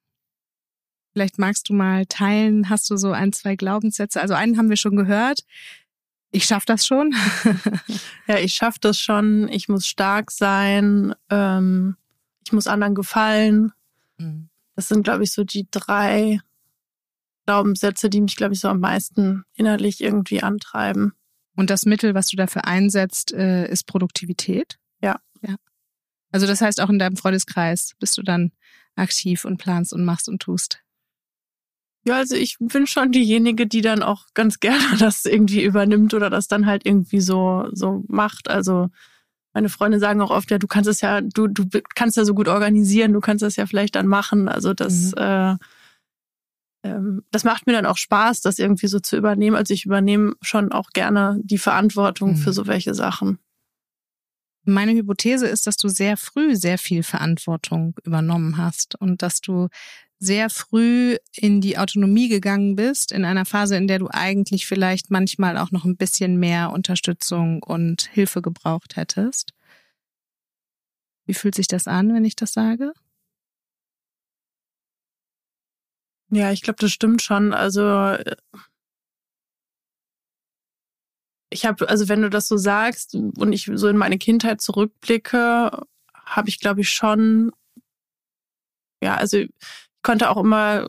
Vielleicht 1.14 1.40
magst 1.40 1.68
du 1.68 1.74
mal 1.74 2.06
teilen, 2.06 2.70
hast 2.70 2.92
du 2.92 2.98
so 2.98 3.12
ein, 3.12 3.34
zwei 3.34 3.56
Glaubenssätze? 3.56 4.22
Also 4.22 4.36
einen 4.36 4.60
haben 4.60 4.70
wir 4.70 4.78
schon 4.78 4.96
gehört, 4.96 5.46
ich 6.32 6.46
schaffe 6.46 6.66
das 6.68 6.86
schon. 6.86 7.16
ja, 8.28 8.38
ich 8.38 8.54
schaffe 8.54 8.80
das 8.82 9.00
schon. 9.00 9.48
Ich 9.50 9.70
muss 9.70 9.88
stark 9.88 10.32
sein. 10.32 11.14
Ähm, 11.30 11.96
ich 12.46 12.54
muss 12.54 12.68
anderen 12.68 12.96
gefallen. 12.96 13.72
Mhm. 14.18 14.50
Das 14.76 14.90
sind, 14.90 15.04
glaube 15.04 15.24
ich, 15.24 15.32
so 15.32 15.44
die 15.44 15.68
drei 15.72 16.40
Glaubenssätze, 17.46 18.10
die 18.10 18.22
mich, 18.22 18.36
glaube 18.36 18.54
ich, 18.54 18.60
so 18.60 18.68
am 18.68 18.80
meisten 18.80 19.46
innerlich 19.56 20.02
irgendwie 20.02 20.44
antreiben. 20.44 21.14
Und 21.56 21.70
das 21.70 21.86
Mittel, 21.86 22.14
was 22.14 22.28
du 22.28 22.38
dafür 22.38 22.66
einsetzt, 22.66 23.34
äh, 23.34 23.68
ist 23.68 23.88
Produktivität? 23.88 24.78
Ja. 25.02 25.20
Ja. 25.42 25.56
Also 26.32 26.46
das 26.46 26.62
heißt, 26.62 26.82
auch 26.82 26.90
in 26.90 27.00
deinem 27.00 27.16
Freundeskreis 27.16 27.94
bist 28.00 28.18
du 28.18 28.22
dann 28.22 28.52
aktiv 28.96 29.46
und 29.46 29.58
planst 29.58 29.94
und 29.94 30.06
machst 30.06 30.30
und 30.30 30.42
tust. 30.42 30.84
Ja, 32.08 32.16
also 32.16 32.36
ich 32.36 32.56
bin 32.60 32.88
schon 32.88 33.12
diejenige, 33.12 33.68
die 33.68 33.82
dann 33.82 34.02
auch 34.02 34.28
ganz 34.34 34.62
gerne 34.62 34.80
das 35.00 35.26
irgendwie 35.26 35.62
übernimmt 35.62 36.14
oder 36.14 36.30
das 36.30 36.48
dann 36.48 36.66
halt 36.66 36.86
irgendwie 36.86 37.20
so, 37.20 37.68
so 37.74 38.06
macht. 38.08 38.50
Also 38.50 38.88
meine 39.54 39.68
Freunde 39.68 40.00
sagen 40.00 40.22
auch 40.22 40.32
oft, 40.32 40.50
ja, 40.50 40.58
du 40.58 40.68
kannst 40.68 40.90
es 40.90 41.02
ja, 41.02 41.20
du, 41.20 41.48
du 41.48 41.66
kannst 41.96 42.16
ja 42.16 42.24
so 42.24 42.34
gut 42.34 42.48
organisieren, 42.48 43.12
du 43.12 43.20
kannst 43.20 43.42
das 43.42 43.58
ja 43.58 43.66
vielleicht 43.66 43.96
dann 43.96 44.08
machen. 44.08 44.48
Also 44.48 44.74
das, 44.74 45.12
mhm. 45.12 45.22
äh, 45.22 45.56
ähm, 46.84 47.24
das 47.32 47.44
macht 47.44 47.68
mir 47.68 47.74
dann 47.74 47.86
auch 47.86 47.98
Spaß, 47.98 48.40
das 48.40 48.58
irgendwie 48.58 48.88
so 48.88 49.02
zu 49.02 49.18
übernehmen. 49.18 49.58
Also 49.58 49.74
ich 49.74 49.86
übernehme 49.86 50.36
schon 50.42 50.72
auch 50.72 50.92
gerne 50.92 51.42
die 51.44 51.58
Verantwortung 51.58 52.32
mhm. 52.32 52.38
für 52.38 52.54
so 52.54 52.68
welche 52.68 52.94
Sachen. 52.94 53.38
Meine 54.64 54.94
Hypothese 54.94 55.48
ist, 55.48 55.68
dass 55.68 55.76
du 55.76 55.90
sehr 55.90 56.16
früh 56.16 56.56
sehr 56.56 56.78
viel 56.78 57.04
Verantwortung 57.04 57.96
übernommen 58.06 58.58
hast 58.58 58.96
und 58.96 59.22
dass 59.22 59.42
du 59.42 59.68
sehr 60.20 60.50
früh 60.50 61.18
in 61.34 61.62
die 61.62 61.78
Autonomie 61.78 62.28
gegangen 62.28 62.76
bist, 62.76 63.12
in 63.12 63.24
einer 63.24 63.46
Phase, 63.46 63.76
in 63.78 63.88
der 63.88 64.00
du 64.00 64.08
eigentlich 64.10 64.66
vielleicht 64.66 65.12
manchmal 65.12 65.58
auch 65.58 65.72
noch 65.72 65.86
ein 65.86 65.98
bisschen 65.98 66.40
mehr 66.40 66.72
Unterstützung 66.72 67.62
und 67.62 68.10
Hilfe 68.12 68.42
gebraucht 68.42 68.96
hättest. 68.96 69.54
Wie 71.26 71.34
fühlt 71.34 71.56
sich 71.56 71.68
das 71.68 71.88
an, 71.88 72.14
wenn 72.14 72.26
ich 72.26 72.36
das 72.36 72.54
sage? 72.54 72.94
Ja, 76.30 76.52
ich 76.52 76.62
glaube, 76.62 76.78
das 76.80 76.92
stimmt 76.92 77.22
schon. 77.22 77.54
Also 77.54 77.82
ich 81.50 81.66
habe, 81.66 81.88
also 81.90 82.10
wenn 82.10 82.22
du 82.22 82.30
das 82.30 82.48
so 82.48 82.58
sagst 82.58 83.16
und 83.16 83.54
ich 83.54 83.70
so 83.74 83.88
in 83.88 83.98
meine 83.98 84.18
Kindheit 84.18 84.62
zurückblicke, 84.62 85.72
habe 86.14 86.50
ich, 86.50 86.60
glaube 86.60 86.82
ich, 86.82 86.90
schon, 86.90 87.52
ja, 89.02 89.16
also 89.16 89.44
konnte 90.04 90.30
auch 90.30 90.38
immer 90.38 90.88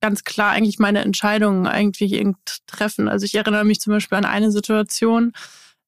ganz 0.00 0.24
klar 0.24 0.50
eigentlich 0.50 0.78
meine 0.78 1.00
Entscheidungen 1.00 1.66
eigentlich 1.66 2.14
treffen. 2.66 3.08
Also 3.08 3.24
ich 3.24 3.34
erinnere 3.34 3.64
mich 3.64 3.80
zum 3.80 3.92
Beispiel 3.92 4.18
an 4.18 4.26
eine 4.26 4.50
Situation, 4.50 5.32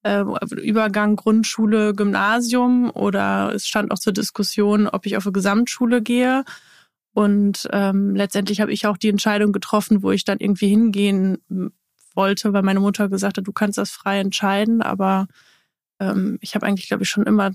äh, 0.05 0.25
Übergang 0.63 1.17
Grundschule, 1.17 1.95
Gymnasium 1.95 2.91
oder 2.91 3.53
es 3.55 3.67
stand 3.67 3.91
auch 3.91 3.99
zur 3.99 4.13
Diskussion, 4.13 4.87
ob 4.87 5.05
ich 5.05 5.17
auf 5.17 5.27
eine 5.27 5.33
Gesamtschule 5.33 6.01
gehe. 6.01 6.45
Und 7.13 7.69
ähm, 7.73 8.15
letztendlich 8.15 8.61
habe 8.61 8.73
ich 8.73 8.87
auch 8.87 8.97
die 8.97 9.09
Entscheidung 9.09 9.53
getroffen, 9.53 10.03
wo 10.03 10.11
ich 10.13 10.25
dann 10.25 10.39
irgendwie 10.39 10.69
hingehen 10.69 11.39
wollte, 12.15 12.53
weil 12.53 12.63
meine 12.63 12.81
Mutter 12.81 13.09
gesagt 13.09 13.39
hat, 13.39 13.47
du 13.47 13.53
kannst 13.53 13.79
das 13.79 13.91
frei 13.91 14.21
entscheiden. 14.21 14.81
Aber 14.81 15.27
ähm, 16.01 16.39
ich 16.41 16.55
habe 16.55 16.67
eigentlich, 16.67 16.89
glaube 16.89 17.03
ich, 17.03 17.11
schon 17.11 17.25
immer 17.25 17.53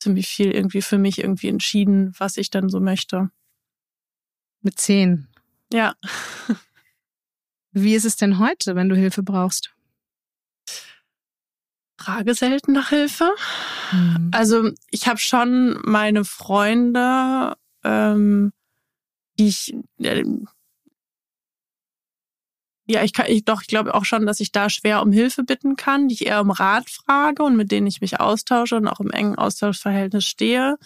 ziemlich 0.00 0.28
viel 0.28 0.50
irgendwie 0.50 0.82
für 0.82 0.98
mich 0.98 1.18
irgendwie 1.18 1.48
entschieden, 1.48 2.14
was 2.18 2.36
ich 2.36 2.50
dann 2.50 2.68
so 2.68 2.80
möchte. 2.80 3.30
Mit 4.64 4.80
zehn. 4.80 5.28
Ja. 5.72 5.94
Wie 7.72 7.94
ist 7.94 8.06
es 8.06 8.16
denn 8.16 8.38
heute, 8.38 8.74
wenn 8.74 8.88
du 8.88 8.96
Hilfe 8.96 9.22
brauchst? 9.22 9.74
Frage 12.00 12.34
selten 12.34 12.72
nach 12.72 12.88
Hilfe. 12.88 13.30
Mhm. 13.92 14.30
Also 14.32 14.70
ich 14.90 15.06
habe 15.06 15.18
schon 15.18 15.78
meine 15.84 16.24
Freunde, 16.24 17.56
ähm, 17.84 18.52
die 19.38 19.48
ich 19.48 19.74
äh, 19.98 20.24
ja, 22.86 23.02
ich 23.02 23.12
kann, 23.12 23.26
ich, 23.28 23.44
doch, 23.44 23.62
ich 23.62 23.68
glaube 23.68 23.94
auch 23.94 24.04
schon, 24.04 24.26
dass 24.26 24.40
ich 24.40 24.52
da 24.52 24.68
schwer 24.70 25.02
um 25.02 25.12
Hilfe 25.12 25.42
bitten 25.42 25.76
kann, 25.76 26.08
die 26.08 26.14
ich 26.14 26.26
eher 26.26 26.40
um 26.40 26.50
Rat 26.50 26.88
frage 26.88 27.42
und 27.42 27.56
mit 27.56 27.70
denen 27.70 27.86
ich 27.86 28.00
mich 28.00 28.20
austausche 28.20 28.76
und 28.76 28.88
auch 28.88 29.00
im 29.00 29.10
engen 29.10 29.36
Austauschverhältnis 29.36 30.24
stehe. 30.24 30.76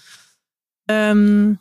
Ähm, 0.89 1.59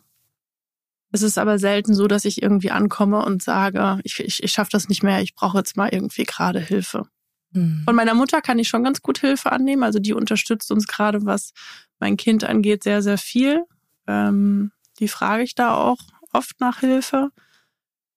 es 1.10 1.22
ist 1.22 1.38
aber 1.38 1.58
selten 1.58 1.94
so, 1.94 2.06
dass 2.06 2.24
ich 2.24 2.42
irgendwie 2.42 2.70
ankomme 2.70 3.24
und 3.24 3.42
sage, 3.42 3.98
ich, 4.04 4.20
ich, 4.20 4.42
ich 4.42 4.52
schaffe 4.52 4.70
das 4.72 4.88
nicht 4.88 5.02
mehr, 5.02 5.22
ich 5.22 5.34
brauche 5.34 5.58
jetzt 5.58 5.76
mal 5.76 5.88
irgendwie 5.88 6.24
gerade 6.24 6.60
Hilfe. 6.60 7.08
Mhm. 7.52 7.82
Von 7.84 7.94
meiner 7.94 8.14
Mutter 8.14 8.40
kann 8.42 8.58
ich 8.58 8.68
schon 8.68 8.84
ganz 8.84 9.00
gut 9.00 9.18
Hilfe 9.18 9.52
annehmen. 9.52 9.82
Also 9.82 9.98
die 9.98 10.12
unterstützt 10.12 10.70
uns 10.70 10.86
gerade, 10.86 11.24
was 11.24 11.52
mein 11.98 12.16
Kind 12.16 12.44
angeht, 12.44 12.82
sehr, 12.82 13.02
sehr 13.02 13.18
viel. 13.18 13.64
Ähm, 14.06 14.72
die 14.98 15.08
frage 15.08 15.42
ich 15.42 15.54
da 15.54 15.74
auch 15.74 15.98
oft 16.32 16.60
nach 16.60 16.80
Hilfe. 16.80 17.30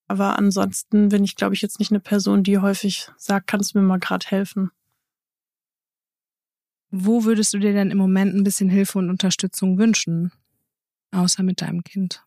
Aber 0.07 0.37
ansonsten 0.37 1.09
bin 1.09 1.23
ich, 1.23 1.37
glaube 1.37 1.55
ich, 1.55 1.61
jetzt 1.61 1.79
nicht 1.79 1.91
eine 1.91 2.01
Person, 2.01 2.43
die 2.43 2.57
häufig 2.57 3.07
sagt, 3.17 3.47
kannst 3.47 3.73
du 3.73 3.79
mir 3.79 3.85
mal 3.85 3.99
gerade 3.99 4.27
helfen. 4.27 4.71
Wo 6.89 7.23
würdest 7.23 7.53
du 7.53 7.59
dir 7.59 7.71
denn 7.71 7.89
im 7.89 7.97
Moment 7.97 8.35
ein 8.35 8.43
bisschen 8.43 8.67
Hilfe 8.67 8.99
und 8.99 9.09
Unterstützung 9.09 9.77
wünschen? 9.77 10.33
Außer 11.11 11.43
mit 11.43 11.61
deinem 11.61 11.85
Kind. 11.85 12.25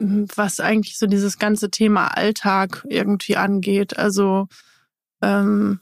Was 0.00 0.60
eigentlich 0.60 0.98
so 0.98 1.06
dieses 1.06 1.38
ganze 1.38 1.70
Thema 1.70 2.08
Alltag 2.08 2.84
irgendwie 2.88 3.36
angeht. 3.36 3.96
Also 3.96 4.48
ähm, 5.22 5.80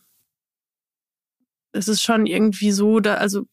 es 1.73 1.89
ist 1.89 2.03
schon 2.03 2.27
irgendwie 2.27 2.73
so, 2.73 3.01
da, 3.01 3.15
also 3.15 3.47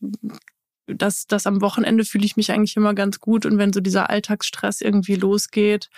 dass 0.87 1.27
das 1.27 1.47
am 1.47 1.61
Wochenende 1.61 2.03
fühle 2.03 2.25
ich 2.25 2.35
mich 2.35 2.51
eigentlich 2.51 2.75
immer 2.75 2.93
ganz 2.93 3.19
gut 3.19 3.45
und 3.45 3.57
wenn 3.57 3.73
so 3.73 3.79
dieser 3.79 4.09
Alltagsstress 4.09 4.81
irgendwie 4.81 5.15
losgeht, 5.15 5.89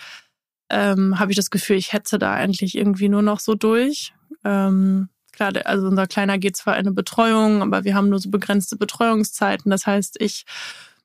ähm, 0.70 1.18
habe 1.18 1.32
ich 1.32 1.36
das 1.36 1.50
Gefühl, 1.50 1.76
ich 1.76 1.92
hetze 1.92 2.18
da 2.18 2.32
eigentlich 2.34 2.76
irgendwie 2.76 3.08
nur 3.08 3.22
noch 3.22 3.40
so 3.40 3.54
durch. 3.54 4.14
Ähm, 4.44 5.08
Klar, 5.32 5.52
also 5.64 5.86
unser 5.86 6.06
Kleiner 6.06 6.38
geht 6.38 6.56
zwar 6.56 6.74
in 6.74 6.80
eine 6.80 6.92
Betreuung, 6.92 7.62
aber 7.62 7.84
wir 7.84 7.94
haben 7.94 8.10
nur 8.10 8.18
so 8.18 8.30
begrenzte 8.30 8.76
Betreuungszeiten. 8.76 9.70
Das 9.70 9.86
heißt, 9.86 10.20
ich 10.20 10.44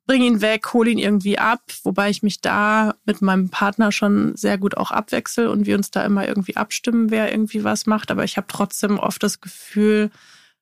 bringe 0.06 0.26
ihn 0.26 0.42
weg, 0.42 0.74
hole 0.74 0.90
ihn 0.90 0.98
irgendwie 0.98 1.38
ab, 1.38 1.62
wobei 1.84 2.10
ich 2.10 2.24
mich 2.24 2.42
da 2.42 2.96
mit 3.06 3.22
meinem 3.22 3.50
Partner 3.50 3.92
schon 3.92 4.36
sehr 4.36 4.58
gut 4.58 4.78
auch 4.78 4.92
abwechsel 4.92 5.48
und 5.48 5.66
wir 5.66 5.76
uns 5.76 5.92
da 5.92 6.04
immer 6.06 6.28
irgendwie 6.28 6.56
abstimmen, 6.56 7.12
wer 7.12 7.32
irgendwie 7.32 7.64
was 7.64 7.86
macht. 7.86 8.12
Aber 8.12 8.24
ich 8.24 8.38
habe 8.38 8.48
trotzdem 8.50 9.00
oft 9.00 9.22
das 9.24 9.42
Gefühl, 9.42 10.12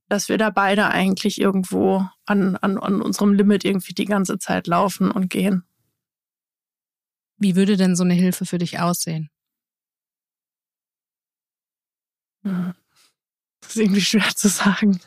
dass 0.09 0.29
wir 0.29 0.37
da 0.37 0.49
beide 0.49 0.87
eigentlich 0.87 1.39
irgendwo 1.41 2.07
an, 2.25 2.55
an, 2.57 2.77
an 2.77 3.01
unserem 3.01 3.33
Limit 3.33 3.65
irgendwie 3.65 3.93
die 3.93 4.05
ganze 4.05 4.37
Zeit 4.39 4.67
laufen 4.67 5.11
und 5.11 5.29
gehen. 5.29 5.63
Wie 7.37 7.55
würde 7.55 7.77
denn 7.77 7.95
so 7.95 8.03
eine 8.03 8.13
Hilfe 8.13 8.45
für 8.45 8.57
dich 8.57 8.79
aussehen? 8.79 9.29
Hm. 12.43 12.73
Das 13.65 13.75
ist 13.75 13.81
irgendwie 13.81 14.01
schwer 14.01 14.29
zu 14.35 14.47
sagen. 14.47 14.99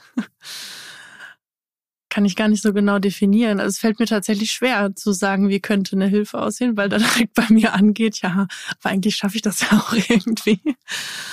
Kann 2.10 2.24
ich 2.24 2.36
gar 2.36 2.48
nicht 2.48 2.62
so 2.62 2.72
genau 2.72 2.98
definieren. 2.98 3.60
Also 3.60 3.68
es 3.68 3.78
fällt 3.78 4.00
mir 4.00 4.06
tatsächlich 4.06 4.50
schwer 4.50 4.94
zu 4.96 5.12
sagen, 5.12 5.48
wie 5.48 5.60
könnte 5.60 5.94
eine 5.94 6.06
Hilfe 6.06 6.40
aussehen, 6.40 6.76
weil 6.76 6.88
da 6.88 6.98
direkt 6.98 7.34
bei 7.34 7.46
mir 7.50 7.74
angeht, 7.74 8.20
ja, 8.22 8.48
aber 8.80 8.90
eigentlich 8.90 9.16
schaffe 9.16 9.36
ich 9.36 9.42
das 9.42 9.60
ja 9.60 9.68
auch 9.72 9.92
irgendwie. 10.08 10.60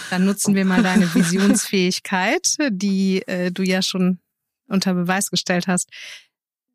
Dann 0.09 0.25
nutzen 0.25 0.53
wir 0.53 0.65
mal 0.65 0.83
deine 0.83 1.13
Visionsfähigkeit, 1.13 2.57
die 2.69 3.21
äh, 3.27 3.51
du 3.51 3.63
ja 3.63 3.81
schon 3.81 4.19
unter 4.67 4.93
Beweis 4.93 5.31
gestellt 5.31 5.67
hast. 5.67 5.89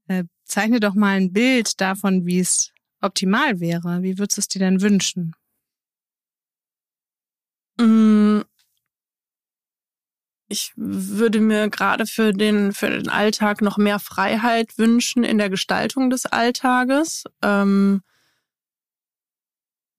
Äh, 0.09 0.25
zeichne 0.45 0.81
doch 0.81 0.95
mal 0.95 1.17
ein 1.17 1.33
Bild 1.33 1.81
davon, 1.81 2.27
wie 2.27 2.41
es 2.41 2.73
optimal 3.01 3.61
wäre. 3.61 4.03
Wie 4.03 4.19
würdest 4.19 4.39
du 4.39 4.41
es 4.41 4.49
dir 4.49 4.59
denn 4.59 4.81
wünschen? 4.81 5.35
Ich 10.51 10.73
würde 10.75 11.41
mir 11.41 11.71
gerade 11.71 12.07
für 12.07 12.33
den, 12.33 12.73
für 12.73 12.91
den 12.91 13.09
Alltag 13.09 13.63
noch 13.63 13.79
mehr 13.79 14.01
Freiheit 14.01 14.77
wünschen 14.79 15.23
in 15.23 15.39
der 15.39 15.49
Gestaltung 15.49 16.11
des 16.11 16.27
Alltages. 16.27 17.25
Ähm, 17.41 18.03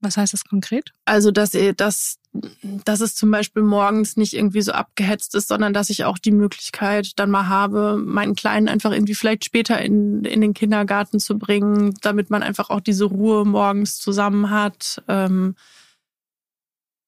Was 0.01 0.17
heißt 0.17 0.33
das 0.33 0.43
konkret? 0.43 0.91
Also, 1.05 1.31
dass, 1.31 1.51
dass, 1.77 2.17
dass 2.33 2.99
es 3.01 3.15
zum 3.15 3.31
Beispiel 3.31 3.61
morgens 3.61 4.17
nicht 4.17 4.33
irgendwie 4.33 4.61
so 4.61 4.71
abgehetzt 4.71 5.35
ist, 5.35 5.47
sondern 5.47 5.73
dass 5.73 5.89
ich 5.91 6.03
auch 6.05 6.17
die 6.17 6.31
Möglichkeit 6.31 7.11
dann 7.17 7.29
mal 7.29 7.47
habe, 7.47 7.97
meinen 8.03 8.35
Kleinen 8.35 8.67
einfach 8.67 8.91
irgendwie 8.91 9.15
vielleicht 9.15 9.45
später 9.45 9.79
in, 9.79 10.25
in 10.25 10.41
den 10.41 10.53
Kindergarten 10.53 11.19
zu 11.19 11.37
bringen, 11.37 11.93
damit 12.01 12.29
man 12.29 12.43
einfach 12.43 12.69
auch 12.71 12.81
diese 12.81 13.05
Ruhe 13.05 13.45
morgens 13.45 13.99
zusammen 13.99 14.49
hat. 14.49 15.01
Ähm, 15.07 15.55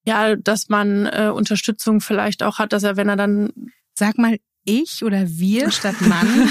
ja, 0.06 0.36
dass 0.36 0.68
man 0.68 1.06
äh, 1.06 1.30
Unterstützung 1.34 2.00
vielleicht 2.00 2.42
auch 2.42 2.58
hat, 2.58 2.72
dass 2.72 2.82
er, 2.82 2.96
wenn 2.96 3.08
er 3.08 3.16
dann 3.16 3.50
Sag 3.94 4.18
mal 4.18 4.38
ich 4.64 5.04
oder 5.04 5.28
wir 5.28 5.70
statt 5.70 6.00
Mann. 6.00 6.28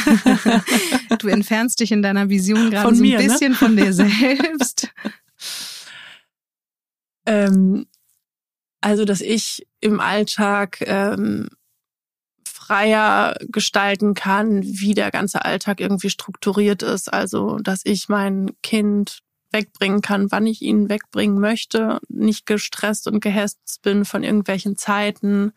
du 1.19 1.27
entfernst 1.27 1.79
dich 1.79 1.91
in 1.91 2.01
deiner 2.01 2.29
Vision 2.29 2.71
gerade 2.71 2.95
so 2.95 3.03
ein 3.03 3.09
ne? 3.09 3.17
bisschen 3.17 3.53
von 3.53 3.75
dir 3.75 3.93
selbst. 3.93 4.89
ähm, 7.25 7.85
also 8.81 9.05
dass 9.05 9.21
ich 9.21 9.67
im 9.81 9.99
Alltag 9.99 10.81
ähm, 10.81 11.49
freier 12.45 13.35
gestalten 13.47 14.13
kann, 14.13 14.63
wie 14.63 14.93
der 14.93 15.11
ganze 15.11 15.43
Alltag 15.43 15.81
irgendwie 15.81 16.09
strukturiert 16.09 16.81
ist. 16.81 17.11
Also 17.11 17.57
dass 17.57 17.81
ich 17.83 18.07
mein 18.07 18.51
Kind 18.61 19.19
wegbringen 19.53 20.01
kann, 20.01 20.31
wann 20.31 20.47
ich 20.47 20.61
ihn 20.61 20.89
wegbringen 20.89 21.39
möchte, 21.39 21.99
nicht 22.09 22.45
gestresst 22.45 23.07
und 23.07 23.21
gehetzt 23.21 23.81
bin 23.83 24.03
von 24.05 24.23
irgendwelchen 24.23 24.77
Zeiten. 24.77 25.53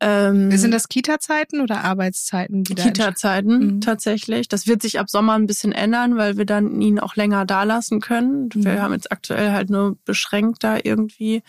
Ähm, 0.00 0.50
Sind 0.50 0.72
das 0.72 0.88
Kita-Zeiten 0.88 1.60
oder 1.60 1.84
Arbeitszeiten? 1.84 2.64
Kita-Zeiten 2.64 3.76
Mhm. 3.76 3.80
tatsächlich. 3.80 4.48
Das 4.48 4.66
wird 4.66 4.82
sich 4.82 4.98
ab 4.98 5.08
Sommer 5.08 5.34
ein 5.34 5.46
bisschen 5.46 5.70
ändern, 5.70 6.16
weil 6.16 6.36
wir 6.36 6.44
dann 6.46 6.80
ihn 6.80 6.98
auch 6.98 7.14
länger 7.14 7.44
da 7.46 7.62
lassen 7.62 8.00
können. 8.00 8.48
Wir 8.52 8.72
Mhm. 8.72 8.80
haben 8.80 8.92
jetzt 8.94 9.12
aktuell 9.12 9.52
halt 9.52 9.70
nur 9.70 9.96
beschränkt 10.04 10.64
da 10.64 10.78
irgendwie, 10.82 11.42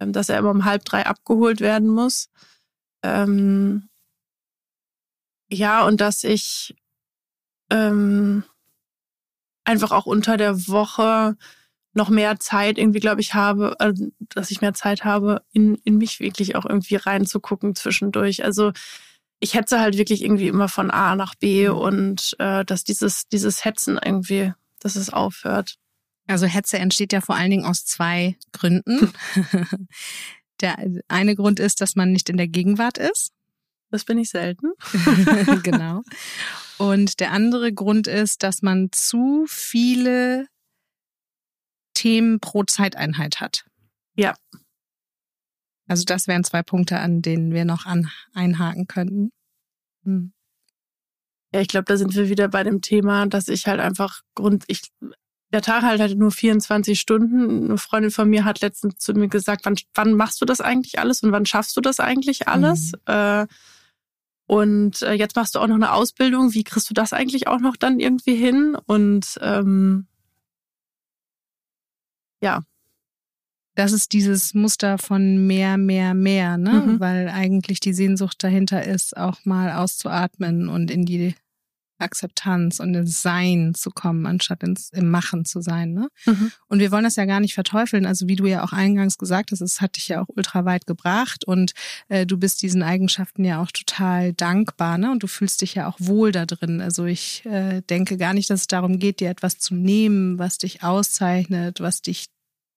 ähm, 0.00 0.12
dass 0.12 0.30
er 0.30 0.38
immer 0.38 0.50
um 0.50 0.64
halb 0.64 0.84
drei 0.86 1.04
abgeholt 1.04 1.60
werden 1.60 1.88
muss. 1.88 2.30
Ähm, 3.02 3.88
ja, 5.50 5.84
und 5.84 6.00
dass 6.00 6.24
ich 6.24 6.74
ähm, 7.70 8.44
einfach 9.64 9.92
auch 9.92 10.06
unter 10.06 10.36
der 10.36 10.68
Woche 10.68 11.36
noch 11.94 12.08
mehr 12.08 12.40
Zeit 12.40 12.78
irgendwie, 12.78 13.00
glaube 13.00 13.20
ich, 13.20 13.34
habe, 13.34 13.76
äh, 13.78 13.92
dass 14.30 14.50
ich 14.50 14.60
mehr 14.60 14.74
Zeit 14.74 15.04
habe, 15.04 15.42
in, 15.52 15.76
in 15.84 15.98
mich 15.98 16.20
wirklich 16.20 16.56
auch 16.56 16.64
irgendwie 16.64 16.96
reinzugucken 16.96 17.74
zwischendurch. 17.74 18.44
Also 18.44 18.72
ich 19.40 19.54
hetze 19.54 19.80
halt 19.80 19.98
wirklich 19.98 20.22
irgendwie 20.22 20.48
immer 20.48 20.68
von 20.68 20.90
A 20.90 21.16
nach 21.16 21.34
B 21.34 21.68
und 21.68 22.34
äh, 22.38 22.64
dass 22.64 22.84
dieses, 22.84 23.28
dieses 23.28 23.64
Hetzen 23.64 23.98
irgendwie, 24.02 24.52
dass 24.80 24.96
es 24.96 25.12
aufhört. 25.12 25.76
Also 26.28 26.46
Hetze 26.46 26.78
entsteht 26.78 27.12
ja 27.12 27.20
vor 27.20 27.34
allen 27.34 27.50
Dingen 27.50 27.64
aus 27.64 27.84
zwei 27.84 28.36
Gründen. 28.52 29.12
Der 30.60 30.76
eine 31.08 31.34
Grund 31.34 31.58
ist, 31.58 31.80
dass 31.80 31.96
man 31.96 32.12
nicht 32.12 32.28
in 32.28 32.36
der 32.36 32.46
Gegenwart 32.46 32.96
ist. 32.96 33.32
Das 33.90 34.04
bin 34.04 34.16
ich 34.16 34.30
selten. 34.30 34.72
genau. 35.62 36.02
Und 36.78 37.20
der 37.20 37.32
andere 37.32 37.72
Grund 37.72 38.06
ist, 38.06 38.42
dass 38.42 38.62
man 38.62 38.90
zu 38.92 39.46
viele 39.48 40.46
Themen 41.94 42.40
pro 42.40 42.64
Zeiteinheit 42.64 43.40
hat. 43.40 43.64
Ja. 44.16 44.34
Also 45.88 46.04
das 46.04 46.26
wären 46.26 46.44
zwei 46.44 46.62
Punkte, 46.62 46.98
an 46.98 47.22
denen 47.22 47.52
wir 47.52 47.64
noch 47.64 47.86
an, 47.86 48.10
einhaken 48.34 48.86
könnten. 48.86 49.30
Hm. 50.04 50.32
Ja, 51.54 51.60
ich 51.60 51.68
glaube, 51.68 51.84
da 51.84 51.96
sind 51.96 52.14
wir 52.14 52.28
wieder 52.28 52.48
bei 52.48 52.64
dem 52.64 52.80
Thema, 52.80 53.26
dass 53.26 53.48
ich 53.48 53.66
halt 53.66 53.78
einfach 53.78 54.22
Grund, 54.34 54.64
ich, 54.68 54.90
der 55.52 55.60
Tag 55.60 55.82
halt 55.82 56.00
halt 56.00 56.16
nur 56.16 56.30
24 56.30 56.98
Stunden. 56.98 57.64
Eine 57.64 57.78
Freundin 57.78 58.10
von 58.10 58.28
mir 58.28 58.44
hat 58.44 58.62
letztens 58.62 58.96
zu 58.98 59.12
mir 59.12 59.28
gesagt, 59.28 59.66
wann, 59.66 59.76
wann 59.94 60.14
machst 60.14 60.40
du 60.40 60.46
das 60.46 60.62
eigentlich 60.62 60.98
alles 60.98 61.22
und 61.22 61.32
wann 61.32 61.44
schaffst 61.44 61.76
du 61.76 61.82
das 61.82 62.00
eigentlich 62.00 62.48
alles? 62.48 62.92
Mhm. 62.92 63.12
Äh, 63.14 63.46
und 64.52 65.00
äh, 65.00 65.14
jetzt 65.14 65.34
machst 65.34 65.54
du 65.54 65.60
auch 65.60 65.66
noch 65.66 65.76
eine 65.76 65.92
Ausbildung. 65.94 66.52
Wie 66.52 66.62
kriegst 66.62 66.90
du 66.90 66.92
das 66.92 67.14
eigentlich 67.14 67.48
auch 67.48 67.58
noch 67.58 67.74
dann 67.74 68.00
irgendwie 68.00 68.34
hin? 68.36 68.76
Und 68.84 69.38
ähm, 69.40 70.06
ja, 72.42 72.62
Das 73.74 73.92
ist 73.92 74.12
dieses 74.12 74.52
Muster 74.52 74.98
von 74.98 75.46
mehr, 75.46 75.78
mehr, 75.78 76.12
mehr, 76.12 76.58
ne? 76.58 76.82
Mhm. 76.86 77.00
Weil 77.00 77.28
eigentlich 77.30 77.80
die 77.80 77.94
Sehnsucht 77.94 78.44
dahinter 78.44 78.84
ist, 78.84 79.16
auch 79.16 79.44
mal 79.46 79.72
auszuatmen 79.72 80.68
und 80.68 80.90
in 80.90 81.06
die 81.06 81.34
Akzeptanz 82.02 82.80
und 82.80 82.94
ins 82.94 83.22
Sein 83.22 83.74
zu 83.74 83.90
kommen, 83.90 84.26
anstatt 84.26 84.62
ins, 84.62 84.90
im 84.90 85.10
Machen 85.10 85.44
zu 85.44 85.60
sein. 85.60 85.92
Ne? 85.92 86.08
Mhm. 86.26 86.52
Und 86.68 86.80
wir 86.80 86.90
wollen 86.90 87.04
das 87.04 87.16
ja 87.16 87.24
gar 87.24 87.40
nicht 87.40 87.54
verteufeln. 87.54 88.06
Also 88.06 88.28
wie 88.28 88.36
du 88.36 88.46
ja 88.46 88.64
auch 88.64 88.72
eingangs 88.72 89.18
gesagt 89.18 89.50
hast, 89.50 89.60
es 89.60 89.80
hat 89.80 89.96
dich 89.96 90.08
ja 90.08 90.22
auch 90.22 90.28
ultra 90.28 90.64
weit 90.64 90.86
gebracht 90.86 91.44
und 91.44 91.72
äh, 92.08 92.26
du 92.26 92.36
bist 92.36 92.62
diesen 92.62 92.82
Eigenschaften 92.82 93.44
ja 93.44 93.62
auch 93.62 93.70
total 93.70 94.32
dankbar. 94.32 94.98
Ne? 94.98 95.10
Und 95.10 95.22
du 95.22 95.26
fühlst 95.26 95.60
dich 95.62 95.74
ja 95.74 95.88
auch 95.88 95.96
wohl 95.98 96.32
da 96.32 96.46
drin. 96.46 96.80
Also 96.80 97.04
ich 97.04 97.44
äh, 97.46 97.80
denke 97.82 98.16
gar 98.16 98.34
nicht, 98.34 98.50
dass 98.50 98.62
es 98.62 98.66
darum 98.66 98.98
geht, 98.98 99.20
dir 99.20 99.30
etwas 99.30 99.58
zu 99.58 99.74
nehmen, 99.74 100.38
was 100.38 100.58
dich 100.58 100.82
auszeichnet, 100.82 101.80
was 101.80 102.02
dich 102.02 102.26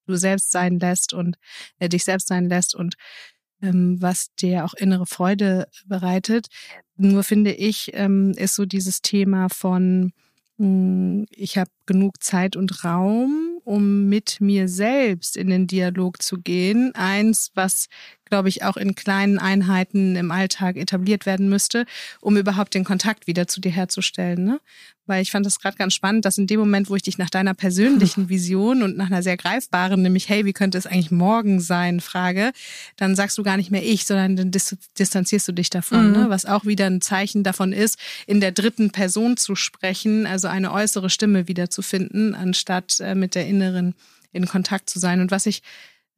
du 0.08 0.16
selbst 0.16 0.52
sein 0.52 0.80
lässt 0.80 1.14
und 1.14 1.38
äh, 1.80 1.90
dich 1.90 2.04
selbst 2.04 2.28
sein 2.28 2.48
lässt 2.48 2.76
und 2.76 2.96
was 3.62 4.34
dir 4.36 4.66
auch 4.66 4.74
innere 4.74 5.06
Freude 5.06 5.68
bereitet. 5.86 6.48
Nur 6.98 7.24
finde 7.24 7.52
ich, 7.52 7.92
ähm, 7.94 8.32
ist 8.38 8.56
so 8.56 8.66
dieses 8.66 9.02
Thema 9.02 9.50
von, 9.50 10.14
mh, 10.58 11.26
ich 11.32 11.58
habe 11.58 11.70
genug 11.86 12.22
Zeit 12.24 12.56
und 12.56 12.84
Raum, 12.84 13.60
um 13.64 14.08
mit 14.08 14.40
mir 14.42 14.68
selbst 14.68 15.38
in 15.38 15.50
den 15.50 15.68
Dialog 15.68 16.22
zu 16.22 16.38
gehen. 16.40 16.94
Eins, 16.96 17.52
was, 17.56 17.88
glaube 18.26 18.50
ich, 18.50 18.64
auch 18.64 18.78
in 18.78 18.96
kleinen 18.96 19.40
Einheiten 19.40 20.16
im 20.16 20.32
Alltag 20.32 20.78
etabliert 20.78 21.26
werden 21.26 21.48
müsste, 21.50 21.86
um 22.22 22.38
überhaupt 22.38 22.74
den 22.74 22.84
Kontakt 22.84 23.28
wieder 23.28 23.48
zu 23.48 23.62
dir 23.62 23.72
herzustellen. 23.72 24.44
Ne? 24.44 24.60
Weil 25.08 25.22
ich 25.22 25.30
fand 25.30 25.46
das 25.46 25.60
gerade 25.60 25.78
ganz 25.78 25.94
spannend, 25.94 26.26
dass 26.26 26.40
in 26.40 26.48
dem 26.48 26.60
Moment, 26.60 26.90
wo 26.90 26.96
ich 26.96 27.04
dich 27.04 27.20
nach 27.20 27.30
deiner 27.30 27.54
persönlichen 27.54 28.28
Vision 28.30 28.82
und 28.82 28.98
nach 28.98 29.08
einer 29.08 29.22
sehr 29.22 29.38
greifbaren, 29.38 30.02
nämlich, 30.02 30.28
hey, 30.30 30.46
wie 30.46 30.54
könnte 30.54 30.80
es 30.80 30.88
eigentlich 30.88 31.12
morgen 31.12 31.60
sein, 31.60 32.00
frage, 32.00 32.52
dann 32.98 33.16
sagst 33.16 33.38
du 33.38 33.44
gar 33.44 33.58
nicht 33.58 33.70
mehr 33.70 33.86
ich, 33.86 34.06
sondern 34.06 34.36
dann 34.36 34.50
dis 34.52 34.76
distanzierst 34.98 35.48
du 35.48 35.52
dich 35.52 35.70
davon, 35.70 36.08
Mhm. 36.08 36.12
ne? 36.18 36.30
was 36.30 36.46
auch 36.46 36.66
wieder 36.66 36.88
ein 36.88 37.02
Zeichen 37.02 37.44
davon 37.44 37.72
ist, 37.72 38.00
in 38.26 38.42
der 38.42 38.52
dritten 38.52 38.90
Person 38.90 39.38
zu 39.38 39.56
sprechen, 39.56 40.26
also 40.26 40.48
eine 40.48 40.72
äußere 40.72 41.12
Stimme 41.12 41.48
wieder 41.48 41.70
zu 41.70 41.84
finden, 41.84 42.34
anstatt 42.34 43.00
äh, 43.00 43.14
mit 43.14 43.36
der 43.36 43.46
inneren 43.46 43.94
in 44.34 44.48
Kontakt 44.48 44.90
zu 44.90 45.00
sein. 45.00 45.22
Und 45.22 45.30
was 45.32 45.46
ich 45.46 45.62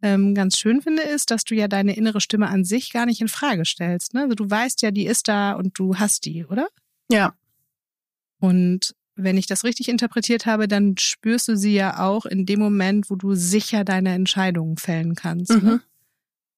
ähm, 0.01 0.35
ganz 0.35 0.57
schön 0.57 0.81
finde, 0.81 1.01
ist, 1.03 1.31
dass 1.31 1.43
du 1.43 1.55
ja 1.55 1.67
deine 1.67 1.95
innere 1.95 2.21
Stimme 2.21 2.47
an 2.49 2.63
sich 2.63 2.91
gar 2.93 3.05
nicht 3.05 3.19
in 3.21 3.27
Frage 3.27 3.65
stellst. 3.65 4.13
Ne? 4.13 4.21
Also 4.23 4.35
du 4.35 4.49
weißt 4.49 4.81
ja, 4.83 4.91
die 4.91 5.05
ist 5.07 5.27
da 5.27 5.53
und 5.53 5.77
du 5.79 5.95
hast 5.95 6.25
die, 6.25 6.45
oder? 6.45 6.67
ja, 7.11 7.33
Und 8.39 8.95
wenn 9.15 9.37
ich 9.37 9.47
das 9.47 9.63
richtig 9.63 9.89
interpretiert 9.89 10.45
habe, 10.45 10.67
dann 10.67 10.95
spürst 10.97 11.47
du 11.47 11.57
sie 11.57 11.73
ja 11.73 11.99
auch 12.07 12.25
in 12.25 12.45
dem 12.45 12.59
Moment, 12.59 13.09
wo 13.09 13.15
du 13.15 13.33
sicher 13.33 13.83
deine 13.83 14.13
Entscheidungen 14.13 14.77
fällen 14.77 15.15
kannst. 15.15 15.51
Mhm. 15.51 15.63
Ne? 15.67 15.81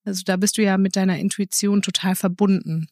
Also 0.04 0.24
da 0.26 0.36
bist 0.36 0.58
du 0.58 0.64
ja 0.64 0.78
mit 0.78 0.96
deiner 0.98 1.18
Intuition 1.20 1.82
total 1.82 2.16
verbunden. 2.16 2.88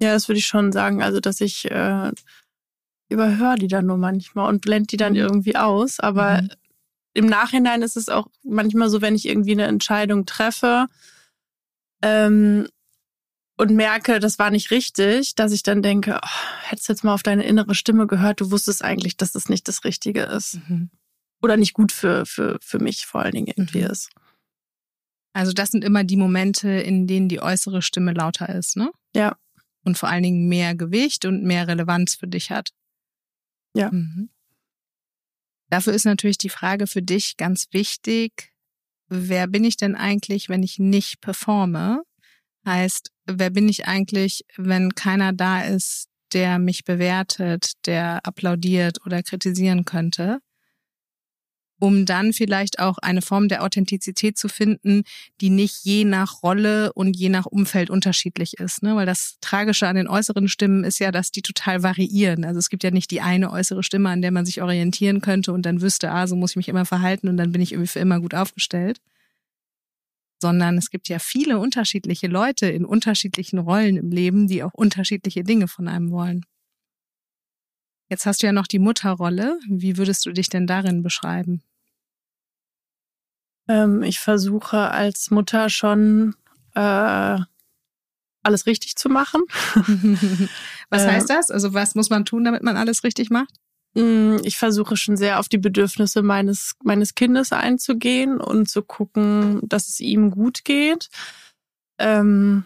ja, 0.00 0.12
das 0.14 0.28
würde 0.28 0.38
ich 0.38 0.46
schon 0.46 0.72
sagen. 0.72 1.02
Also, 1.02 1.20
dass 1.20 1.40
ich 1.40 1.70
äh, 1.70 2.10
überhöre 3.08 3.56
die 3.56 3.68
dann 3.68 3.86
nur 3.86 3.98
manchmal 3.98 4.48
und 4.48 4.62
blende 4.62 4.86
die 4.86 4.96
dann 4.96 5.12
Mhm. 5.12 5.18
irgendwie 5.18 5.56
aus. 5.56 6.00
Aber 6.00 6.42
Mhm. 6.42 6.48
Im 7.14 7.26
Nachhinein 7.26 7.82
ist 7.82 7.96
es 7.96 8.08
auch 8.08 8.28
manchmal 8.42 8.88
so, 8.88 9.00
wenn 9.00 9.14
ich 9.14 9.26
irgendwie 9.26 9.52
eine 9.52 9.66
Entscheidung 9.66 10.24
treffe 10.26 10.86
ähm, 12.02 12.68
und 13.56 13.70
merke, 13.72 14.18
das 14.18 14.38
war 14.38 14.50
nicht 14.50 14.70
richtig, 14.70 15.34
dass 15.34 15.52
ich 15.52 15.62
dann 15.62 15.82
denke, 15.82 16.18
oh, 16.22 16.28
hättest 16.62 16.88
du 16.88 16.92
jetzt 16.92 17.04
mal 17.04 17.14
auf 17.14 17.22
deine 17.22 17.44
innere 17.44 17.74
Stimme 17.74 18.06
gehört, 18.06 18.40
du 18.40 18.50
wusstest 18.50 18.82
eigentlich, 18.82 19.16
dass 19.16 19.32
das 19.32 19.48
nicht 19.48 19.68
das 19.68 19.84
Richtige 19.84 20.22
ist. 20.22 20.58
Mhm. 20.68 20.90
Oder 21.42 21.56
nicht 21.56 21.74
gut 21.74 21.92
für, 21.92 22.24
für, 22.24 22.58
für 22.62 22.78
mich 22.78 23.04
vor 23.06 23.20
allen 23.22 23.34
Dingen 23.34 23.48
irgendwie 23.48 23.80
Mhm. 23.82 23.90
ist. 23.90 24.10
Also 25.34 25.52
das 25.52 25.70
sind 25.70 25.82
immer 25.82 26.04
die 26.04 26.16
Momente, 26.16 26.68
in 26.68 27.06
denen 27.06 27.28
die 27.28 27.40
äußere 27.40 27.82
Stimme 27.82 28.12
lauter 28.12 28.48
ist, 28.50 28.76
ne? 28.76 28.90
Ja. 29.14 29.36
Und 29.84 29.98
vor 29.98 30.08
allen 30.08 30.22
Dingen 30.22 30.48
mehr 30.48 30.74
Gewicht 30.74 31.24
und 31.24 31.42
mehr 31.42 31.66
Relevanz 31.66 32.14
für 32.14 32.28
dich 32.28 32.50
hat. 32.50 32.70
Ja. 33.74 33.90
Mhm. 33.90 34.28
Dafür 35.72 35.94
ist 35.94 36.04
natürlich 36.04 36.36
die 36.36 36.50
Frage 36.50 36.86
für 36.86 37.00
dich 37.00 37.38
ganz 37.38 37.68
wichtig, 37.70 38.52
wer 39.08 39.46
bin 39.46 39.64
ich 39.64 39.78
denn 39.78 39.94
eigentlich, 39.94 40.50
wenn 40.50 40.62
ich 40.62 40.78
nicht 40.78 41.22
performe? 41.22 42.02
Heißt, 42.66 43.10
wer 43.24 43.48
bin 43.48 43.70
ich 43.70 43.86
eigentlich, 43.86 44.44
wenn 44.58 44.94
keiner 44.94 45.32
da 45.32 45.62
ist, 45.62 46.08
der 46.34 46.58
mich 46.58 46.84
bewertet, 46.84 47.72
der 47.86 48.20
applaudiert 48.26 48.98
oder 49.06 49.22
kritisieren 49.22 49.86
könnte? 49.86 50.40
Um 51.82 52.06
dann 52.06 52.32
vielleicht 52.32 52.78
auch 52.78 52.98
eine 52.98 53.22
Form 53.22 53.48
der 53.48 53.64
Authentizität 53.64 54.38
zu 54.38 54.46
finden, 54.48 55.02
die 55.40 55.50
nicht 55.50 55.84
je 55.84 56.04
nach 56.04 56.44
Rolle 56.44 56.92
und 56.92 57.16
je 57.16 57.28
nach 57.28 57.44
Umfeld 57.44 57.90
unterschiedlich 57.90 58.60
ist. 58.60 58.84
Ne? 58.84 58.94
Weil 58.94 59.04
das 59.04 59.38
Tragische 59.40 59.88
an 59.88 59.96
den 59.96 60.06
äußeren 60.06 60.46
Stimmen 60.46 60.84
ist 60.84 61.00
ja, 61.00 61.10
dass 61.10 61.32
die 61.32 61.42
total 61.42 61.82
variieren. 61.82 62.44
Also 62.44 62.60
es 62.60 62.68
gibt 62.68 62.84
ja 62.84 62.92
nicht 62.92 63.10
die 63.10 63.20
eine 63.20 63.50
äußere 63.50 63.82
Stimme, 63.82 64.10
an 64.10 64.22
der 64.22 64.30
man 64.30 64.46
sich 64.46 64.62
orientieren 64.62 65.20
könnte 65.20 65.52
und 65.52 65.66
dann 65.66 65.82
wüsste, 65.82 66.12
ah, 66.12 66.28
so 66.28 66.36
muss 66.36 66.52
ich 66.52 66.56
mich 66.56 66.68
immer 66.68 66.84
verhalten 66.84 67.26
und 67.26 67.36
dann 67.36 67.50
bin 67.50 67.60
ich 67.60 67.72
irgendwie 67.72 67.88
für 67.88 67.98
immer 67.98 68.20
gut 68.20 68.36
aufgestellt. 68.36 69.00
Sondern 70.40 70.78
es 70.78 70.88
gibt 70.88 71.08
ja 71.08 71.18
viele 71.18 71.58
unterschiedliche 71.58 72.28
Leute 72.28 72.66
in 72.66 72.84
unterschiedlichen 72.84 73.58
Rollen 73.58 73.96
im 73.96 74.12
Leben, 74.12 74.46
die 74.46 74.62
auch 74.62 74.72
unterschiedliche 74.72 75.42
Dinge 75.42 75.66
von 75.66 75.88
einem 75.88 76.12
wollen. 76.12 76.46
Jetzt 78.08 78.24
hast 78.24 78.40
du 78.44 78.46
ja 78.46 78.52
noch 78.52 78.68
die 78.68 78.78
Mutterrolle. 78.78 79.58
Wie 79.68 79.96
würdest 79.96 80.26
du 80.26 80.30
dich 80.30 80.48
denn 80.48 80.68
darin 80.68 81.02
beschreiben? 81.02 81.60
Ähm, 83.72 84.02
ich 84.02 84.20
versuche 84.20 84.90
als 84.90 85.30
Mutter 85.30 85.70
schon 85.70 86.34
äh, 86.74 87.38
alles 88.42 88.66
richtig 88.66 88.96
zu 88.96 89.08
machen. 89.08 89.40
was 90.90 91.06
heißt 91.06 91.30
das? 91.30 91.50
Also 91.50 91.72
was 91.72 91.94
muss 91.94 92.10
man 92.10 92.26
tun, 92.26 92.44
damit 92.44 92.62
man 92.62 92.76
alles 92.76 93.02
richtig 93.02 93.30
macht? 93.30 93.54
Mm, 93.94 94.36
ich 94.42 94.58
versuche 94.58 94.98
schon 94.98 95.16
sehr 95.16 95.40
auf 95.40 95.48
die 95.48 95.58
Bedürfnisse 95.58 96.22
meines, 96.22 96.74
meines 96.84 97.14
Kindes 97.14 97.50
einzugehen 97.52 98.42
und 98.42 98.68
zu 98.68 98.82
gucken, 98.82 99.60
dass 99.62 99.88
es 99.88 100.00
ihm 100.00 100.30
gut 100.30 100.64
geht. 100.64 101.08
Ähm, 101.98 102.64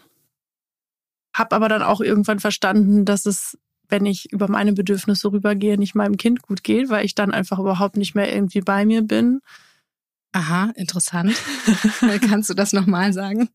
hab 1.33 1.53
aber 1.53 1.69
dann 1.69 1.83
auch 1.83 2.01
irgendwann 2.01 2.41
verstanden, 2.41 3.05
dass 3.05 3.27
es, 3.27 3.57
wenn 3.89 4.07
ich 4.07 4.33
über 4.33 4.49
meine 4.49 4.73
Bedürfnisse 4.73 5.31
rübergehe, 5.31 5.79
nicht 5.79 5.95
meinem 5.95 6.17
Kind 6.17 6.43
gut 6.43 6.65
geht, 6.65 6.89
weil 6.89 7.05
ich 7.05 7.15
dann 7.15 7.31
einfach 7.31 7.61
überhaupt 7.61 7.97
nicht 7.97 8.17
mehr 8.17 8.35
irgendwie 8.35 8.61
bei 8.61 8.85
mir 8.85 9.03
bin. 9.03 9.41
Aha, 10.33 10.72
interessant. 10.77 11.35
Kannst 12.29 12.51
du 12.51 12.55
das 12.55 12.72
nochmal 12.72 13.12
sagen? 13.12 13.49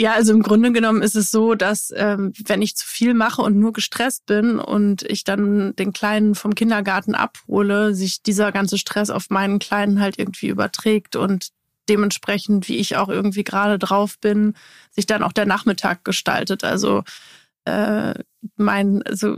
Ja, 0.00 0.12
also 0.12 0.32
im 0.32 0.42
Grunde 0.42 0.70
genommen 0.70 1.02
ist 1.02 1.16
es 1.16 1.32
so, 1.32 1.56
dass 1.56 1.92
ähm, 1.96 2.32
wenn 2.46 2.62
ich 2.62 2.76
zu 2.76 2.86
viel 2.86 3.14
mache 3.14 3.42
und 3.42 3.58
nur 3.58 3.72
gestresst 3.72 4.26
bin 4.26 4.60
und 4.60 5.02
ich 5.02 5.24
dann 5.24 5.74
den 5.74 5.92
Kleinen 5.92 6.36
vom 6.36 6.54
Kindergarten 6.54 7.16
abhole, 7.16 7.96
sich 7.96 8.22
dieser 8.22 8.52
ganze 8.52 8.78
Stress 8.78 9.10
auf 9.10 9.28
meinen 9.30 9.58
Kleinen 9.58 10.00
halt 10.00 10.16
irgendwie 10.16 10.48
überträgt 10.48 11.16
und 11.16 11.48
dementsprechend, 11.88 12.68
wie 12.68 12.76
ich 12.76 12.96
auch 12.96 13.08
irgendwie 13.08 13.42
gerade 13.42 13.76
drauf 13.76 14.20
bin, 14.20 14.54
sich 14.92 15.06
dann 15.06 15.24
auch 15.24 15.32
der 15.32 15.46
Nachmittag 15.46 16.04
gestaltet. 16.04 16.62
Also 16.62 17.02
äh, 17.64 18.14
mein, 18.56 19.02
also 19.02 19.36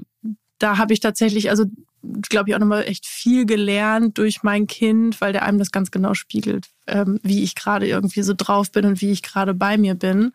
da 0.59 0.77
habe 0.77 0.93
ich 0.93 1.01
tatsächlich, 1.01 1.49
also 1.49 1.65
glaube 2.03 2.51
ich, 2.51 2.55
auch 2.55 2.61
nochmal 2.61 2.85
echt 2.85 3.07
viel 3.07 3.47
gelernt 3.47 4.19
durch 4.19 4.43
mein 4.43 4.67
Kind, 4.67 5.21
weil 5.21 5.33
der 5.33 5.45
einem 5.45 5.59
das 5.59 5.71
ganz 5.71 5.91
genau 5.91 6.15
spiegelt, 6.15 6.69
ähm, 6.87 7.21
wie 7.23 7.43
ich 7.43 7.55
gerade 7.55 7.87
irgendwie 7.87 8.23
so 8.23 8.35
drauf 8.37 8.71
bin 8.73 8.87
und 8.87 9.01
wie 9.01 9.11
ich 9.11 9.23
gerade 9.23 9.55
bei 9.55 9.77
mir 9.77 9.95
bin. 9.95 10.33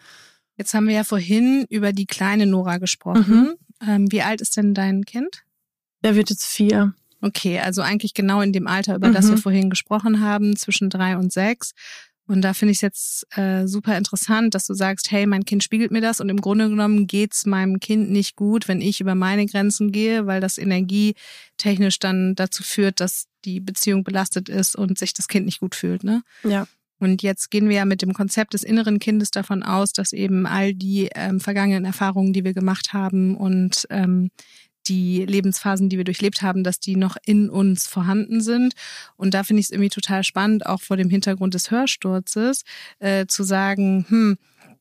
Jetzt 0.57 0.73
haben 0.73 0.87
wir 0.87 0.95
ja 0.95 1.03
vorhin 1.03 1.65
über 1.69 1.91
die 1.91 2.05
kleine 2.05 2.45
Nora 2.45 2.77
gesprochen. 2.77 3.55
Mhm. 3.81 3.87
Ähm, 3.87 4.11
wie 4.11 4.21
alt 4.21 4.41
ist 4.41 4.57
denn 4.57 4.73
dein 4.73 5.05
Kind? 5.05 5.43
Der 6.03 6.15
wird 6.15 6.29
jetzt 6.29 6.45
vier. 6.45 6.93
Okay, 7.21 7.59
also 7.59 7.81
eigentlich 7.81 8.13
genau 8.13 8.41
in 8.41 8.53
dem 8.53 8.67
Alter, 8.67 8.95
über 8.95 9.09
mhm. 9.09 9.13
das 9.13 9.27
wir 9.27 9.35
mhm. 9.35 9.41
vorhin 9.41 9.69
gesprochen 9.69 10.21
haben, 10.21 10.55
zwischen 10.55 10.89
drei 10.89 11.17
und 11.17 11.33
sechs. 11.33 11.73
Und 12.27 12.41
da 12.41 12.53
finde 12.53 12.71
ich 12.71 12.77
es 12.77 12.81
jetzt 12.81 13.37
äh, 13.37 13.67
super 13.67 13.97
interessant, 13.97 14.55
dass 14.55 14.65
du 14.65 14.73
sagst, 14.73 15.11
hey, 15.11 15.27
mein 15.27 15.45
Kind 15.45 15.63
spiegelt 15.63 15.91
mir 15.91 16.01
das 16.01 16.19
und 16.19 16.29
im 16.29 16.41
Grunde 16.41 16.69
genommen 16.69 17.05
geht's 17.05 17.45
meinem 17.45 17.79
Kind 17.79 18.09
nicht 18.09 18.35
gut, 18.35 18.67
wenn 18.67 18.81
ich 18.81 18.99
über 18.99 19.13
meine 19.13 19.45
Grenzen 19.45 19.91
gehe, 19.91 20.25
weil 20.25 20.41
das 20.41 20.57
energietechnisch 20.57 21.99
dann 21.99 22.33
dazu 22.33 22.63
führt, 22.63 22.99
dass 22.99 23.27
die 23.45 23.59
Beziehung 23.59 24.03
belastet 24.03 24.49
ist 24.49 24.75
und 24.75 24.97
sich 24.97 25.13
das 25.13 25.27
Kind 25.27 25.45
nicht 25.45 25.59
gut 25.59 25.75
fühlt. 25.75 26.03
Ne? 26.03 26.23
Ja. 26.43 26.67
Und 26.97 27.21
jetzt 27.21 27.51
gehen 27.51 27.69
wir 27.69 27.75
ja 27.75 27.85
mit 27.85 28.01
dem 28.01 28.13
Konzept 28.13 28.53
des 28.53 28.63
inneren 28.63 28.99
Kindes 28.99 29.29
davon 29.29 29.63
aus, 29.63 29.91
dass 29.91 30.13
eben 30.13 30.47
all 30.47 30.73
die 30.73 31.09
ähm, 31.13 31.39
vergangenen 31.39 31.85
Erfahrungen, 31.85 32.33
die 32.33 32.45
wir 32.45 32.53
gemacht 32.53 32.93
haben 32.93 33.35
und 33.35 33.85
ähm, 33.89 34.31
die 34.87 35.25
Lebensphasen, 35.25 35.89
die 35.89 35.97
wir 35.97 36.03
durchlebt 36.03 36.41
haben, 36.41 36.63
dass 36.63 36.79
die 36.79 36.95
noch 36.95 37.17
in 37.25 37.49
uns 37.49 37.87
vorhanden 37.87 38.41
sind. 38.41 38.73
Und 39.17 39.33
da 39.33 39.43
finde 39.43 39.59
ich 39.59 39.67
es 39.67 39.71
irgendwie 39.71 39.89
total 39.89 40.23
spannend, 40.23 40.65
auch 40.65 40.81
vor 40.81 40.97
dem 40.97 41.09
Hintergrund 41.09 41.53
des 41.53 41.71
Hörsturzes, 41.71 42.63
äh, 42.99 43.25
zu 43.27 43.43
sagen, 43.43 44.05
hm, 44.07 44.37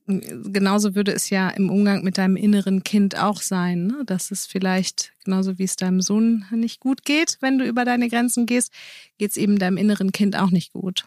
genauso 0.07 0.95
würde 0.95 1.11
es 1.11 1.29
ja 1.29 1.49
im 1.49 1.69
Umgang 1.69 2.03
mit 2.03 2.17
deinem 2.17 2.35
inneren 2.35 2.83
Kind 2.83 3.17
auch 3.17 3.41
sein, 3.41 3.87
ne? 3.87 4.03
dass 4.05 4.31
es 4.31 4.45
vielleicht 4.45 5.13
genauso 5.23 5.57
wie 5.57 5.63
es 5.63 5.75
deinem 5.75 6.01
Sohn 6.01 6.45
nicht 6.51 6.79
gut 6.79 7.03
geht, 7.03 7.37
wenn 7.41 7.57
du 7.57 7.65
über 7.65 7.85
deine 7.85 8.07
Grenzen 8.09 8.45
gehst, 8.45 8.71
geht 9.17 9.31
es 9.31 9.37
eben 9.37 9.57
deinem 9.57 9.77
inneren 9.77 10.11
Kind 10.11 10.35
auch 10.35 10.51
nicht 10.51 10.73
gut. 10.73 11.05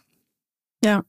Ja. 0.82 1.04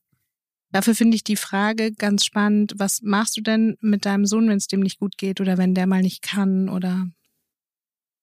Dafür 0.72 0.94
finde 0.94 1.16
ich 1.16 1.24
die 1.24 1.36
Frage 1.36 1.92
ganz 1.92 2.26
spannend, 2.26 2.76
was 2.78 3.02
machst 3.02 3.36
du 3.38 3.42
denn 3.42 3.76
mit 3.82 4.06
deinem 4.06 4.28
Sohn, 4.28 4.48
wenn 4.50 4.58
es 4.58 4.68
dem 4.68 4.82
nicht 4.82 5.00
gut 5.00 5.18
geht 5.18 5.42
oder 5.42 5.58
wenn 5.58 5.74
der 5.74 5.88
mal 5.88 6.04
nicht 6.04 6.22
kann 6.22 6.70
oder 6.70 7.08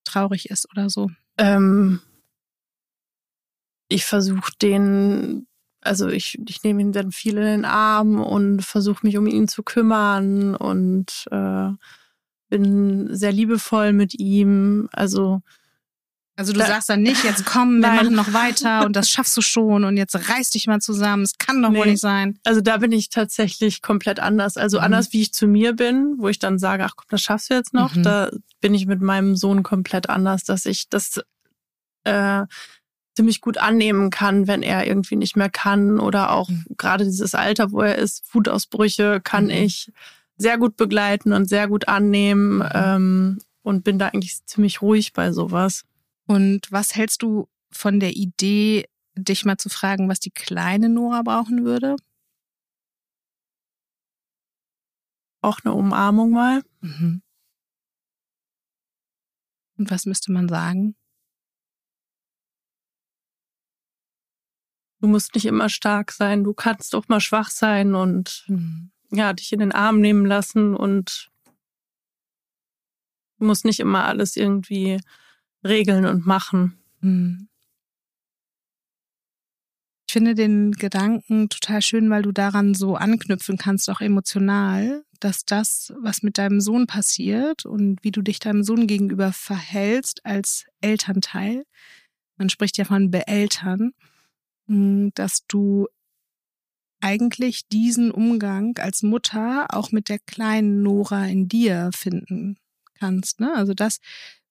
traurig 0.06 0.50
ist 0.50 0.68
oder 0.70 0.88
so? 0.88 1.10
Ähm, 1.38 2.00
ich 3.88 4.04
versuche 4.04 4.52
den, 4.60 5.46
also 5.80 6.08
ich, 6.08 6.38
ich 6.48 6.62
nehme 6.62 6.80
ihn 6.80 6.92
dann 6.92 7.12
viel 7.12 7.36
in 7.36 7.44
den 7.44 7.64
Arm 7.64 8.20
und 8.20 8.62
versuche 8.62 9.06
mich 9.06 9.16
um 9.16 9.26
ihn 9.26 9.48
zu 9.48 9.62
kümmern 9.62 10.54
und 10.54 11.26
äh, 11.30 11.70
bin 12.48 13.14
sehr 13.14 13.32
liebevoll 13.32 13.92
mit 13.92 14.18
ihm. 14.18 14.88
Also 14.92 15.42
also 16.38 16.52
du 16.52 16.58
da, 16.58 16.66
sagst 16.66 16.90
dann 16.90 17.00
nicht, 17.00 17.24
jetzt 17.24 17.46
komm, 17.46 17.80
wir 17.80 17.88
machen 17.88 18.14
noch 18.14 18.34
weiter 18.34 18.84
und 18.84 18.94
das 18.94 19.10
schaffst 19.10 19.34
du 19.38 19.40
schon 19.40 19.84
und 19.84 19.96
jetzt 19.96 20.14
reiß 20.14 20.50
dich 20.50 20.66
mal 20.66 20.82
zusammen, 20.82 21.22
es 21.22 21.38
kann 21.38 21.62
doch 21.62 21.70
nee. 21.70 21.78
wohl 21.78 21.86
nicht 21.86 22.00
sein. 22.00 22.38
Also 22.44 22.60
da 22.60 22.76
bin 22.76 22.92
ich 22.92 23.08
tatsächlich 23.08 23.80
komplett 23.80 24.20
anders. 24.20 24.58
Also 24.58 24.76
mhm. 24.78 24.84
anders 24.84 25.14
wie 25.14 25.22
ich 25.22 25.32
zu 25.32 25.46
mir 25.46 25.72
bin, 25.72 26.16
wo 26.18 26.28
ich 26.28 26.38
dann 26.38 26.58
sage, 26.58 26.84
ach 26.84 26.92
komm, 26.94 27.06
das 27.08 27.22
schaffst 27.22 27.48
du 27.48 27.54
jetzt 27.54 27.72
noch, 27.72 27.94
mhm. 27.94 28.02
da 28.02 28.30
bin 28.60 28.74
ich 28.74 28.86
mit 28.86 29.00
meinem 29.00 29.34
Sohn 29.34 29.62
komplett 29.62 30.10
anders, 30.10 30.44
dass 30.44 30.66
ich 30.66 30.90
das 30.90 31.22
äh, 32.04 32.44
ziemlich 33.16 33.40
gut 33.40 33.56
annehmen 33.56 34.10
kann, 34.10 34.46
wenn 34.46 34.62
er 34.62 34.86
irgendwie 34.86 35.16
nicht 35.16 35.36
mehr 35.36 35.48
kann 35.48 35.98
oder 35.98 36.32
auch 36.32 36.50
mhm. 36.50 36.66
gerade 36.76 37.06
dieses 37.06 37.34
Alter, 37.34 37.72
wo 37.72 37.80
er 37.80 37.96
ist, 37.96 38.34
Wutausbrüche 38.34 39.22
kann 39.24 39.44
mhm. 39.44 39.50
ich 39.52 39.90
sehr 40.36 40.58
gut 40.58 40.76
begleiten 40.76 41.32
und 41.32 41.48
sehr 41.48 41.66
gut 41.66 41.88
annehmen 41.88 42.56
mhm. 42.56 42.68
ähm, 42.74 43.38
und 43.62 43.84
bin 43.84 43.98
da 43.98 44.08
eigentlich 44.08 44.44
ziemlich 44.44 44.82
ruhig 44.82 45.14
bei 45.14 45.32
sowas. 45.32 45.84
Und 46.26 46.70
was 46.70 46.94
hältst 46.94 47.22
du 47.22 47.48
von 47.70 48.00
der 48.00 48.16
Idee, 48.16 48.88
dich 49.14 49.44
mal 49.44 49.56
zu 49.56 49.68
fragen, 49.68 50.08
was 50.08 50.20
die 50.20 50.30
kleine 50.30 50.88
Nora 50.88 51.22
brauchen 51.22 51.64
würde? 51.64 51.96
Auch 55.40 55.60
eine 55.64 55.74
Umarmung 55.74 56.32
mal. 56.32 56.62
Mhm. 56.80 57.22
Und 59.78 59.90
was 59.90 60.06
müsste 60.06 60.32
man 60.32 60.48
sagen? 60.48 60.96
Du 65.00 65.08
musst 65.08 65.34
nicht 65.34 65.44
immer 65.44 65.68
stark 65.68 66.10
sein, 66.10 66.42
du 66.42 66.54
kannst 66.54 66.94
auch 66.94 67.06
mal 67.08 67.20
schwach 67.20 67.50
sein 67.50 67.94
und 67.94 68.44
mhm. 68.48 68.90
ja, 69.10 69.32
dich 69.34 69.52
in 69.52 69.60
den 69.60 69.72
Arm 69.72 70.00
nehmen 70.00 70.24
lassen 70.24 70.74
und 70.74 71.30
du 73.38 73.44
musst 73.44 73.66
nicht 73.66 73.78
immer 73.78 74.06
alles 74.06 74.36
irgendwie 74.36 74.98
regeln 75.68 76.06
und 76.06 76.26
machen. 76.26 76.78
Hm. 77.00 77.48
Ich 80.08 80.12
finde 80.12 80.34
den 80.34 80.72
Gedanken 80.72 81.48
total 81.48 81.82
schön, 81.82 82.08
weil 82.10 82.22
du 82.22 82.32
daran 82.32 82.74
so 82.74 82.94
anknüpfen 82.94 83.58
kannst, 83.58 83.90
auch 83.90 84.00
emotional, 84.00 85.04
dass 85.20 85.44
das, 85.44 85.92
was 86.00 86.22
mit 86.22 86.38
deinem 86.38 86.60
Sohn 86.60 86.86
passiert 86.86 87.66
und 87.66 88.02
wie 88.02 88.12
du 88.12 88.22
dich 88.22 88.38
deinem 88.38 88.62
Sohn 88.62 88.86
gegenüber 88.86 89.32
verhältst 89.32 90.24
als 90.24 90.64
Elternteil, 90.80 91.64
man 92.36 92.48
spricht 92.50 92.76
ja 92.78 92.84
von 92.84 93.10
Beeltern, 93.10 93.92
hm, 94.68 95.10
dass 95.14 95.46
du 95.48 95.88
eigentlich 97.00 97.68
diesen 97.68 98.10
Umgang 98.10 98.78
als 98.78 99.02
Mutter 99.02 99.66
auch 99.70 99.92
mit 99.92 100.08
der 100.08 100.18
kleinen 100.18 100.82
Nora 100.82 101.26
in 101.26 101.48
dir 101.48 101.90
finden 101.94 102.58
kannst. 102.94 103.40
Ne? 103.40 103.54
Also 103.54 103.74
das, 103.74 103.98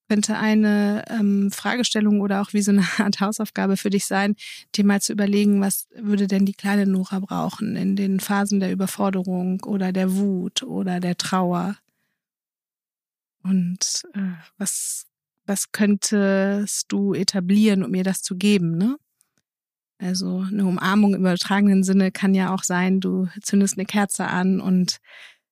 könnte 0.08 0.38
eine 0.38 1.03
ähm, 1.10 1.51
Fragestellung 1.51 2.22
oder 2.22 2.41
auch 2.41 2.53
wie 2.53 2.62
so 2.62 2.72
eine 2.72 2.84
Art 2.97 3.20
Hausaufgabe 3.20 3.78
für 3.78 3.89
dich 3.89 4.06
sein, 4.06 4.36
dir 4.76 4.86
mal 4.86 5.01
zu 5.01 5.14
überlegen, 5.14 5.62
was 5.62 5.88
würde 5.95 6.28
denn 6.28 6.45
die 6.45 6.53
kleine 6.53 6.86
Nora 6.86 7.20
brauchen 7.20 7.76
in 7.76 7.95
den 7.95 8.20
Phasen 8.20 8.60
der 8.60 8.72
Überforderung 8.72 9.62
oder 9.64 9.91
der 9.91 10.16
Wut 10.16 10.64
oder 10.64 10.99
der 10.99 11.18
Trauer? 11.18 11.78
Und 13.43 14.03
äh, 14.14 14.34
was, 14.58 15.06
was 15.45 15.72
könntest 15.72 16.91
du 16.91 17.14
etablieren, 17.14 17.84
um 17.84 17.93
ihr 17.93 18.03
das 18.03 18.22
zu 18.22 18.36
geben, 18.36 18.78
ne? 18.78 18.97
Also 19.97 20.45
eine 20.51 20.66
Umarmung 20.66 21.14
im 21.14 21.22
übertragenen 21.22 21.84
Sinne 21.84 22.12
kann 22.12 22.36
ja 22.36 22.53
auch 22.53 22.64
sein, 22.64 22.99
du 22.99 23.30
zündest 23.41 23.78
eine 23.78 23.86
Kerze 23.86 24.28
an 24.28 24.60
und 24.60 24.97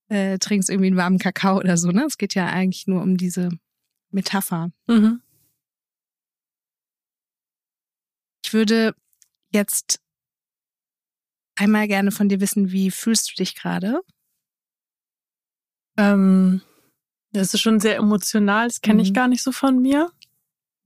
äh, 0.10 0.38
trinkst 0.38 0.70
irgendwie 0.70 0.88
einen 0.88 0.98
warmen 0.98 1.18
Kakao 1.18 1.60
oder 1.60 1.78
so, 1.78 1.92
ne? 1.92 2.06
Es 2.06 2.18
geht 2.18 2.36
ja 2.36 2.48
eigentlich 2.48 2.88
nur 2.88 3.02
um 3.02 3.16
diese 3.16 3.50
Metapher. 4.14 4.72
Mhm. 4.88 5.22
Ich 8.46 8.54
würde 8.54 8.96
jetzt 9.52 10.00
einmal 11.56 11.88
gerne 11.88 12.12
von 12.12 12.30
dir 12.30 12.40
wissen, 12.40 12.72
wie 12.72 12.92
fühlst 12.92 13.32
du 13.32 13.36
dich 13.36 13.56
gerade? 13.56 14.02
Ähm, 15.98 16.62
das 17.32 17.54
ist 17.54 17.62
schon 17.62 17.80
sehr 17.80 17.98
emotional, 17.98 18.68
das 18.68 18.82
kenne 18.82 18.96
mhm. 18.96 19.02
ich 19.02 19.14
gar 19.14 19.28
nicht 19.28 19.44
so 19.44 19.52
von 19.52 19.82
mir. 19.82 20.12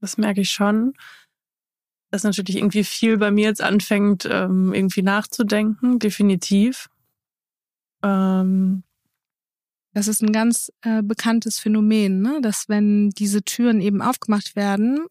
Das 0.00 0.16
merke 0.16 0.40
ich 0.40 0.50
schon. 0.50 0.94
Dass 2.10 2.22
natürlich 2.22 2.56
irgendwie 2.56 2.84
viel 2.84 3.18
bei 3.18 3.30
mir 3.30 3.44
jetzt 3.44 3.60
anfängt, 3.60 4.26
ähm, 4.30 4.72
irgendwie 4.72 5.02
nachzudenken, 5.02 5.98
definitiv. 5.98 6.88
Ähm, 8.02 8.84
das 9.94 10.08
ist 10.08 10.22
ein 10.22 10.32
ganz 10.32 10.70
äh, 10.82 11.02
bekanntes 11.02 11.58
Phänomen, 11.58 12.20
ne? 12.20 12.40
dass 12.42 12.68
wenn 12.68 13.10
diese 13.10 13.42
Türen 13.42 13.80
eben 13.80 14.02
aufgemacht 14.02 14.56
werden, 14.56 15.06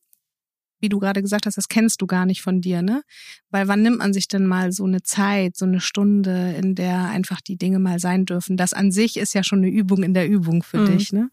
wie 0.79 0.89
du 0.89 0.99
gerade 0.99 1.21
gesagt 1.21 1.45
hast, 1.45 1.57
das 1.57 1.69
kennst 1.69 2.01
du 2.01 2.07
gar 2.07 2.25
nicht 2.25 2.41
von 2.41 2.61
dir, 2.61 2.81
ne? 2.81 3.01
Weil 3.49 3.67
wann 3.67 3.81
nimmt 3.81 3.97
man 3.97 4.13
sich 4.13 4.27
denn 4.27 4.45
mal 4.45 4.71
so 4.71 4.85
eine 4.85 5.01
Zeit, 5.01 5.57
so 5.57 5.65
eine 5.65 5.79
Stunde, 5.79 6.53
in 6.53 6.75
der 6.75 7.05
einfach 7.05 7.41
die 7.41 7.57
Dinge 7.57 7.79
mal 7.79 7.99
sein 7.99 8.25
dürfen? 8.25 8.57
Das 8.57 8.73
an 8.73 8.91
sich 8.91 9.17
ist 9.17 9.33
ja 9.33 9.43
schon 9.43 9.59
eine 9.59 9.69
Übung 9.69 10.03
in 10.03 10.13
der 10.13 10.29
Übung 10.29 10.63
für 10.63 10.81
mhm. 10.81 10.97
dich, 10.97 11.13
ne? 11.13 11.29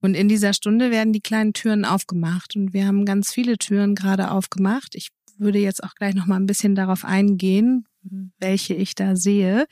Und 0.00 0.14
in 0.14 0.28
dieser 0.28 0.52
Stunde 0.52 0.90
werden 0.90 1.12
die 1.12 1.20
kleinen 1.20 1.52
Türen 1.52 1.84
aufgemacht 1.84 2.54
und 2.54 2.72
wir 2.72 2.86
haben 2.86 3.04
ganz 3.04 3.32
viele 3.32 3.58
Türen 3.58 3.94
gerade 3.94 4.30
aufgemacht. 4.30 4.94
Ich 4.94 5.08
würde 5.38 5.58
jetzt 5.58 5.82
auch 5.82 5.94
gleich 5.94 6.14
noch 6.14 6.26
mal 6.26 6.36
ein 6.36 6.46
bisschen 6.46 6.74
darauf 6.74 7.04
eingehen, 7.04 7.86
welche 8.38 8.74
ich 8.74 8.94
da 8.94 9.16
sehe, 9.16 9.66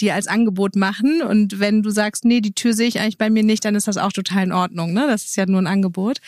die 0.00 0.12
als 0.12 0.26
Angebot 0.26 0.76
machen. 0.76 1.22
Und 1.22 1.60
wenn 1.60 1.82
du 1.82 1.90
sagst, 1.90 2.24
nee, 2.24 2.40
die 2.40 2.54
Tür 2.54 2.72
sehe 2.72 2.88
ich 2.88 3.00
eigentlich 3.00 3.18
bei 3.18 3.30
mir 3.30 3.42
nicht, 3.42 3.64
dann 3.64 3.74
ist 3.74 3.88
das 3.88 3.96
auch 3.96 4.12
total 4.12 4.44
in 4.44 4.52
Ordnung. 4.52 4.92
Ne? 4.92 5.06
Das 5.08 5.24
ist 5.24 5.36
ja 5.36 5.46
nur 5.46 5.60
ein 5.60 5.66
Angebot. 5.66 6.18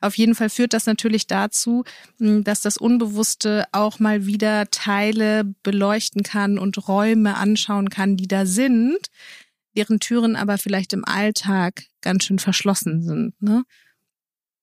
Auf 0.00 0.16
jeden 0.16 0.34
Fall 0.34 0.50
führt 0.50 0.72
das 0.72 0.86
natürlich 0.86 1.26
dazu, 1.26 1.84
hm, 2.18 2.44
dass 2.44 2.60
das 2.60 2.76
Unbewusste 2.76 3.64
auch 3.72 3.98
mal 3.98 4.26
wieder 4.26 4.70
Teile 4.70 5.44
beleuchten 5.62 6.22
kann 6.22 6.58
und 6.58 6.88
Räume 6.88 7.36
anschauen 7.36 7.90
kann, 7.90 8.16
die 8.16 8.28
da 8.28 8.46
sind, 8.46 8.98
deren 9.76 10.00
Türen 10.00 10.36
aber 10.36 10.58
vielleicht 10.58 10.92
im 10.92 11.04
Alltag 11.04 11.84
ganz 12.00 12.24
schön 12.24 12.38
verschlossen 12.38 13.02
sind. 13.02 13.40
Ne? 13.40 13.64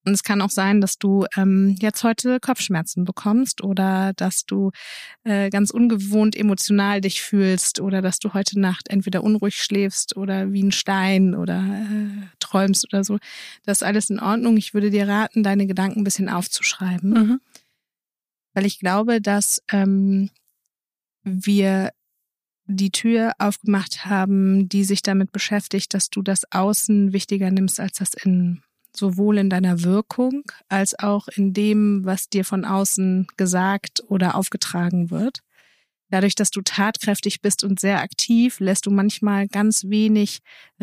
Und 0.05 0.13
es 0.13 0.23
kann 0.23 0.41
auch 0.41 0.49
sein, 0.49 0.81
dass 0.81 0.97
du 0.97 1.25
ähm, 1.37 1.75
jetzt 1.79 2.03
heute 2.03 2.39
Kopfschmerzen 2.39 3.05
bekommst 3.05 3.63
oder 3.63 4.11
dass 4.15 4.45
du 4.45 4.71
äh, 5.23 5.49
ganz 5.49 5.71
ungewohnt 5.71 6.35
emotional 6.35 6.99
dich 6.99 7.21
fühlst 7.21 7.79
oder 7.79 8.01
dass 8.01 8.19
du 8.19 8.33
heute 8.33 8.59
Nacht 8.59 8.89
entweder 8.89 9.23
unruhig 9.23 9.55
schläfst 9.55 10.17
oder 10.17 10.51
wie 10.51 10.63
ein 10.63 10.73
Stein 10.73 11.35
oder 11.35 11.59
äh, 11.59 12.27
träumst 12.39 12.85
oder 12.91 13.03
so. 13.03 13.17
Das 13.65 13.77
ist 13.77 13.83
alles 13.83 14.09
in 14.09 14.19
Ordnung. 14.19 14.57
Ich 14.57 14.73
würde 14.73 14.89
dir 14.89 15.07
raten, 15.07 15.43
deine 15.43 15.67
Gedanken 15.67 16.01
ein 16.01 16.05
bisschen 16.05 16.29
aufzuschreiben. 16.29 17.11
Mhm. 17.11 17.41
Weil 18.53 18.65
ich 18.65 18.79
glaube, 18.79 19.21
dass 19.21 19.63
ähm, 19.71 20.29
wir 21.23 21.91
die 22.65 22.91
Tür 22.91 23.33
aufgemacht 23.39 24.05
haben, 24.05 24.67
die 24.67 24.83
sich 24.83 25.01
damit 25.01 25.31
beschäftigt, 25.31 25.93
dass 25.93 26.09
du 26.09 26.21
das 26.21 26.43
Außen 26.51 27.13
wichtiger 27.13 27.51
nimmst 27.51 27.79
als 27.79 27.97
das 27.97 28.13
Innen 28.13 28.63
sowohl 28.95 29.37
in 29.37 29.49
deiner 29.49 29.83
Wirkung 29.83 30.43
als 30.69 30.97
auch 30.97 31.27
in 31.27 31.53
dem, 31.53 32.05
was 32.05 32.29
dir 32.29 32.45
von 32.45 32.65
außen 32.65 33.27
gesagt 33.37 34.03
oder 34.07 34.35
aufgetragen 34.35 35.11
wird. 35.11 35.39
Dadurch, 36.09 36.35
dass 36.35 36.51
du 36.51 36.61
tatkräftig 36.61 37.41
bist 37.41 37.63
und 37.63 37.79
sehr 37.79 38.01
aktiv, 38.01 38.59
lässt 38.59 38.85
du 38.85 38.91
manchmal 38.91 39.47
ganz 39.47 39.85
wenig 39.85 40.41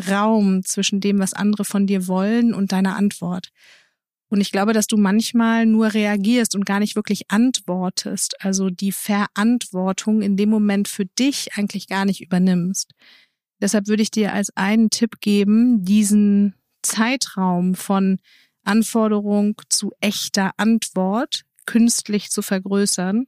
Raum 0.09 0.63
zwischen 0.63 0.99
dem, 0.99 1.19
was 1.19 1.33
andere 1.33 1.63
von 1.63 1.87
dir 1.87 2.07
wollen 2.07 2.53
und 2.53 2.73
deiner 2.73 2.97
Antwort. 2.97 3.51
Und 4.27 4.41
ich 4.41 4.51
glaube, 4.51 4.73
dass 4.73 4.87
du 4.87 4.97
manchmal 4.97 5.65
nur 5.65 5.93
reagierst 5.93 6.55
und 6.55 6.65
gar 6.65 6.79
nicht 6.79 6.95
wirklich 6.95 7.31
antwortest, 7.31 8.43
also 8.43 8.69
die 8.69 8.91
Verantwortung 8.91 10.21
in 10.21 10.37
dem 10.37 10.49
Moment 10.49 10.87
für 10.87 11.05
dich 11.05 11.57
eigentlich 11.57 11.87
gar 11.87 12.05
nicht 12.05 12.21
übernimmst. 12.21 12.93
Deshalb 13.61 13.87
würde 13.87 14.03
ich 14.03 14.11
dir 14.11 14.33
als 14.33 14.55
einen 14.55 14.89
Tipp 14.89 15.21
geben, 15.21 15.83
diesen 15.83 16.55
Zeitraum 16.81 17.75
von 17.75 18.19
Anforderung 18.63 19.55
zu 19.69 19.91
echter 19.99 20.51
Antwort 20.57 21.43
künstlich 21.65 22.29
zu 22.31 22.41
vergrößern, 22.41 23.25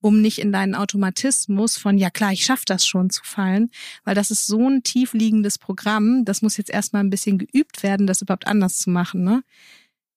um 0.00 0.20
nicht 0.20 0.38
in 0.38 0.52
deinen 0.52 0.74
Automatismus 0.74 1.76
von, 1.76 1.98
ja 1.98 2.10
klar, 2.10 2.32
ich 2.32 2.44
schaffe 2.44 2.64
das 2.66 2.86
schon 2.86 3.10
zu 3.10 3.22
fallen, 3.24 3.70
weil 4.04 4.14
das 4.14 4.30
ist 4.30 4.46
so 4.46 4.68
ein 4.68 4.82
tiefliegendes 4.82 5.58
Programm, 5.58 6.24
das 6.24 6.42
muss 6.42 6.56
jetzt 6.56 6.70
erstmal 6.70 7.02
ein 7.02 7.10
bisschen 7.10 7.38
geübt 7.38 7.82
werden, 7.82 8.06
das 8.06 8.22
überhaupt 8.22 8.46
anders 8.46 8.78
zu 8.78 8.90
machen. 8.90 9.24
Ne? 9.24 9.42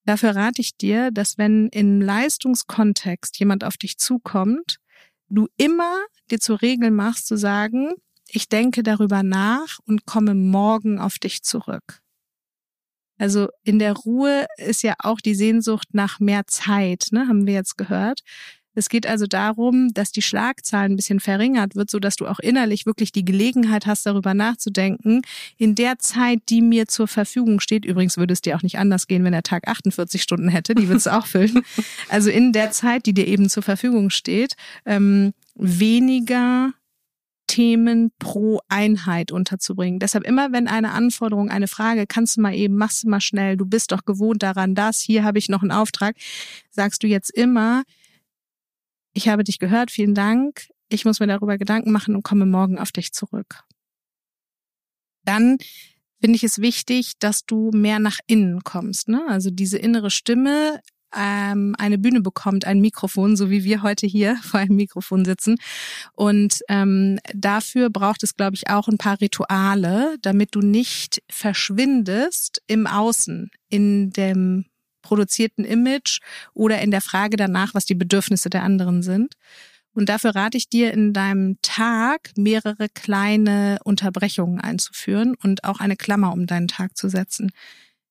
Dafür 0.05 0.35
rate 0.35 0.61
ich 0.61 0.77
dir, 0.77 1.11
dass 1.11 1.37
wenn 1.37 1.67
im 1.69 2.01
Leistungskontext 2.01 3.37
jemand 3.39 3.63
auf 3.63 3.77
dich 3.77 3.97
zukommt, 3.97 4.77
du 5.29 5.47
immer 5.57 5.97
dir 6.29 6.39
zur 6.39 6.61
Regel 6.61 6.91
machst 6.91 7.27
zu 7.27 7.37
sagen, 7.37 7.93
ich 8.27 8.49
denke 8.49 8.83
darüber 8.83 9.23
nach 9.23 9.79
und 9.85 10.05
komme 10.05 10.33
morgen 10.33 10.99
auf 10.99 11.19
dich 11.19 11.43
zurück. 11.43 12.02
Also 13.17 13.47
in 13.63 13.79
der 13.79 13.93
Ruhe 13.93 14.45
ist 14.57 14.83
ja 14.83 14.95
auch 14.99 15.21
die 15.21 15.35
Sehnsucht 15.35 15.89
nach 15.93 16.19
mehr 16.19 16.47
Zeit, 16.47 17.07
ne, 17.11 17.27
haben 17.27 17.47
wir 17.47 17.53
jetzt 17.53 17.77
gehört. 17.77 18.21
Es 18.75 18.89
geht 18.89 19.05
also 19.05 19.27
darum, 19.27 19.93
dass 19.93 20.11
die 20.11 20.21
Schlagzahl 20.21 20.85
ein 20.85 20.95
bisschen 20.95 21.19
verringert 21.19 21.75
wird, 21.75 21.89
so 21.89 21.99
dass 21.99 22.15
du 22.15 22.27
auch 22.27 22.39
innerlich 22.39 22.85
wirklich 22.85 23.11
die 23.11 23.25
Gelegenheit 23.25 23.85
hast, 23.85 24.05
darüber 24.05 24.33
nachzudenken. 24.33 25.21
In 25.57 25.75
der 25.75 25.99
Zeit, 25.99 26.39
die 26.49 26.61
mir 26.61 26.87
zur 26.87 27.07
Verfügung 27.07 27.59
steht, 27.59 27.85
übrigens 27.85 28.17
würde 28.17 28.33
es 28.33 28.41
dir 28.41 28.55
auch 28.55 28.63
nicht 28.63 28.79
anders 28.79 29.07
gehen, 29.07 29.23
wenn 29.23 29.33
der 29.33 29.43
Tag 29.43 29.67
48 29.67 30.21
Stunden 30.21 30.49
hätte, 30.49 30.73
die 30.75 30.87
würdest 30.87 31.05
du 31.05 31.15
auch 31.15 31.27
füllen. 31.27 31.61
Also 32.09 32.29
in 32.29 32.53
der 32.53 32.71
Zeit, 32.71 33.05
die 33.05 33.13
dir 33.13 33.27
eben 33.27 33.49
zur 33.49 33.63
Verfügung 33.63 34.09
steht, 34.09 34.55
ähm, 34.85 35.33
weniger 35.55 36.73
Themen 37.53 38.11
pro 38.17 38.61
Einheit 38.67 39.31
unterzubringen. 39.31 39.99
Deshalb 39.99 40.25
immer, 40.25 40.51
wenn 40.51 40.67
eine 40.67 40.89
Anforderung, 40.89 41.51
eine 41.51 41.67
Frage, 41.67 42.07
kannst 42.07 42.35
du 42.35 42.41
mal 42.41 42.55
eben, 42.55 42.75
machst 42.77 43.03
du 43.03 43.09
mal 43.09 43.21
schnell, 43.21 43.57
du 43.57 43.65
bist 43.67 43.91
doch 43.91 44.05
gewohnt 44.05 44.41
daran, 44.41 44.73
das, 44.73 44.99
hier 44.99 45.23
habe 45.23 45.37
ich 45.37 45.49
noch 45.49 45.61
einen 45.61 45.71
Auftrag, 45.71 46.15
sagst 46.71 47.03
du 47.03 47.07
jetzt 47.07 47.29
immer, 47.29 47.83
ich 49.13 49.27
habe 49.27 49.43
dich 49.43 49.59
gehört, 49.59 49.91
vielen 49.91 50.15
Dank, 50.15 50.67
ich 50.89 51.05
muss 51.05 51.19
mir 51.19 51.27
darüber 51.27 51.59
Gedanken 51.59 51.91
machen 51.91 52.15
und 52.15 52.23
komme 52.23 52.47
morgen 52.47 52.79
auf 52.79 52.91
dich 52.91 53.13
zurück. 53.13 53.61
Dann 55.23 55.59
finde 56.19 56.35
ich 56.35 56.43
es 56.43 56.57
wichtig, 56.57 57.19
dass 57.19 57.45
du 57.45 57.69
mehr 57.71 57.99
nach 57.99 58.17
innen 58.25 58.63
kommst. 58.63 59.09
Ne? 59.09 59.23
Also 59.27 59.51
diese 59.51 59.77
innere 59.77 60.09
Stimme 60.09 60.79
ähm, 61.15 61.75
eine 61.77 61.97
Bühne 61.97 62.21
bekommt, 62.21 62.65
ein 62.65 62.79
Mikrofon, 62.79 63.35
so 63.35 63.49
wie 63.49 63.63
wir 63.63 63.83
heute 63.83 64.07
hier 64.07 64.37
vor 64.43 64.59
einem 64.59 64.75
Mikrofon 64.75 65.25
sitzen. 65.25 65.57
Und 66.13 66.59
ähm, 66.69 67.19
dafür 67.33 67.89
braucht 67.89 68.23
es, 68.23 68.35
glaube 68.35 68.55
ich, 68.55 68.69
auch 68.69 68.87
ein 68.87 68.97
paar 68.97 69.19
Rituale, 69.21 70.17
damit 70.21 70.55
du 70.55 70.59
nicht 70.59 71.21
verschwindest 71.29 72.61
im 72.67 72.87
Außen, 72.87 73.51
in 73.69 74.11
dem 74.11 74.65
produzierten 75.01 75.65
Image 75.65 76.19
oder 76.53 76.81
in 76.81 76.91
der 76.91 77.01
Frage 77.01 77.37
danach, 77.37 77.73
was 77.73 77.85
die 77.85 77.95
Bedürfnisse 77.95 78.49
der 78.49 78.63
anderen 78.63 79.03
sind. 79.03 79.35
Und 79.93 80.09
dafür 80.09 80.35
rate 80.35 80.57
ich 80.57 80.69
dir, 80.69 80.91
in 80.91 81.13
deinem 81.13 81.57
Tag 81.61 82.31
mehrere 82.35 82.89
kleine 82.89 83.77
Unterbrechungen 83.83 84.59
einzuführen 84.59 85.35
und 85.43 85.63
auch 85.63 85.79
eine 85.79 85.95
Klammer 85.95 86.33
um 86.33 86.47
deinen 86.47 86.67
Tag 86.67 86.97
zu 86.97 87.09
setzen. 87.09 87.51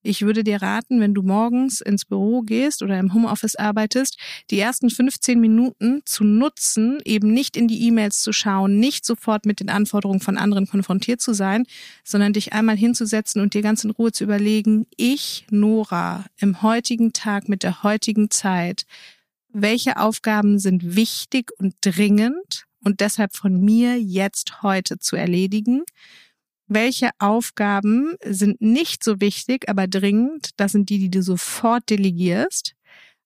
Ich 0.05 0.23
würde 0.23 0.43
dir 0.43 0.61
raten, 0.61 1.01
wenn 1.01 1.15
du 1.15 1.23
morgens 1.23 1.81
ins 1.81 2.05
Büro 2.05 2.43
gehst 2.43 2.83
oder 2.83 2.99
im 2.99 3.15
Homeoffice 3.15 3.55
arbeitest, 3.55 4.19
die 4.51 4.59
ersten 4.59 4.91
15 4.91 5.41
Minuten 5.41 6.03
zu 6.05 6.25
nutzen, 6.25 6.99
eben 7.05 7.33
nicht 7.33 7.57
in 7.57 7.69
die 7.69 7.87
E-Mails 7.87 8.21
zu 8.21 8.33
schauen, 8.33 8.81
nicht 8.81 9.07
sofort 9.07 9.47
mit 9.47 9.61
den 9.61 9.71
Anforderungen 9.71 10.21
von 10.21 10.37
anderen 10.37 10.67
konfrontiert 10.67 11.21
zu 11.21 11.35
sein, 11.35 11.67
sondern 12.03 12.33
dich 12.33 12.53
einmal 12.53 12.77
hinzusetzen 12.77 13.41
und 13.41 13.55
dir 13.55 13.63
ganz 13.63 13.85
in 13.85 13.91
Ruhe 13.91 14.11
zu 14.11 14.25
überlegen, 14.25 14.87
ich, 14.97 15.47
Nora, 15.51 16.25
im 16.37 16.63
heutigen 16.63 17.13
Tag 17.13 17.49
mit 17.49 17.63
der 17.63 17.85
heutigen 17.85 18.29
Zeit, 18.29 18.87
welche 19.51 19.99
Aufgaben 19.99 20.59
sind 20.59 20.97
wichtig 20.97 21.53
und 21.59 21.75
dringend 21.81 22.65
und 22.83 23.01
deshalb 23.01 23.37
von 23.37 23.61
mir 23.61 24.01
jetzt 24.01 24.63
heute 24.63 24.99
zu 24.99 25.15
erledigen 25.15 25.85
welche 26.69 27.11
Aufgaben 27.19 28.15
sind 28.25 28.61
nicht 28.61 29.05
so 29.05 29.21
wichtig, 29.21 29.69
aber 29.69 29.87
dringend. 29.87 30.51
Das 30.57 30.73
sind 30.73 30.89
die, 30.89 30.99
die 30.99 31.11
du 31.11 31.23
sofort 31.23 31.89
delegierst. 31.91 32.75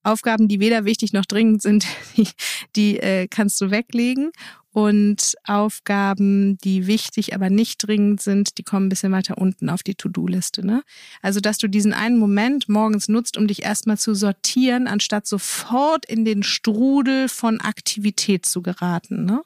Aufgaben, 0.03 0.47
die 0.47 0.61
weder 0.61 0.84
wichtig 0.84 1.12
noch 1.12 1.26
dringend 1.26 1.62
sind, 1.62 1.87
die, 2.16 2.28
die 2.76 2.99
äh, 2.99 3.26
kannst 3.28 3.61
du 3.61 3.70
weglegen. 3.70 4.30
Und 4.70 5.37
Aufgaben, 5.45 6.59
die 6.59 6.87
wichtig, 6.87 7.34
aber 7.34 7.49
nicht 7.49 7.87
dringend 7.87 8.20
sind, 8.20 8.59
die 8.59 8.62
kommen 8.62 8.87
ein 8.87 8.89
bisschen 8.91 9.11
weiter 9.11 9.39
unten 9.39 9.70
auf 9.70 9.82
die 9.82 9.95
To-Do-Liste. 9.95 10.66
Ne? 10.66 10.82
Also, 11.22 11.41
dass 11.41 11.57
du 11.57 11.66
diesen 11.66 11.95
einen 11.95 12.18
Moment 12.18 12.68
morgens 12.68 13.09
nutzt, 13.09 13.39
um 13.39 13.47
dich 13.47 13.62
erstmal 13.62 13.97
zu 13.97 14.14
sortieren, 14.14 14.87
anstatt 14.87 15.26
sofort 15.26 16.05
in 16.05 16.26
den 16.26 16.43
Strudel 16.43 17.30
von 17.30 17.59
Aktivität 17.62 18.45
zu 18.45 18.61
geraten. 18.61 19.24
Ne? 19.24 19.43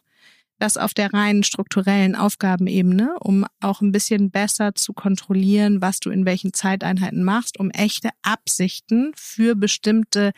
Das 0.60 0.76
auf 0.76 0.94
der 0.94 1.12
reinen 1.12 1.42
strukturellen 1.42 2.14
Aufgabenebene, 2.14 3.16
um 3.20 3.46
auch 3.60 3.80
ein 3.80 3.92
bisschen 3.92 4.30
besser 4.30 4.74
zu 4.74 4.92
kontrollieren, 4.92 5.80
was 5.80 6.00
du 6.00 6.10
in 6.10 6.26
welchen 6.26 6.52
Zeiteinheiten 6.52 7.24
machst, 7.24 7.58
um 7.58 7.70
echte 7.70 8.10
Absichten 8.22 9.12
für 9.16 9.56
bestimmte 9.56 10.32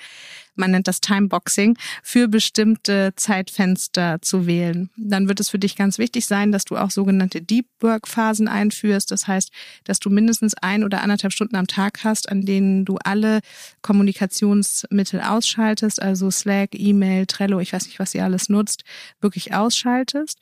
man 0.54 0.70
nennt 0.70 0.88
das 0.88 1.00
Timeboxing, 1.00 1.76
für 2.02 2.28
bestimmte 2.28 3.12
Zeitfenster 3.16 4.20
zu 4.22 4.46
wählen. 4.46 4.90
Dann 4.96 5.28
wird 5.28 5.40
es 5.40 5.50
für 5.50 5.58
dich 5.58 5.76
ganz 5.76 5.98
wichtig 5.98 6.26
sein, 6.26 6.52
dass 6.52 6.64
du 6.64 6.76
auch 6.76 6.90
sogenannte 6.90 7.42
Deep 7.42 7.66
Work 7.80 8.08
Phasen 8.08 8.48
einführst. 8.48 9.10
Das 9.10 9.26
heißt, 9.26 9.50
dass 9.84 9.98
du 9.98 10.10
mindestens 10.10 10.54
ein 10.54 10.84
oder 10.84 11.02
anderthalb 11.02 11.32
Stunden 11.32 11.56
am 11.56 11.66
Tag 11.66 12.04
hast, 12.04 12.28
an 12.28 12.44
denen 12.44 12.84
du 12.84 12.98
alle 13.02 13.40
Kommunikationsmittel 13.82 15.20
ausschaltest, 15.20 16.00
also 16.00 16.30
Slack, 16.30 16.70
E-Mail, 16.72 17.26
Trello, 17.26 17.60
ich 17.60 17.72
weiß 17.72 17.86
nicht, 17.86 17.98
was 17.98 18.14
ihr 18.14 18.24
alles 18.24 18.48
nutzt, 18.48 18.84
wirklich 19.20 19.54
ausschaltest. 19.54 20.38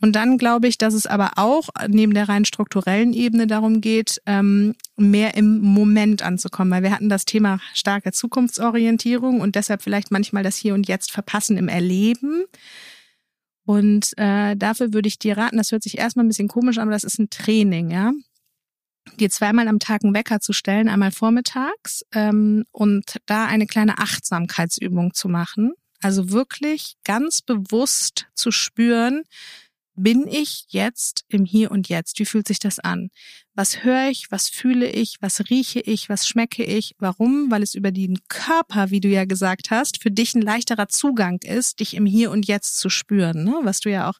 Und 0.00 0.16
dann 0.16 0.38
glaube 0.38 0.66
ich, 0.66 0.78
dass 0.78 0.94
es 0.94 1.06
aber 1.06 1.32
auch 1.36 1.68
neben 1.88 2.14
der 2.14 2.28
rein 2.28 2.46
strukturellen 2.46 3.12
Ebene 3.12 3.46
darum 3.46 3.82
geht, 3.82 4.20
ähm, 4.24 4.74
mehr 4.96 5.36
im 5.36 5.60
Moment 5.60 6.22
anzukommen, 6.22 6.72
weil 6.72 6.82
wir 6.82 6.90
hatten 6.90 7.10
das 7.10 7.26
Thema 7.26 7.60
starke 7.74 8.10
Zukunftsorientierung 8.12 9.40
und 9.40 9.56
deshalb 9.56 9.82
vielleicht 9.82 10.10
manchmal 10.10 10.42
das 10.42 10.56
Hier 10.56 10.74
und 10.74 10.88
Jetzt 10.88 11.12
verpassen 11.12 11.58
im 11.58 11.68
Erleben. 11.68 12.44
Und 13.66 14.16
äh, 14.16 14.56
dafür 14.56 14.94
würde 14.94 15.08
ich 15.08 15.18
dir 15.18 15.36
raten, 15.36 15.58
das 15.58 15.70
hört 15.70 15.82
sich 15.82 15.98
erstmal 15.98 16.24
ein 16.24 16.28
bisschen 16.28 16.48
komisch 16.48 16.78
an, 16.78 16.84
aber 16.84 16.92
das 16.92 17.04
ist 17.04 17.18
ein 17.18 17.30
Training, 17.30 17.90
ja. 17.90 18.12
Dir 19.18 19.30
zweimal 19.30 19.68
am 19.68 19.78
Tag 19.78 20.02
einen 20.02 20.14
Wecker 20.14 20.40
zu 20.40 20.52
stellen, 20.52 20.88
einmal 20.88 21.10
vormittags 21.10 22.04
ähm, 22.12 22.64
und 22.72 23.16
da 23.26 23.46
eine 23.46 23.66
kleine 23.66 23.98
Achtsamkeitsübung 23.98 25.14
zu 25.14 25.28
machen. 25.28 25.74
Also 26.00 26.30
wirklich 26.30 26.96
ganz 27.04 27.42
bewusst 27.42 28.26
zu 28.34 28.50
spüren, 28.50 29.22
bin 30.02 30.26
ich 30.26 30.64
jetzt 30.68 31.24
im 31.28 31.44
Hier 31.44 31.70
und 31.70 31.88
Jetzt? 31.88 32.18
Wie 32.18 32.24
fühlt 32.24 32.48
sich 32.48 32.58
das 32.58 32.78
an? 32.78 33.10
Was 33.54 33.84
höre 33.84 34.08
ich? 34.08 34.30
Was 34.30 34.48
fühle 34.48 34.88
ich? 34.88 35.16
Was 35.20 35.40
rieche 35.50 35.80
ich? 35.80 36.08
Was 36.08 36.26
schmecke 36.26 36.64
ich? 36.64 36.94
Warum? 36.98 37.50
Weil 37.50 37.62
es 37.62 37.74
über 37.74 37.92
den 37.92 38.18
Körper, 38.28 38.90
wie 38.90 39.00
du 39.00 39.08
ja 39.08 39.26
gesagt 39.26 39.70
hast, 39.70 40.02
für 40.02 40.10
dich 40.10 40.34
ein 40.34 40.42
leichterer 40.42 40.88
Zugang 40.88 41.38
ist, 41.44 41.80
dich 41.80 41.94
im 41.94 42.06
Hier 42.06 42.30
und 42.30 42.46
Jetzt 42.46 42.78
zu 42.78 42.88
spüren, 42.88 43.44
ne? 43.44 43.60
was 43.62 43.80
du 43.80 43.90
ja 43.90 44.08
auch 44.08 44.18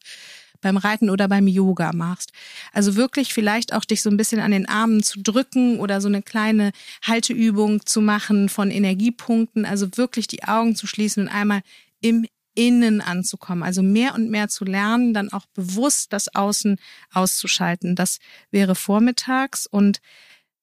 beim 0.61 0.77
Reiten 0.77 1.09
oder 1.09 1.27
beim 1.27 1.49
Yoga 1.49 1.93
machst. 1.95 2.33
Also 2.75 2.97
wirklich 2.97 3.33
vielleicht 3.33 3.73
auch 3.73 3.87
dich 3.87 4.03
so 4.03 4.11
ein 4.11 4.19
bisschen 4.19 4.41
an 4.41 4.51
den 4.51 4.69
Armen 4.69 5.03
zu 5.03 5.23
drücken 5.23 5.81
oder 5.81 6.03
so 6.03 6.09
eine 6.09 6.21
kleine 6.21 6.73
Halteübung 7.03 7.87
zu 7.87 8.03
machen 8.03 8.51
von 8.51 8.71
Energiepunkten. 8.71 9.65
Also 9.65 9.89
wirklich 9.97 10.27
die 10.27 10.45
Augen 10.45 10.77
zu 10.77 10.87
schließen 10.87 11.23
und 11.23 11.29
einmal 11.35 11.63
im 12.03 12.27
innen 12.61 13.01
anzukommen. 13.01 13.63
Also 13.63 13.83
mehr 13.83 14.15
und 14.15 14.31
mehr 14.31 14.49
zu 14.49 14.67
lernen, 14.67 15.15
dann 15.15 15.33
auch 15.33 15.47
bewusst 15.55 16.13
das 16.13 16.35
Außen 16.35 16.77
auszuschalten. 17.11 17.97
Das 17.97 18.19
wäre 18.51 18.75
vormittags 18.75 19.67
und 19.67 20.01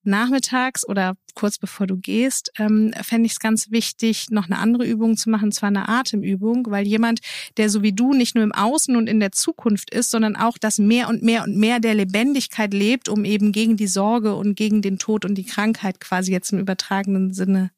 nachmittags 0.03 0.87
oder 0.87 1.17
kurz 1.33 1.57
bevor 1.57 1.87
du 1.87 1.97
gehst, 1.97 2.51
ähm, 2.59 2.93
fände 3.01 3.25
ich 3.25 3.33
es 3.33 3.39
ganz 3.39 3.71
wichtig, 3.71 4.27
noch 4.29 4.45
eine 4.45 4.59
andere 4.59 4.85
Übung 4.85 5.17
zu 5.17 5.29
machen, 5.29 5.51
zwar 5.51 5.67
eine 5.67 5.89
Atemübung, 5.89 6.67
weil 6.69 6.87
jemand, 6.87 7.19
der 7.57 7.69
so 7.69 7.81
wie 7.81 7.93
du 7.93 8.13
nicht 8.13 8.35
nur 8.35 8.43
im 8.43 8.53
Außen 8.53 8.95
und 8.95 9.07
in 9.07 9.19
der 9.19 9.31
Zukunft 9.31 9.89
ist, 9.89 10.11
sondern 10.11 10.35
auch 10.35 10.57
das 10.59 10.77
mehr 10.77 11.09
und 11.09 11.23
mehr 11.23 11.43
und 11.43 11.57
mehr 11.57 11.79
der 11.79 11.95
Lebendigkeit 11.95 12.73
lebt, 12.73 13.09
um 13.09 13.25
eben 13.25 13.51
gegen 13.51 13.75
die 13.75 13.87
Sorge 13.87 14.35
und 14.35 14.55
gegen 14.55 14.83
den 14.83 14.99
Tod 14.99 15.25
und 15.25 15.35
die 15.35 15.45
Krankheit 15.45 15.99
quasi 15.99 16.31
jetzt 16.31 16.53
im 16.53 16.59
übertragenen 16.59 17.33
Sinne 17.33 17.71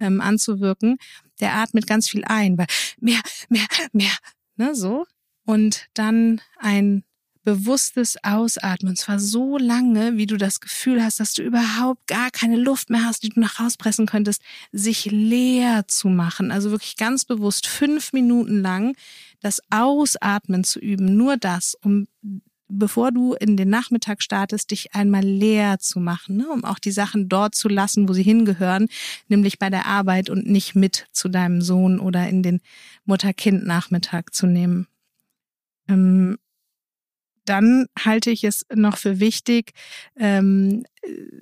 ähm, 0.00 0.20
anzuwirken, 0.20 0.96
der 1.40 1.54
atmet 1.54 1.86
ganz 1.86 2.08
viel 2.08 2.24
ein, 2.24 2.58
weil 2.58 2.66
mehr, 2.98 3.20
mehr, 3.48 3.66
mehr, 3.92 4.12
ne, 4.56 4.74
so. 4.74 5.06
Und 5.44 5.86
dann 5.94 6.40
ein 6.58 7.04
bewusstes 7.42 8.22
Ausatmen, 8.22 8.90
und 8.90 8.96
zwar 8.96 9.18
so 9.18 9.56
lange, 9.56 10.16
wie 10.16 10.26
du 10.26 10.36
das 10.36 10.60
Gefühl 10.60 11.02
hast, 11.02 11.20
dass 11.20 11.32
du 11.32 11.42
überhaupt 11.42 12.06
gar 12.06 12.30
keine 12.30 12.56
Luft 12.56 12.90
mehr 12.90 13.04
hast, 13.04 13.22
die 13.22 13.30
du 13.30 13.40
nach 13.40 13.60
rauspressen 13.60 14.06
könntest, 14.06 14.42
sich 14.72 15.06
leer 15.06 15.88
zu 15.88 16.08
machen. 16.08 16.50
Also 16.50 16.70
wirklich 16.70 16.96
ganz 16.96 17.24
bewusst 17.24 17.66
fünf 17.66 18.12
Minuten 18.12 18.60
lang 18.60 18.94
das 19.40 19.60
Ausatmen 19.70 20.64
zu 20.64 20.78
üben, 20.80 21.16
nur 21.16 21.38
das, 21.38 21.74
um 21.82 22.06
bevor 22.70 23.12
du 23.12 23.34
in 23.34 23.56
den 23.56 23.68
Nachmittag 23.68 24.22
startest, 24.22 24.70
dich 24.70 24.94
einmal 24.94 25.22
leer 25.22 25.78
zu 25.78 26.00
machen, 26.00 26.36
ne? 26.36 26.48
um 26.48 26.64
auch 26.64 26.78
die 26.78 26.90
Sachen 26.90 27.28
dort 27.28 27.54
zu 27.54 27.68
lassen, 27.68 28.08
wo 28.08 28.12
sie 28.12 28.22
hingehören, 28.22 28.88
nämlich 29.28 29.58
bei 29.58 29.70
der 29.70 29.86
Arbeit 29.86 30.30
und 30.30 30.46
nicht 30.46 30.74
mit 30.74 31.06
zu 31.12 31.28
deinem 31.28 31.62
Sohn 31.62 32.00
oder 32.00 32.28
in 32.28 32.42
den 32.42 32.60
Mutter-Kind-Nachmittag 33.04 34.34
zu 34.34 34.46
nehmen. 34.46 34.86
Ähm, 35.88 36.38
dann 37.50 37.86
halte 37.98 38.30
ich 38.30 38.44
es 38.44 38.64
noch 38.72 38.96
für 38.96 39.18
wichtig, 39.18 39.72
ähm, 40.16 40.84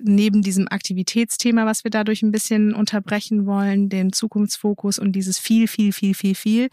neben 0.01 0.41
diesem 0.41 0.67
Aktivitätsthema, 0.67 1.67
was 1.67 1.83
wir 1.83 1.91
dadurch 1.91 2.23
ein 2.23 2.31
bisschen 2.31 2.73
unterbrechen 2.73 3.45
wollen, 3.45 3.89
den 3.89 4.11
Zukunftsfokus 4.11 4.97
und 4.97 5.11
dieses 5.11 5.37
viel, 5.37 5.67
viel, 5.67 5.93
viel, 5.93 6.15
viel, 6.15 6.33
viel, 6.33 6.69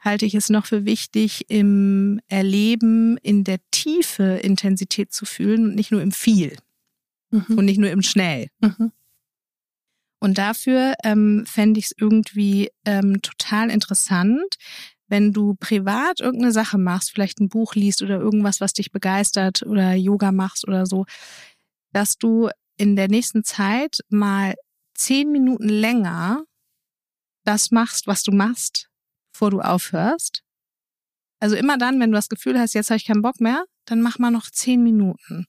halte 0.00 0.26
ich 0.26 0.34
es 0.34 0.50
noch 0.50 0.66
für 0.66 0.84
wichtig, 0.84 1.44
im 1.46 2.20
Erleben 2.26 3.16
in 3.18 3.44
der 3.44 3.58
Tiefe 3.70 4.40
Intensität 4.42 5.12
zu 5.12 5.24
fühlen 5.24 5.66
und 5.66 5.74
nicht 5.76 5.92
nur 5.92 6.02
im 6.02 6.10
viel 6.10 6.56
mhm. 7.30 7.58
und 7.58 7.64
nicht 7.66 7.78
nur 7.78 7.90
im 7.90 8.02
Schnell. 8.02 8.48
Mhm. 8.60 8.90
Und 10.18 10.36
dafür 10.36 10.94
ähm, 11.04 11.44
fände 11.46 11.78
ich 11.78 11.86
es 11.86 11.94
irgendwie 11.96 12.70
ähm, 12.84 13.22
total 13.22 13.70
interessant, 13.70 14.56
wenn 15.10 15.32
du 15.32 15.54
privat 15.56 16.20
irgendeine 16.20 16.52
Sache 16.52 16.78
machst, 16.78 17.10
vielleicht 17.10 17.40
ein 17.40 17.48
Buch 17.48 17.74
liest 17.74 18.00
oder 18.00 18.18
irgendwas, 18.18 18.60
was 18.60 18.72
dich 18.72 18.92
begeistert 18.92 19.62
oder 19.64 19.94
Yoga 19.94 20.30
machst 20.32 20.66
oder 20.66 20.86
so, 20.86 21.04
dass 21.92 22.16
du 22.16 22.48
in 22.76 22.96
der 22.96 23.08
nächsten 23.08 23.44
Zeit 23.44 23.98
mal 24.08 24.54
zehn 24.94 25.30
Minuten 25.32 25.68
länger 25.68 26.44
das 27.44 27.72
machst, 27.72 28.06
was 28.06 28.22
du 28.22 28.30
machst, 28.32 28.88
bevor 29.32 29.50
du 29.50 29.60
aufhörst. 29.60 30.44
Also 31.40 31.56
immer 31.56 31.76
dann, 31.76 31.98
wenn 31.98 32.12
du 32.12 32.16
das 32.16 32.28
Gefühl 32.28 32.58
hast, 32.58 32.74
jetzt 32.74 32.90
habe 32.90 32.98
ich 32.98 33.06
keinen 33.06 33.22
Bock 33.22 33.40
mehr, 33.40 33.64
dann 33.86 34.02
mach 34.02 34.18
mal 34.18 34.30
noch 34.30 34.48
zehn 34.50 34.82
Minuten. 34.82 35.46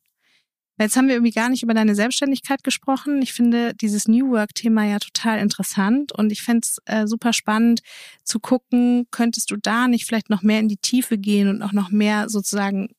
Jetzt 0.81 0.97
haben 0.97 1.07
wir 1.07 1.15
irgendwie 1.15 1.31
gar 1.31 1.49
nicht 1.49 1.61
über 1.61 1.73
deine 1.73 1.93
Selbstständigkeit 1.93 2.63
gesprochen. 2.63 3.21
Ich 3.21 3.33
finde 3.33 3.75
dieses 3.75 4.07
New 4.07 4.31
Work-Thema 4.31 4.85
ja 4.85 4.97
total 4.97 5.39
interessant 5.39 6.11
und 6.11 6.31
ich 6.31 6.41
fände 6.41 6.61
es 6.63 6.77
äh, 6.85 7.05
super 7.05 7.33
spannend 7.33 7.81
zu 8.23 8.39
gucken, 8.39 9.05
könntest 9.11 9.51
du 9.51 9.57
da 9.57 9.87
nicht 9.87 10.05
vielleicht 10.05 10.29
noch 10.29 10.41
mehr 10.41 10.59
in 10.59 10.67
die 10.67 10.77
Tiefe 10.77 11.17
gehen 11.17 11.47
und 11.49 11.61
auch 11.61 11.71
noch 11.71 11.91
mehr 11.91 12.29
sozusagen 12.29 12.89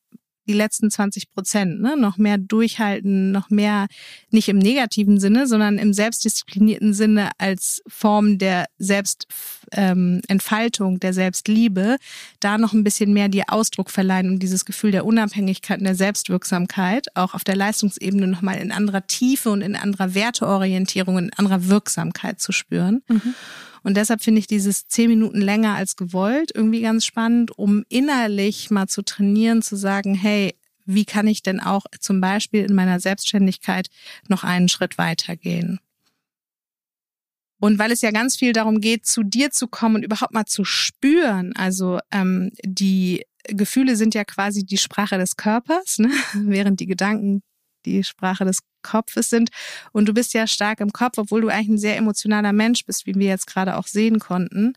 die 0.53 0.59
letzten 0.59 0.91
20 0.91 1.31
Prozent, 1.31 1.81
ne? 1.81 1.97
noch 1.97 2.19
mehr 2.19 2.37
durchhalten, 2.39 3.33
noch 3.33 3.51
mehr, 3.51 3.89
nicht 4.31 4.49
im 4.49 4.59
negativen 4.59 5.19
Sinne, 5.19 5.47
sondern 5.47 5.79
im 5.79 5.95
selbstdisziplinierten 5.95 6.95
Sinne 6.95 7.31
als 7.39 7.83
Form 7.87 8.39
der 8.39 8.67
Selbstentfaltung, 8.79 10.93
ähm, 10.93 11.01
der 11.01 11.15
Selbstliebe, 11.15 11.97
da 12.41 12.59
noch 12.59 12.73
ein 12.73 12.83
bisschen 12.85 13.13
mehr 13.13 13.29
dir 13.29 13.45
Ausdruck 13.49 13.91
verleihen 13.91 14.29
und 14.29 14.39
dieses 14.41 14.65
Gefühl 14.65 14.91
der 14.91 15.07
Unabhängigkeit 15.07 15.79
und 15.79 15.85
der 15.85 15.95
Selbstwirksamkeit 15.95 17.07
auch 17.15 17.35
auf 17.35 17.45
der 17.45 17.55
Leistungsebene 17.57 18.27
nochmal 18.27 18.59
in 18.59 18.73
anderer 18.73 19.07
Tiefe 19.07 19.51
und 19.51 19.61
in 19.63 19.77
anderer 19.77 20.15
Werteorientierung, 20.15 21.19
in 21.19 21.33
anderer 21.33 21.69
Wirksamkeit 21.69 22.41
zu 22.41 22.53
spüren. 22.53 23.03
Mhm. 23.09 23.35
Und 23.83 23.97
deshalb 23.97 24.23
finde 24.23 24.39
ich 24.39 24.47
dieses 24.47 24.87
zehn 24.87 25.11
Minuten 25.11 25.41
länger 25.41 25.75
als 25.75 25.97
gewollt 25.97 26.53
irgendwie 26.55 26.83
ganz 26.83 27.05
spannend, 27.05 27.57
um 27.59 27.85
innerlich 27.89 28.71
mal 28.71 28.87
zu 28.87 29.03
trainieren, 29.03 29.63
zu 29.63 29.77
sagen, 29.77 30.15
hey, 30.15 30.55
wie 30.85 31.05
kann 31.05 31.27
ich 31.27 31.43
denn 31.43 31.61
auch 31.61 31.85
zum 32.01 32.21
Beispiel 32.21 32.65
in 32.65 32.75
meiner 32.75 33.01
Selbstständigkeit 33.01 33.89
noch 34.29 34.45
einen 34.45 34.69
Schritt 34.69 34.99
weitergehen? 34.99 35.81
Und 37.61 37.79
weil 37.79 37.93
es 37.93 38.01
ja 38.01 38.11
ganz 38.11 38.37
viel 38.37 38.53
darum 38.53 38.81
geht, 38.81 39.07
zu 39.07 39.23
dir 39.23 39.51
zu 39.51 39.69
kommen 39.69 39.97
und 39.97 40.03
überhaupt 40.03 40.35
mal 40.35 40.47
zu 40.47 40.65
spüren, 40.65 41.55
also 41.55 42.01
ähm, 42.11 42.51
die 42.65 43.25
Gefühle 43.45 43.97
sind 43.97 44.15
ja 44.15 44.25
quasi 44.25 44.65
die 44.65 44.79
Sprache 44.79 45.19
des 45.19 45.37
Körpers, 45.37 45.99
ne? 45.99 46.11
während 46.35 46.81
die 46.81 46.87
Gedanken 46.87 47.43
die 47.87 48.05
Sprache 48.05 48.45
des 48.45 48.61
Kopfes 48.83 49.31
sind. 49.31 49.51
Und 49.93 50.07
du 50.07 50.15
bist 50.15 50.35
ja 50.35 50.47
stark 50.47 50.81
im 50.81 50.93
Kopf, 50.93 51.19
obwohl 51.19 51.41
du 51.41 51.49
eigentlich 51.49 51.69
ein 51.69 51.79
sehr 51.79 51.97
emotionaler 51.97 52.53
Mensch 52.53 52.85
bist, 52.85 53.07
wie 53.07 53.15
wir 53.15 53.29
jetzt 53.29 53.47
gerade 53.47 53.77
auch 53.77 53.87
sehen 53.87 54.19
konnten. 54.19 54.75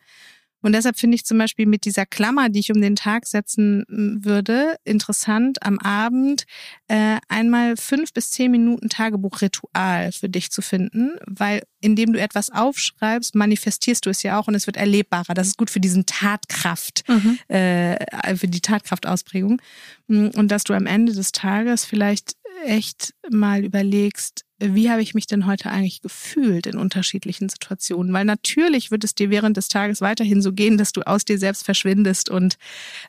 Und 0.66 0.72
deshalb 0.72 0.98
finde 0.98 1.14
ich 1.14 1.26
zum 1.26 1.38
Beispiel 1.38 1.68
mit 1.68 1.86
dieser 1.86 2.08
Klammer, 2.08 2.50
die 2.50 2.60
ich 2.60 2.72
um 2.72 2.82
den 2.82 2.96
Tag 2.96 3.28
setzen 3.28 3.86
würde, 3.88 4.78
interessant 4.84 5.62
am 5.62 5.78
Abend 5.78 6.46
äh, 6.88 7.18
einmal 7.30 7.78
fünf 7.78 8.14
bis 8.14 8.32
zehn 8.32 8.50
Minuten 8.50 8.90
Tagebuchritual 8.90 10.12
für 10.12 10.28
dich 10.28 10.50
zu 10.50 10.64
finden, 10.64 11.12
weil 11.28 11.62
indem 11.82 12.14
du 12.14 12.20
etwas 12.20 12.50
aufschreibst, 12.50 13.36
manifestierst 13.36 14.08
du 14.08 14.10
es 14.10 14.24
ja 14.24 14.40
auch 14.40 14.48
und 14.48 14.56
es 14.56 14.66
wird 14.66 14.78
erlebbarer. 14.78 15.36
Das 15.36 15.46
ist 15.46 15.58
gut 15.60 15.70
für 15.70 15.80
diesen 15.80 16.08
Tatkraft, 16.08 17.04
mhm. 17.08 17.38
äh, 17.48 18.36
für 18.36 18.48
die 18.48 18.62
Tatkraftausprägung. 18.62 19.62
Und 20.08 20.48
dass 20.48 20.64
du 20.64 20.74
am 20.74 20.88
Ende 20.88 21.14
des 21.14 21.32
Tages 21.32 21.86
vielleicht 21.86 22.38
echt 22.66 23.14
mal 23.30 23.64
überlegst, 23.64 24.46
wie 24.58 24.90
habe 24.90 25.02
ich 25.02 25.14
mich 25.14 25.28
denn 25.28 25.46
heute 25.46 25.70
eigentlich 25.70 26.02
gefühlt 26.02 26.66
in 26.66 26.78
unterschiedlichen 26.78 27.50
Situationen? 27.50 28.14
Weil 28.14 28.26
natürlich 28.26 28.90
wird 28.90 29.04
es 29.04 29.16
dir 29.16 29.30
während 29.30 29.58
des 29.58 29.68
Tages 29.68 30.02
weiterhin 30.02 30.42
so 30.42 30.54
gehen, 30.54 30.78
dass 30.78 30.94
du 30.94 31.02
aus 31.02 31.26
dir 31.26 31.38
selbst 31.38 31.66
verschwindest 31.66 32.30
und 32.30 32.58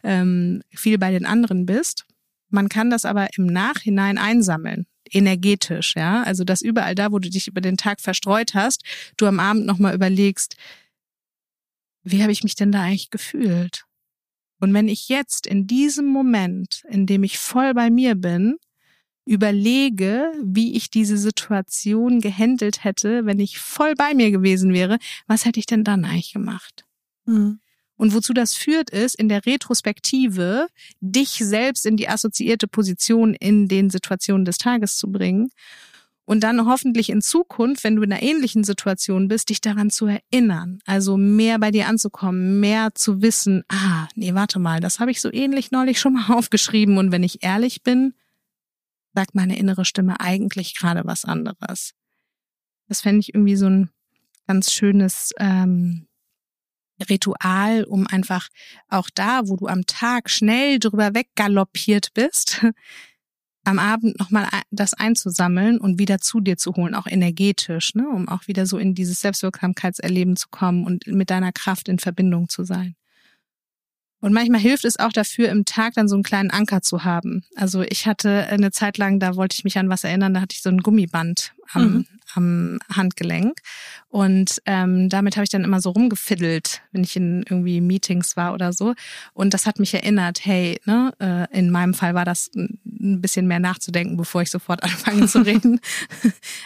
ähm, 0.03 0.62
viel 0.74 0.99
bei 0.99 1.12
den 1.12 1.24
anderen 1.24 1.66
bist. 1.66 2.05
Man 2.49 2.68
kann 2.68 2.90
das 2.90 3.05
aber 3.05 3.28
im 3.36 3.47
Nachhinein 3.47 4.18
einsammeln, 4.18 4.86
energetisch, 5.11 5.94
ja. 5.97 6.22
Also 6.24 6.44
dass 6.44 6.62
überall 6.62 6.94
da, 6.94 7.12
wo 7.12 7.18
du 7.18 7.30
dich 7.30 7.47
über 7.49 7.61
den 7.61 7.76
Tag 7.76 8.01
verstreut 8.01 8.55
hast, 8.55 8.82
du 9.16 9.26
am 9.26 9.40
Abend 9.40 9.66
nochmal 9.66 9.94
überlegst, 9.94 10.57
wie 12.03 12.22
habe 12.22 12.32
ich 12.32 12.44
mich 12.44 12.55
denn 12.55 12.72
da 12.72 12.82
eigentlich 12.82 13.11
gefühlt? 13.11 13.84
Und 14.61 14.72
wenn 14.74 14.88
ich 14.88 15.09
jetzt 15.09 15.47
in 15.47 15.66
diesem 15.66 16.07
Moment, 16.07 16.82
in 16.88 17.07
dem 17.07 17.24
ich 17.24 17.38
voll 17.38 17.74
bei 17.74 17.90
mir 17.90 18.14
bin, 18.14 18.57
überlege, 19.26 20.32
wie 20.42 20.74
ich 20.76 20.88
diese 20.88 21.18
Situation 21.18 22.20
gehandelt 22.20 22.84
hätte, 22.84 23.26
wenn 23.26 23.40
ich 23.40 23.58
voll 23.58 23.94
bei 23.94 24.14
mir 24.14 24.30
gewesen 24.30 24.72
wäre, 24.72 24.98
was 25.26 25.44
hätte 25.44 25.60
ich 25.60 25.66
denn 25.66 25.84
dann 25.84 26.04
eigentlich 26.04 26.32
gemacht? 26.32 26.84
Mhm. 27.26 27.60
Und 27.96 28.14
wozu 28.14 28.32
das 28.32 28.54
führt, 28.54 28.90
ist 28.90 29.14
in 29.14 29.28
der 29.28 29.44
Retrospektive 29.44 30.68
dich 31.00 31.30
selbst 31.30 31.86
in 31.86 31.96
die 31.96 32.08
assoziierte 32.08 32.68
Position 32.68 33.34
in 33.34 33.68
den 33.68 33.90
Situationen 33.90 34.44
des 34.44 34.58
Tages 34.58 34.96
zu 34.96 35.10
bringen 35.10 35.50
und 36.26 36.40
dann 36.40 36.66
hoffentlich 36.66 37.08
in 37.08 37.22
Zukunft, 37.22 37.84
wenn 37.84 37.96
du 37.96 38.02
in 38.02 38.12
einer 38.12 38.22
ähnlichen 38.22 38.64
Situation 38.64 39.28
bist, 39.28 39.48
dich 39.48 39.60
daran 39.60 39.90
zu 39.90 40.06
erinnern. 40.06 40.80
Also 40.84 41.16
mehr 41.16 41.58
bei 41.58 41.70
dir 41.70 41.88
anzukommen, 41.88 42.60
mehr 42.60 42.94
zu 42.94 43.22
wissen, 43.22 43.64
ah, 43.68 44.08
nee, 44.14 44.34
warte 44.34 44.58
mal, 44.58 44.80
das 44.80 45.00
habe 45.00 45.10
ich 45.10 45.20
so 45.20 45.32
ähnlich 45.32 45.70
neulich 45.70 45.98
schon 45.98 46.12
mal 46.14 46.28
aufgeschrieben. 46.36 46.98
Und 46.98 47.12
wenn 47.12 47.22
ich 47.22 47.42
ehrlich 47.42 47.82
bin, 47.82 48.12
sagt 49.16 49.34
meine 49.34 49.58
innere 49.58 49.86
Stimme 49.86 50.20
eigentlich 50.20 50.76
gerade 50.76 51.06
was 51.06 51.24
anderes. 51.24 51.94
Das 52.86 53.00
fände 53.00 53.20
ich 53.20 53.34
irgendwie 53.34 53.56
so 53.56 53.66
ein 53.66 53.88
ganz 54.46 54.70
schönes 54.72 55.32
ähm, 55.38 56.06
Ritual, 57.08 57.84
um 57.84 58.06
einfach 58.06 58.48
auch 58.88 59.08
da, 59.14 59.48
wo 59.48 59.56
du 59.56 59.68
am 59.68 59.86
Tag 59.86 60.28
schnell 60.28 60.78
drüber 60.78 61.14
weggaloppiert 61.14 62.12
bist, 62.12 62.62
am 63.64 63.78
Abend 63.78 64.18
nochmal 64.20 64.48
das 64.70 64.92
einzusammeln 64.92 65.80
und 65.80 65.98
wieder 65.98 66.18
zu 66.18 66.40
dir 66.40 66.58
zu 66.58 66.74
holen, 66.74 66.94
auch 66.94 67.06
energetisch, 67.06 67.94
ne, 67.94 68.06
um 68.10 68.28
auch 68.28 68.46
wieder 68.48 68.66
so 68.66 68.76
in 68.76 68.94
dieses 68.94 69.22
Selbstwirksamkeitserleben 69.22 70.36
zu 70.36 70.48
kommen 70.50 70.84
und 70.84 71.06
mit 71.06 71.30
deiner 71.30 71.52
Kraft 71.52 71.88
in 71.88 71.98
Verbindung 71.98 72.50
zu 72.50 72.64
sein. 72.64 72.96
Und 74.26 74.32
manchmal 74.32 74.60
hilft 74.60 74.84
es 74.84 74.98
auch 74.98 75.12
dafür, 75.12 75.50
im 75.50 75.64
Tag 75.64 75.94
dann 75.94 76.08
so 76.08 76.16
einen 76.16 76.24
kleinen 76.24 76.50
Anker 76.50 76.82
zu 76.82 77.04
haben. 77.04 77.44
Also 77.54 77.82
ich 77.82 78.08
hatte 78.08 78.48
eine 78.48 78.72
Zeit 78.72 78.98
lang, 78.98 79.20
da 79.20 79.36
wollte 79.36 79.54
ich 79.54 79.62
mich 79.62 79.78
an 79.78 79.88
was 79.88 80.02
erinnern, 80.02 80.34
da 80.34 80.40
hatte 80.40 80.56
ich 80.56 80.62
so 80.62 80.68
ein 80.68 80.80
Gummiband 80.80 81.52
am, 81.70 81.84
mhm. 81.84 82.06
am 82.34 82.78
Handgelenk. 82.92 83.60
Und 84.08 84.60
ähm, 84.66 85.08
damit 85.10 85.36
habe 85.36 85.44
ich 85.44 85.50
dann 85.50 85.62
immer 85.62 85.80
so 85.80 85.90
rumgefiddelt, 85.90 86.82
wenn 86.90 87.04
ich 87.04 87.14
in 87.14 87.44
irgendwie 87.48 87.80
Meetings 87.80 88.36
war 88.36 88.52
oder 88.52 88.72
so. 88.72 88.94
Und 89.32 89.54
das 89.54 89.64
hat 89.64 89.78
mich 89.78 89.94
erinnert, 89.94 90.44
hey, 90.44 90.80
ne, 90.86 91.12
äh, 91.20 91.56
in 91.56 91.70
meinem 91.70 91.94
Fall 91.94 92.14
war 92.14 92.24
das 92.24 92.50
ein 92.52 93.20
bisschen 93.20 93.46
mehr 93.46 93.60
nachzudenken, 93.60 94.16
bevor 94.16 94.42
ich 94.42 94.50
sofort 94.50 94.82
anfange 94.82 95.28
zu 95.28 95.42
reden. 95.46 95.78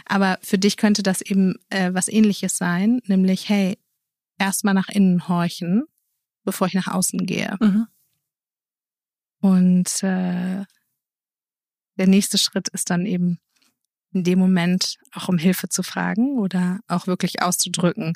Aber 0.07 0.39
für 0.41 0.57
dich 0.57 0.79
könnte 0.79 1.03
das 1.03 1.21
eben 1.21 1.57
äh, 1.69 1.93
was 1.93 2.09
ähnliches 2.09 2.57
sein, 2.57 3.03
nämlich, 3.05 3.51
hey, 3.51 3.77
erstmal 4.39 4.73
nach 4.73 4.89
innen 4.89 5.29
horchen 5.29 5.85
bevor 6.45 6.67
ich 6.67 6.75
nach 6.75 6.89
außen 6.89 7.27
gehe. 7.27 7.57
Mhm. 7.61 7.87
Und 9.41 10.03
äh, 10.03 10.65
der 11.97 12.07
nächste 12.07 12.39
Schritt 12.39 12.69
ist 12.69 12.91
dann 12.91 13.07
eben 13.07 13.39
in 14.13 14.25
dem 14.25 14.39
Moment 14.39 14.97
auch 15.13 15.29
um 15.29 15.39
Hilfe 15.39 15.69
zu 15.69 15.83
fragen 15.83 16.39
oder 16.39 16.81
auch 16.89 17.07
wirklich 17.07 17.43
auszudrücken, 17.43 18.15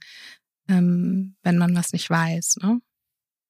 ähm, 0.68 1.36
wenn 1.42 1.58
man 1.58 1.74
was 1.76 1.92
nicht 1.92 2.10
weiß. 2.10 2.58
Ne? 2.62 2.80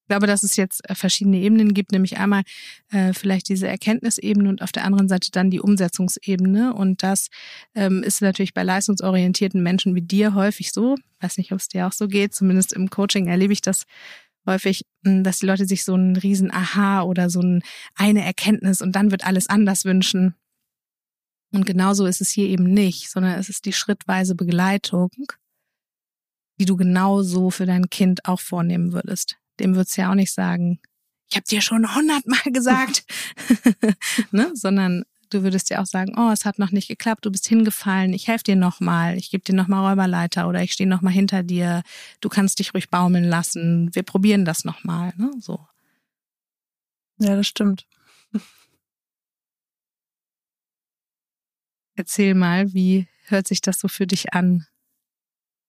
Ich 0.05 0.09
glaube, 0.09 0.27
dass 0.27 0.43
es 0.43 0.55
jetzt 0.55 0.87
äh, 0.87 0.93
verschiedene 0.93 1.37
Ebenen 1.37 1.73
gibt, 1.73 1.91
nämlich 1.91 2.17
einmal 2.17 2.43
äh, 2.91 3.13
vielleicht 3.13 3.49
diese 3.49 3.67
Erkenntnisebene 3.67 4.47
und 4.47 4.61
auf 4.61 4.71
der 4.71 4.85
anderen 4.85 5.09
Seite 5.09 5.31
dann 5.31 5.49
die 5.49 5.59
Umsetzungsebene. 5.59 6.75
Und 6.75 7.01
das 7.01 7.29
ähm, 7.73 8.03
ist 8.03 8.21
natürlich 8.21 8.53
bei 8.53 8.61
leistungsorientierten 8.61 9.63
Menschen 9.63 9.95
wie 9.95 10.03
dir 10.03 10.35
häufig 10.35 10.71
so. 10.73 10.95
Ich 10.95 11.23
weiß 11.23 11.37
nicht, 11.39 11.51
ob 11.53 11.59
es 11.59 11.69
dir 11.69 11.87
auch 11.87 11.91
so 11.91 12.07
geht. 12.07 12.35
Zumindest 12.35 12.73
im 12.73 12.91
Coaching 12.91 13.25
erlebe 13.25 13.53
ich 13.53 13.61
das 13.61 13.85
häufig, 14.45 14.83
hm, 15.05 15.23
dass 15.23 15.39
die 15.39 15.45
Leute 15.45 15.65
sich 15.65 15.83
so 15.83 15.93
einen 15.93 16.15
riesen 16.15 16.51
Aha 16.51 17.01
oder 17.03 17.29
so 17.29 17.41
eine 17.95 18.25
Erkenntnis 18.25 18.81
und 18.81 18.95
dann 18.95 19.11
wird 19.11 19.25
alles 19.25 19.47
anders 19.47 19.85
wünschen. 19.85 20.35
Und 21.51 21.65
genauso 21.65 22.05
ist 22.05 22.21
es 22.21 22.29
hier 22.29 22.47
eben 22.47 22.65
nicht, 22.65 23.09
sondern 23.09 23.39
es 23.39 23.49
ist 23.49 23.65
die 23.65 23.73
schrittweise 23.73 24.35
Begleitung, 24.35 25.09
die 26.59 26.65
du 26.65 26.75
genauso 26.75 27.49
für 27.49 27.65
dein 27.65 27.89
Kind 27.89 28.25
auch 28.25 28.41
vornehmen 28.41 28.93
würdest. 28.93 29.37
Dem 29.59 29.75
würdest 29.75 29.97
du 29.97 30.01
ja 30.01 30.11
auch 30.11 30.15
nicht 30.15 30.33
sagen, 30.33 30.79
ich 31.29 31.35
habe 31.35 31.45
dir 31.47 31.61
schon 31.61 31.95
hundertmal 31.95 32.39
gesagt, 32.53 33.05
ne? 34.31 34.51
sondern 34.53 35.05
du 35.29 35.43
würdest 35.43 35.69
ja 35.69 35.81
auch 35.81 35.85
sagen, 35.85 36.13
oh, 36.17 36.31
es 36.31 36.45
hat 36.45 36.59
noch 36.59 36.71
nicht 36.71 36.87
geklappt, 36.87 37.25
du 37.25 37.31
bist 37.31 37.47
hingefallen, 37.47 38.13
ich 38.13 38.27
helfe 38.27 38.43
dir 38.43 38.55
nochmal, 38.55 39.17
ich 39.17 39.31
gebe 39.31 39.43
dir 39.43 39.55
nochmal 39.55 39.89
Räuberleiter 39.89 40.47
oder 40.47 40.61
ich 40.63 40.73
stehe 40.73 40.89
nochmal 40.89 41.13
hinter 41.13 41.43
dir, 41.43 41.83
du 42.21 42.29
kannst 42.29 42.59
dich 42.59 42.73
ruhig 42.73 42.89
baumeln 42.89 43.25
lassen, 43.25 43.93
wir 43.93 44.03
probieren 44.03 44.45
das 44.45 44.65
nochmal, 44.65 45.13
ne? 45.17 45.31
So. 45.39 45.59
Ja, 47.17 47.35
das 47.35 47.47
stimmt. 47.47 47.87
Erzähl 51.95 52.35
mal, 52.35 52.73
wie 52.73 53.07
hört 53.27 53.47
sich 53.47 53.61
das 53.61 53.79
so 53.79 53.87
für 53.87 54.05
dich 54.07 54.33
an? 54.33 54.67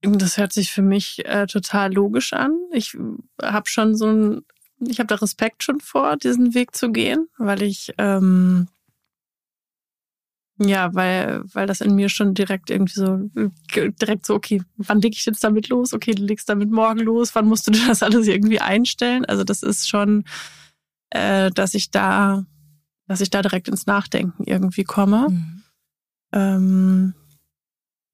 Das 0.02 0.36
hört 0.36 0.52
sich 0.52 0.72
für 0.72 0.82
mich 0.82 1.24
äh, 1.24 1.46
total 1.46 1.92
logisch 1.92 2.32
an. 2.32 2.58
Ich 2.72 2.96
habe 3.40 3.68
schon 3.68 3.96
so 3.96 4.06
ein, 4.10 4.44
ich 4.80 4.98
habe 4.98 5.06
da 5.06 5.14
Respekt 5.16 5.62
schon 5.62 5.80
vor, 5.80 6.16
diesen 6.16 6.54
Weg 6.54 6.76
zu 6.76 6.92
gehen, 6.92 7.28
weil 7.38 7.62
ich 7.62 7.94
ähm, 7.98 8.68
ja, 10.58 10.94
weil, 10.94 11.42
weil 11.52 11.66
das 11.66 11.80
in 11.80 11.94
mir 11.94 12.08
schon 12.08 12.34
direkt 12.34 12.70
irgendwie 12.70 12.94
so, 12.94 13.30
direkt 13.74 14.24
so, 14.24 14.34
okay, 14.34 14.62
wann 14.76 15.00
leg 15.00 15.14
ich 15.14 15.26
jetzt 15.26 15.44
damit 15.44 15.68
los? 15.68 15.92
Okay, 15.92 16.12
du 16.12 16.22
legst 16.22 16.48
damit 16.48 16.70
morgen 16.70 17.00
los, 17.00 17.34
wann 17.34 17.46
musst 17.46 17.66
du 17.66 17.72
das 17.72 18.02
alles 18.02 18.26
irgendwie 18.26 18.60
einstellen? 18.60 19.24
Also 19.26 19.44
das 19.44 19.62
ist 19.62 19.88
schon, 19.88 20.24
äh, 21.10 21.50
dass 21.50 21.74
ich 21.74 21.90
da, 21.90 22.46
dass 23.06 23.20
ich 23.20 23.30
da 23.30 23.42
direkt 23.42 23.68
ins 23.68 23.86
Nachdenken 23.86 24.44
irgendwie 24.44 24.84
komme. 24.84 25.28
Mhm. 25.28 25.62
Ähm, 26.32 27.14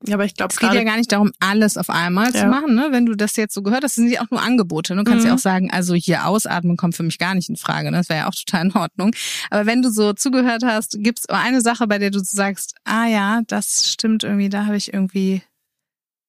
ja, 0.05 0.15
aber 0.15 0.25
ich 0.25 0.35
glaube, 0.35 0.53
es 0.53 0.59
geht 0.59 0.73
ja 0.73 0.83
gar 0.85 0.97
nicht 0.97 1.13
darum, 1.13 1.33
alles 1.41 1.77
auf 1.77 1.89
einmal 1.89 2.33
ja. 2.33 2.41
zu 2.41 2.47
machen. 2.47 2.75
Ne? 2.75 2.89
Wenn 2.91 3.07
du 3.07 3.15
das 3.15 3.37
jetzt 3.37 3.55
so 3.55 3.63
gehört 3.63 3.85
hast, 3.85 3.95
sind 3.95 4.09
ja 4.09 4.23
auch 4.23 4.31
nur 4.31 4.43
Angebote. 4.43 4.97
Du 4.97 5.05
kannst 5.05 5.25
mhm. 5.25 5.29
ja 5.29 5.35
auch 5.35 5.39
sagen, 5.39 5.71
also 5.71 5.95
hier 5.95 6.27
ausatmen 6.27 6.77
kommt 6.77 6.97
für 6.97 7.03
mich 7.03 7.19
gar 7.19 7.35
nicht 7.35 7.49
in 7.49 7.57
Frage. 7.57 7.91
Ne? 7.91 7.99
Das 7.99 8.09
wäre 8.09 8.21
ja 8.21 8.29
auch 8.29 8.35
total 8.35 8.67
in 8.67 8.73
Ordnung. 8.73 9.15
Aber 9.51 9.67
wenn 9.67 9.83
du 9.83 9.91
so 9.91 10.13
zugehört 10.13 10.63
hast, 10.65 10.97
gibt 10.99 11.21
es 11.21 11.29
eine 11.29 11.61
Sache, 11.61 11.87
bei 11.87 11.99
der 11.99 12.11
du 12.11 12.19
sagst, 12.19 12.75
ah 12.85 13.07
ja, 13.07 13.43
das 13.47 13.91
stimmt 13.93 14.25
irgendwie, 14.25 14.49
da 14.49 14.67
habe 14.67 14.77
ich 14.77 14.93
irgendwie 14.93 15.43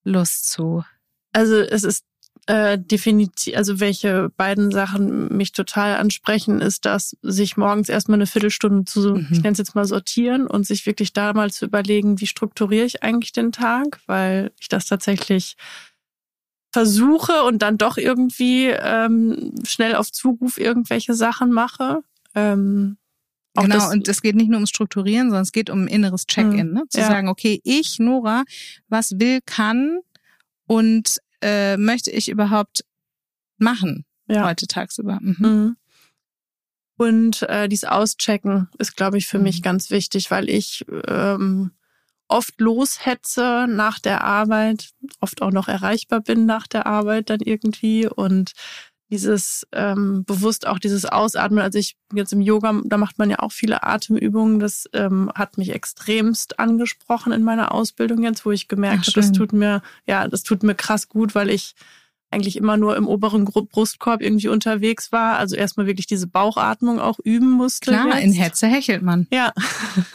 Lust 0.04 0.50
zu. 0.50 0.84
Also 1.32 1.56
es 1.56 1.84
ist 1.84 2.04
äh, 2.46 2.78
definitiv, 2.78 3.56
also 3.56 3.80
welche 3.80 4.30
beiden 4.36 4.72
Sachen 4.72 5.36
mich 5.36 5.54
total 5.54 5.96
ansprechen, 5.96 6.60
ist 6.60 6.86
das, 6.86 7.16
sich 7.22 7.56
morgens 7.56 7.88
erstmal 7.88 8.18
eine 8.18 8.28
Viertelstunde 8.28 8.84
zu, 8.84 9.16
mhm. 9.16 9.28
ich 9.32 9.38
nenne 9.42 9.54
es 9.54 9.60
jetzt 9.60 9.76
mal 9.76 9.86
sortieren 9.86 10.48
und 10.48 10.66
sich 10.66 10.86
wirklich 10.86 11.14
da 11.14 11.32
mal 11.34 11.52
zu 11.52 11.66
überlegen, 11.66 12.20
wie 12.20 12.28
strukturiere 12.28 12.86
ich 12.86 13.02
eigentlich 13.02 13.32
den 13.32 13.54
Tag, 13.54 14.02
weil 14.08 14.52
ich 14.60 14.68
das 14.68 14.86
tatsächlich 14.88 15.56
versuche 16.74 17.44
und 17.44 17.62
dann 17.62 17.78
doch 17.78 17.98
irgendwie 17.98 18.68
ähm, 18.68 19.54
schnell 19.64 19.96
auf 19.96 20.12
Zuruf 20.12 20.58
irgendwelche 20.58 21.14
Sachen 21.14 21.52
mache. 21.52 22.00
Ähm, 22.36 22.98
genau, 23.54 23.90
und 23.92 24.08
es 24.08 24.22
geht 24.22 24.36
nicht 24.36 24.50
nur 24.50 24.58
ums 24.58 24.72
Strukturieren, 24.72 25.28
sondern 25.28 25.44
es 25.44 25.52
geht 25.52 25.70
um 25.70 25.84
ein 25.84 25.88
inneres 25.88 26.26
Check-in, 26.26 26.70
mhm. 26.70 26.74
ne? 26.74 26.84
zu 26.90 27.00
ja. 27.00 27.08
sagen, 27.08 27.30
okay, 27.30 27.62
ich, 27.64 28.00
Nora, 28.00 28.44
was 28.90 29.18
will, 29.18 29.40
kann 29.46 30.00
und 30.66 31.20
äh, 31.44 31.78
möchte 31.78 32.10
ich 32.10 32.30
überhaupt 32.30 32.86
machen 33.58 34.06
ja. 34.28 34.46
heute 34.46 34.68
tagsüber. 34.68 35.20
Mhm. 35.22 35.36
Mhm. 35.40 35.78
Und 36.98 37.42
äh, 37.44 37.68
dieses 37.68 37.90
Auschecken 37.90 38.70
ist, 38.78 38.96
glaube 38.96 39.18
ich, 39.18 39.28
für 39.28 39.38
mhm. 39.38 39.44
mich 39.44 39.62
ganz 39.62 39.90
wichtig, 39.90 40.32
weil 40.32 40.50
ich 40.50 40.86
ähm, 41.08 41.72
oft 42.28 42.60
loshetze 42.60 43.68
nach 43.68 44.00
der 44.00 44.24
Arbeit, 44.24 44.92
oft 45.20 45.42
auch 45.42 45.52
noch 45.52 45.68
erreichbar 45.68 46.22
bin 46.22 46.46
nach 46.46 46.68
der 46.68 46.86
Arbeit 46.86 47.30
dann 47.30 47.42
irgendwie 47.42 48.08
und 48.08 48.54
dieses 49.14 49.68
ähm, 49.72 50.24
bewusst 50.26 50.66
auch 50.66 50.80
dieses 50.80 51.06
Ausatmen. 51.06 51.60
Also 51.60 51.78
ich 51.78 51.96
jetzt 52.14 52.34
im 52.34 52.42
Yoga, 52.42 52.82
da 52.84 52.98
macht 52.98 53.20
man 53.20 53.30
ja 53.30 53.40
auch 53.40 53.52
viele 53.52 53.84
Atemübungen. 53.84 54.60
Das 54.60 54.90
ähm, 54.94 55.32
hat 55.36 55.60
mich 55.60 55.70
extremst 55.70 56.60
angesprochen 56.60 57.32
in 57.32 57.44
meiner 57.44 57.72
Ausbildung 57.72 58.24
jetzt, 58.24 58.44
wo 58.44 58.52
ich 58.52 58.68
gemerkt 58.68 59.06
habe, 59.08 59.12
das 59.14 59.32
tut 59.32 59.54
mir, 59.54 59.84
ja, 60.08 60.28
das 60.28 60.42
tut 60.42 60.64
mir 60.64 60.74
krass 60.74 61.10
gut, 61.10 61.36
weil 61.36 61.52
ich 61.52 61.76
eigentlich 62.32 62.58
immer 62.58 62.76
nur 62.76 62.98
im 62.98 63.08
oberen 63.08 63.46
Brustkorb 63.46 64.24
irgendwie 64.24 64.48
unterwegs 64.48 65.12
war. 65.12 65.38
Also 65.38 65.56
erstmal 65.56 65.86
wirklich 65.86 66.08
diese 66.08 66.26
Bauchatmung 66.26 67.00
auch 67.00 67.20
üben 67.24 67.52
musste. 67.52 67.92
Klar, 67.92 68.16
jetzt. 68.16 68.24
in 68.24 68.34
Hetze 68.34 68.66
hechelt 68.66 69.04
man. 69.04 69.28
Ja. 69.32 69.54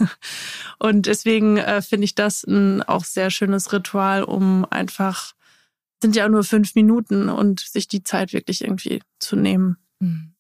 Und 0.81 1.07
deswegen 1.07 1.59
äh, 1.59 1.83
finde 1.83 2.07
ich 2.07 2.17
das 2.17 2.43
ein 2.43 2.83
auch 2.83 3.05
sehr 3.05 3.31
schönes 3.31 3.73
Ritual, 3.73 4.25
um 4.25 4.67
einfach 4.69 5.35
sind 6.03 6.17
ja 6.17 6.29
nur 6.29 6.45
fünf 6.45 6.75
Minuten 6.75 7.29
und 7.29 7.61
sich 7.61 7.89
die 7.89 8.03
Zeit 8.03 8.33
wirklich 8.33 8.63
irgendwie 8.63 9.03
zu 9.19 9.37
nehmen. 9.37 9.77
Hm. 10.01 10.35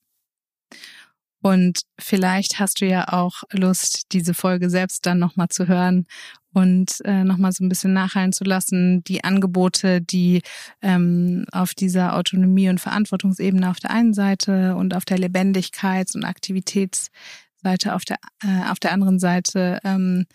Und 1.40 1.82
vielleicht 1.98 2.59
hast 2.59 2.80
du 2.80 2.86
ja 2.86 3.12
auch 3.12 3.44
Lust, 3.52 4.12
diese 4.12 4.35
Folge 4.35 4.70
selbst 4.70 5.06
dann 5.06 5.18
nochmal 5.18 5.48
zu 5.48 5.68
hören 5.68 6.06
und 6.52 7.01
äh, 7.05 7.22
nochmal 7.22 7.52
so 7.52 7.62
ein 7.62 7.68
bisschen 7.68 7.93
nachhallen 7.93 8.32
zu 8.32 8.43
lassen, 8.43 9.05
die 9.05 9.22
Angebote, 9.22 10.01
die 10.01 10.43
ähm, 10.82 11.44
auf 11.52 11.74
dieser 11.74 12.16
Autonomie- 12.16 12.68
und 12.68 12.80
Verantwortungsebene 12.80 13.70
auf 13.70 13.78
der 13.78 13.90
einen 13.90 14.14
Seite 14.14 14.74
und 14.74 14.94
auf 14.94 15.05
der 15.05 15.18
Lebendigkeits- 15.18 16.16
und 16.16 16.24
Aktivitätsseite 16.24 17.94
auf 17.94 18.05
der, 18.05 18.16
äh, 18.43 18.70
auf 18.70 18.80
der 18.80 18.93
anderen 18.93 19.20
Seite 19.20 19.78
ähm, 19.85 20.26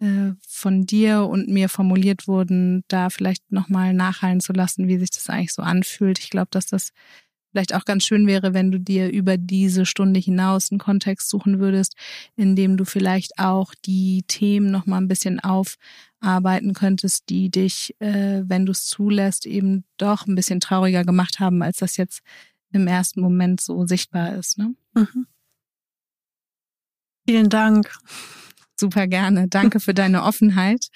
äh, 0.00 0.32
von 0.46 0.86
dir 0.86 1.24
und 1.24 1.48
mir 1.48 1.68
formuliert 1.68 2.28
wurden, 2.28 2.84
da 2.88 3.10
vielleicht 3.10 3.50
nochmal 3.50 3.94
nachhallen 3.94 4.40
zu 4.40 4.52
lassen, 4.52 4.88
wie 4.88 4.98
sich 4.98 5.10
das 5.10 5.28
eigentlich 5.28 5.54
so 5.54 5.62
anfühlt. 5.62 6.18
Ich 6.18 6.30
glaube, 6.30 6.48
dass 6.50 6.66
das 6.66 6.92
vielleicht 7.50 7.74
auch 7.74 7.86
ganz 7.86 8.04
schön 8.04 8.26
wäre, 8.26 8.52
wenn 8.52 8.70
du 8.70 8.78
dir 8.78 9.10
über 9.10 9.38
diese 9.38 9.86
Stunde 9.86 10.20
hinaus 10.20 10.70
einen 10.70 10.78
Kontext 10.78 11.30
suchen 11.30 11.58
würdest, 11.58 11.94
in 12.36 12.54
dem 12.54 12.76
du 12.76 12.84
vielleicht 12.84 13.38
auch 13.38 13.74
die 13.86 14.24
Themen 14.28 14.70
noch 14.70 14.84
mal 14.84 14.98
ein 14.98 15.08
bisschen 15.08 15.40
aufarbeiten 15.40 16.74
könntest, 16.74 17.30
die 17.30 17.50
dich, 17.50 17.96
äh, 18.00 18.42
wenn 18.44 18.66
du 18.66 18.72
es 18.72 18.84
zulässt, 18.84 19.46
eben 19.46 19.84
doch 19.96 20.26
ein 20.26 20.34
bisschen 20.34 20.60
trauriger 20.60 21.04
gemacht 21.04 21.40
haben, 21.40 21.62
als 21.62 21.78
das 21.78 21.96
jetzt 21.96 22.20
im 22.72 22.86
ersten 22.86 23.22
Moment 23.22 23.62
so 23.62 23.86
sichtbar 23.86 24.34
ist. 24.34 24.58
Ne? 24.58 24.74
Mhm. 24.94 25.26
Vielen 27.26 27.48
Dank. 27.48 27.90
Super 28.78 29.06
gerne. 29.06 29.48
Danke 29.48 29.80
für 29.80 29.94
deine 29.94 30.22
Offenheit. 30.22 30.88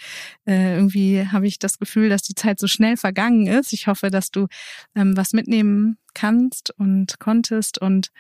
Äh, 0.47 0.77
irgendwie 0.77 1.27
habe 1.27 1.47
ich 1.47 1.59
das 1.59 1.79
Gefühl, 1.79 2.11
dass 2.11 2.23
die 2.23 2.35
Zeit 2.35 2.59
so 2.59 2.67
schnell 2.67 2.97
vergangen 2.97 3.47
ist. 3.47 3.73
Ich 3.73 3.87
hoffe, 3.87 4.11
dass 4.11 4.31
du 4.31 4.47
ähm, 4.95 5.17
was 5.17 5.33
mitnehmen 5.33 5.97
kannst 6.15 6.71
und 6.79 7.19
konntest 7.19 7.81
und 7.81 8.11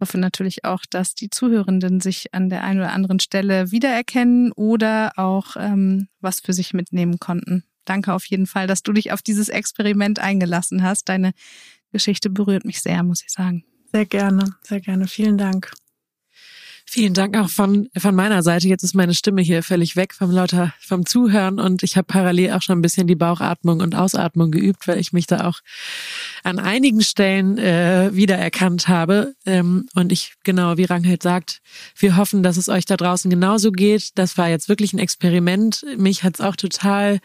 hoffe 0.00 0.18
natürlich 0.18 0.64
auch, 0.64 0.82
dass 0.88 1.14
die 1.14 1.30
Zuhörenden 1.30 2.00
sich 2.00 2.34
an 2.34 2.48
der 2.48 2.62
einen 2.64 2.80
oder 2.80 2.92
anderen 2.92 3.20
Stelle 3.20 3.70
wiedererkennen 3.70 4.52
oder 4.52 5.12
auch 5.16 5.56
ähm, 5.56 6.08
was 6.20 6.40
für 6.40 6.52
sich 6.52 6.74
mitnehmen 6.74 7.18
konnten. 7.18 7.64
Danke 7.84 8.12
auf 8.12 8.24
jeden 8.26 8.46
Fall, 8.46 8.66
dass 8.66 8.82
du 8.82 8.92
dich 8.92 9.12
auf 9.12 9.22
dieses 9.22 9.48
Experiment 9.48 10.18
eingelassen 10.18 10.82
hast. 10.82 11.08
Deine 11.08 11.32
Geschichte 11.90 12.30
berührt 12.30 12.64
mich 12.64 12.80
sehr, 12.80 13.02
muss 13.02 13.22
ich 13.22 13.30
sagen. 13.30 13.64
Sehr 13.92 14.06
gerne, 14.06 14.54
sehr 14.62 14.80
gerne. 14.80 15.06
Vielen 15.06 15.38
Dank. 15.38 15.72
Vielen 16.94 17.14
Dank 17.14 17.38
auch 17.38 17.48
von, 17.48 17.88
von 17.96 18.14
meiner 18.14 18.42
Seite. 18.42 18.68
Jetzt 18.68 18.82
ist 18.82 18.94
meine 18.94 19.14
Stimme 19.14 19.40
hier 19.40 19.62
völlig 19.62 19.96
weg 19.96 20.12
vom 20.12 20.30
lauter, 20.30 20.74
vom 20.78 21.06
Zuhören 21.06 21.58
und 21.58 21.82
ich 21.82 21.96
habe 21.96 22.04
parallel 22.04 22.52
auch 22.52 22.60
schon 22.60 22.78
ein 22.78 22.82
bisschen 22.82 23.06
die 23.06 23.14
Bauchatmung 23.14 23.80
und 23.80 23.94
Ausatmung 23.94 24.50
geübt, 24.50 24.86
weil 24.86 24.98
ich 24.98 25.10
mich 25.14 25.26
da 25.26 25.46
auch 25.46 25.60
an 26.42 26.58
einigen 26.58 27.00
Stellen 27.00 27.56
äh, 27.56 28.10
wiedererkannt 28.12 28.88
habe. 28.88 29.34
Ähm, 29.46 29.86
und 29.94 30.12
ich, 30.12 30.34
genau, 30.44 30.76
wie 30.76 30.84
Ranghild 30.84 31.22
sagt, 31.22 31.62
wir 31.96 32.18
hoffen, 32.18 32.42
dass 32.42 32.58
es 32.58 32.68
euch 32.68 32.84
da 32.84 32.98
draußen 32.98 33.30
genauso 33.30 33.72
geht. 33.72 34.10
Das 34.16 34.36
war 34.36 34.50
jetzt 34.50 34.68
wirklich 34.68 34.92
ein 34.92 34.98
Experiment. 34.98 35.86
Mich 35.96 36.24
hat's 36.24 36.42
auch 36.42 36.56
total 36.56 37.20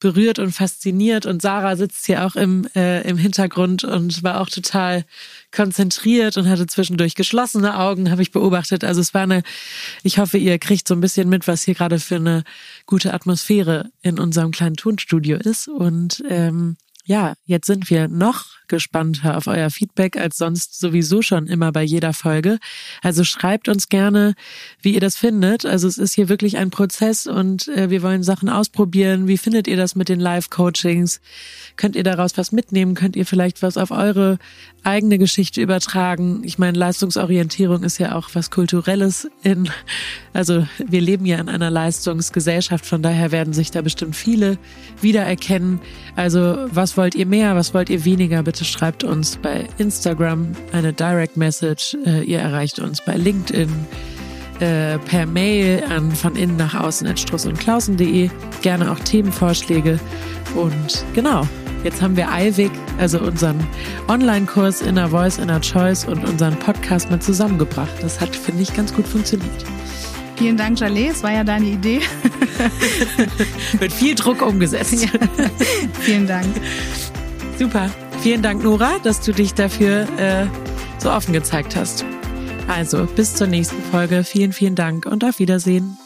berührt 0.00 0.38
und 0.38 0.52
fasziniert. 0.52 1.26
Und 1.26 1.42
Sarah 1.42 1.76
sitzt 1.76 2.06
hier 2.06 2.24
auch 2.24 2.34
im, 2.34 2.66
äh, 2.74 3.06
im 3.06 3.18
Hintergrund 3.18 3.84
und 3.84 4.22
war 4.22 4.40
auch 4.40 4.48
total 4.48 5.04
konzentriert 5.52 6.36
und 6.36 6.48
hatte 6.48 6.66
zwischendurch 6.66 7.14
geschlossene 7.14 7.78
Augen, 7.78 8.10
habe 8.10 8.22
ich 8.22 8.32
beobachtet. 8.32 8.84
Also 8.84 9.00
es 9.00 9.14
war 9.14 9.22
eine, 9.22 9.42
ich 10.02 10.18
hoffe, 10.18 10.38
ihr 10.38 10.58
kriegt 10.58 10.88
so 10.88 10.94
ein 10.94 11.00
bisschen 11.00 11.28
mit, 11.28 11.46
was 11.46 11.62
hier 11.62 11.74
gerade 11.74 11.98
für 11.98 12.16
eine 12.16 12.44
gute 12.86 13.14
Atmosphäre 13.14 13.90
in 14.02 14.18
unserem 14.18 14.50
kleinen 14.50 14.76
Tonstudio 14.76 15.36
ist. 15.38 15.68
Und 15.68 16.22
ähm, 16.28 16.76
ja, 17.04 17.34
jetzt 17.44 17.66
sind 17.66 17.90
wir 17.90 18.06
noch 18.06 18.44
gespannter 18.68 19.36
auf 19.36 19.48
euer 19.48 19.70
Feedback 19.70 20.16
als 20.16 20.38
sonst 20.38 20.78
sowieso 20.78 21.20
schon 21.20 21.46
immer 21.46 21.72
bei 21.72 21.82
jeder 21.82 22.12
Folge. 22.12 22.58
Also 23.02 23.24
schreibt 23.24 23.68
uns 23.68 23.88
gerne, 23.88 24.34
wie 24.80 24.94
ihr 24.94 25.00
das 25.00 25.16
findet. 25.16 25.66
Also 25.66 25.88
es 25.88 25.98
ist 25.98 26.14
hier 26.14 26.28
wirklich 26.28 26.56
ein 26.58 26.70
Prozess 26.70 27.26
und 27.26 27.68
äh, 27.68 27.90
wir 27.90 28.02
wollen 28.02 28.22
Sachen 28.22 28.48
ausprobieren. 28.48 29.26
Wie 29.26 29.36
findet 29.36 29.66
ihr 29.66 29.76
das 29.76 29.96
mit 29.96 30.08
den 30.08 30.20
Live-Coachings? 30.20 31.20
Könnt 31.76 31.96
ihr 31.96 32.04
daraus 32.04 32.38
was 32.38 32.52
mitnehmen? 32.52 32.94
Könnt 32.94 33.16
ihr 33.16 33.26
vielleicht 33.26 33.62
was 33.62 33.76
auf 33.76 33.90
eure 33.90 34.38
eigene 34.84 35.18
Geschichte 35.18 35.60
übertragen? 35.60 36.42
Ich 36.44 36.58
meine, 36.58 36.78
Leistungsorientierung 36.78 37.82
ist 37.82 37.98
ja 37.98 38.14
auch 38.14 38.30
was 38.32 38.50
Kulturelles 38.50 39.28
in, 39.42 39.68
also 40.32 40.66
wir 40.78 41.00
leben 41.00 41.26
ja 41.26 41.38
in 41.38 41.48
einer 41.48 41.70
Leistungsgesellschaft, 41.70 42.86
von 42.86 43.02
daher 43.02 43.32
werden 43.32 43.52
sich 43.52 43.70
da 43.70 43.82
bestimmt 43.82 44.16
viele 44.16 44.56
wiedererkennen. 45.00 45.80
Also 46.16 46.68
was 46.70 46.91
wollt 46.96 47.14
ihr 47.14 47.26
mehr? 47.26 47.54
Was 47.56 47.74
wollt 47.74 47.90
ihr 47.90 48.04
weniger? 48.04 48.42
Bitte 48.42 48.64
schreibt 48.64 49.04
uns 49.04 49.36
bei 49.36 49.68
Instagram 49.78 50.52
eine 50.72 50.92
Direct 50.92 51.36
Message. 51.36 51.96
Äh, 52.06 52.22
ihr 52.22 52.38
erreicht 52.38 52.78
uns 52.78 53.00
bei 53.04 53.16
LinkedIn 53.16 53.70
äh, 54.60 54.98
per 54.98 55.26
Mail 55.26 55.82
an 55.84 56.12
von 56.12 56.36
innen 56.36 56.56
nach 56.56 56.74
außen 56.74 57.06
at 57.06 57.18
struss 57.18 57.46
und 57.46 57.58
klausen.de. 57.58 58.30
Gerne 58.62 58.90
auch 58.90 58.98
Themenvorschläge. 59.00 59.98
Und 60.54 61.04
genau, 61.14 61.46
jetzt 61.84 62.00
haben 62.00 62.16
wir 62.16 62.30
Eivik, 62.30 62.72
also 62.98 63.20
unseren 63.20 63.58
Online-Kurs 64.08 64.82
Inner 64.82 65.08
Voice, 65.08 65.38
Inner 65.38 65.60
Choice 65.60 66.04
und 66.04 66.24
unseren 66.24 66.58
Podcast 66.58 67.10
mit 67.10 67.22
zusammengebracht. 67.22 67.92
Das 68.00 68.20
hat, 68.20 68.34
finde 68.34 68.62
ich, 68.62 68.74
ganz 68.74 68.94
gut 68.94 69.06
funktioniert. 69.06 69.64
Vielen 70.42 70.56
Dank, 70.56 70.76
Jalé. 70.76 71.10
Es 71.10 71.22
war 71.22 71.30
ja 71.30 71.44
deine 71.44 71.66
Idee. 71.66 72.00
Mit 73.80 73.92
viel 73.92 74.16
Druck 74.16 74.42
umgesetzt. 74.42 75.04
Ja. 75.04 75.08
Vielen 76.00 76.26
Dank. 76.26 76.48
Super. 77.56 77.88
Vielen 78.22 78.42
Dank, 78.42 78.64
Nora, 78.64 78.98
dass 79.04 79.20
du 79.20 79.30
dich 79.30 79.54
dafür 79.54 80.00
äh, 80.18 80.46
so 80.98 81.12
offen 81.12 81.32
gezeigt 81.32 81.76
hast. 81.76 82.04
Also, 82.66 83.06
bis 83.14 83.36
zur 83.36 83.46
nächsten 83.46 83.80
Folge. 83.92 84.24
Vielen, 84.24 84.52
vielen 84.52 84.74
Dank 84.74 85.06
und 85.06 85.24
auf 85.24 85.38
Wiedersehen. 85.38 85.96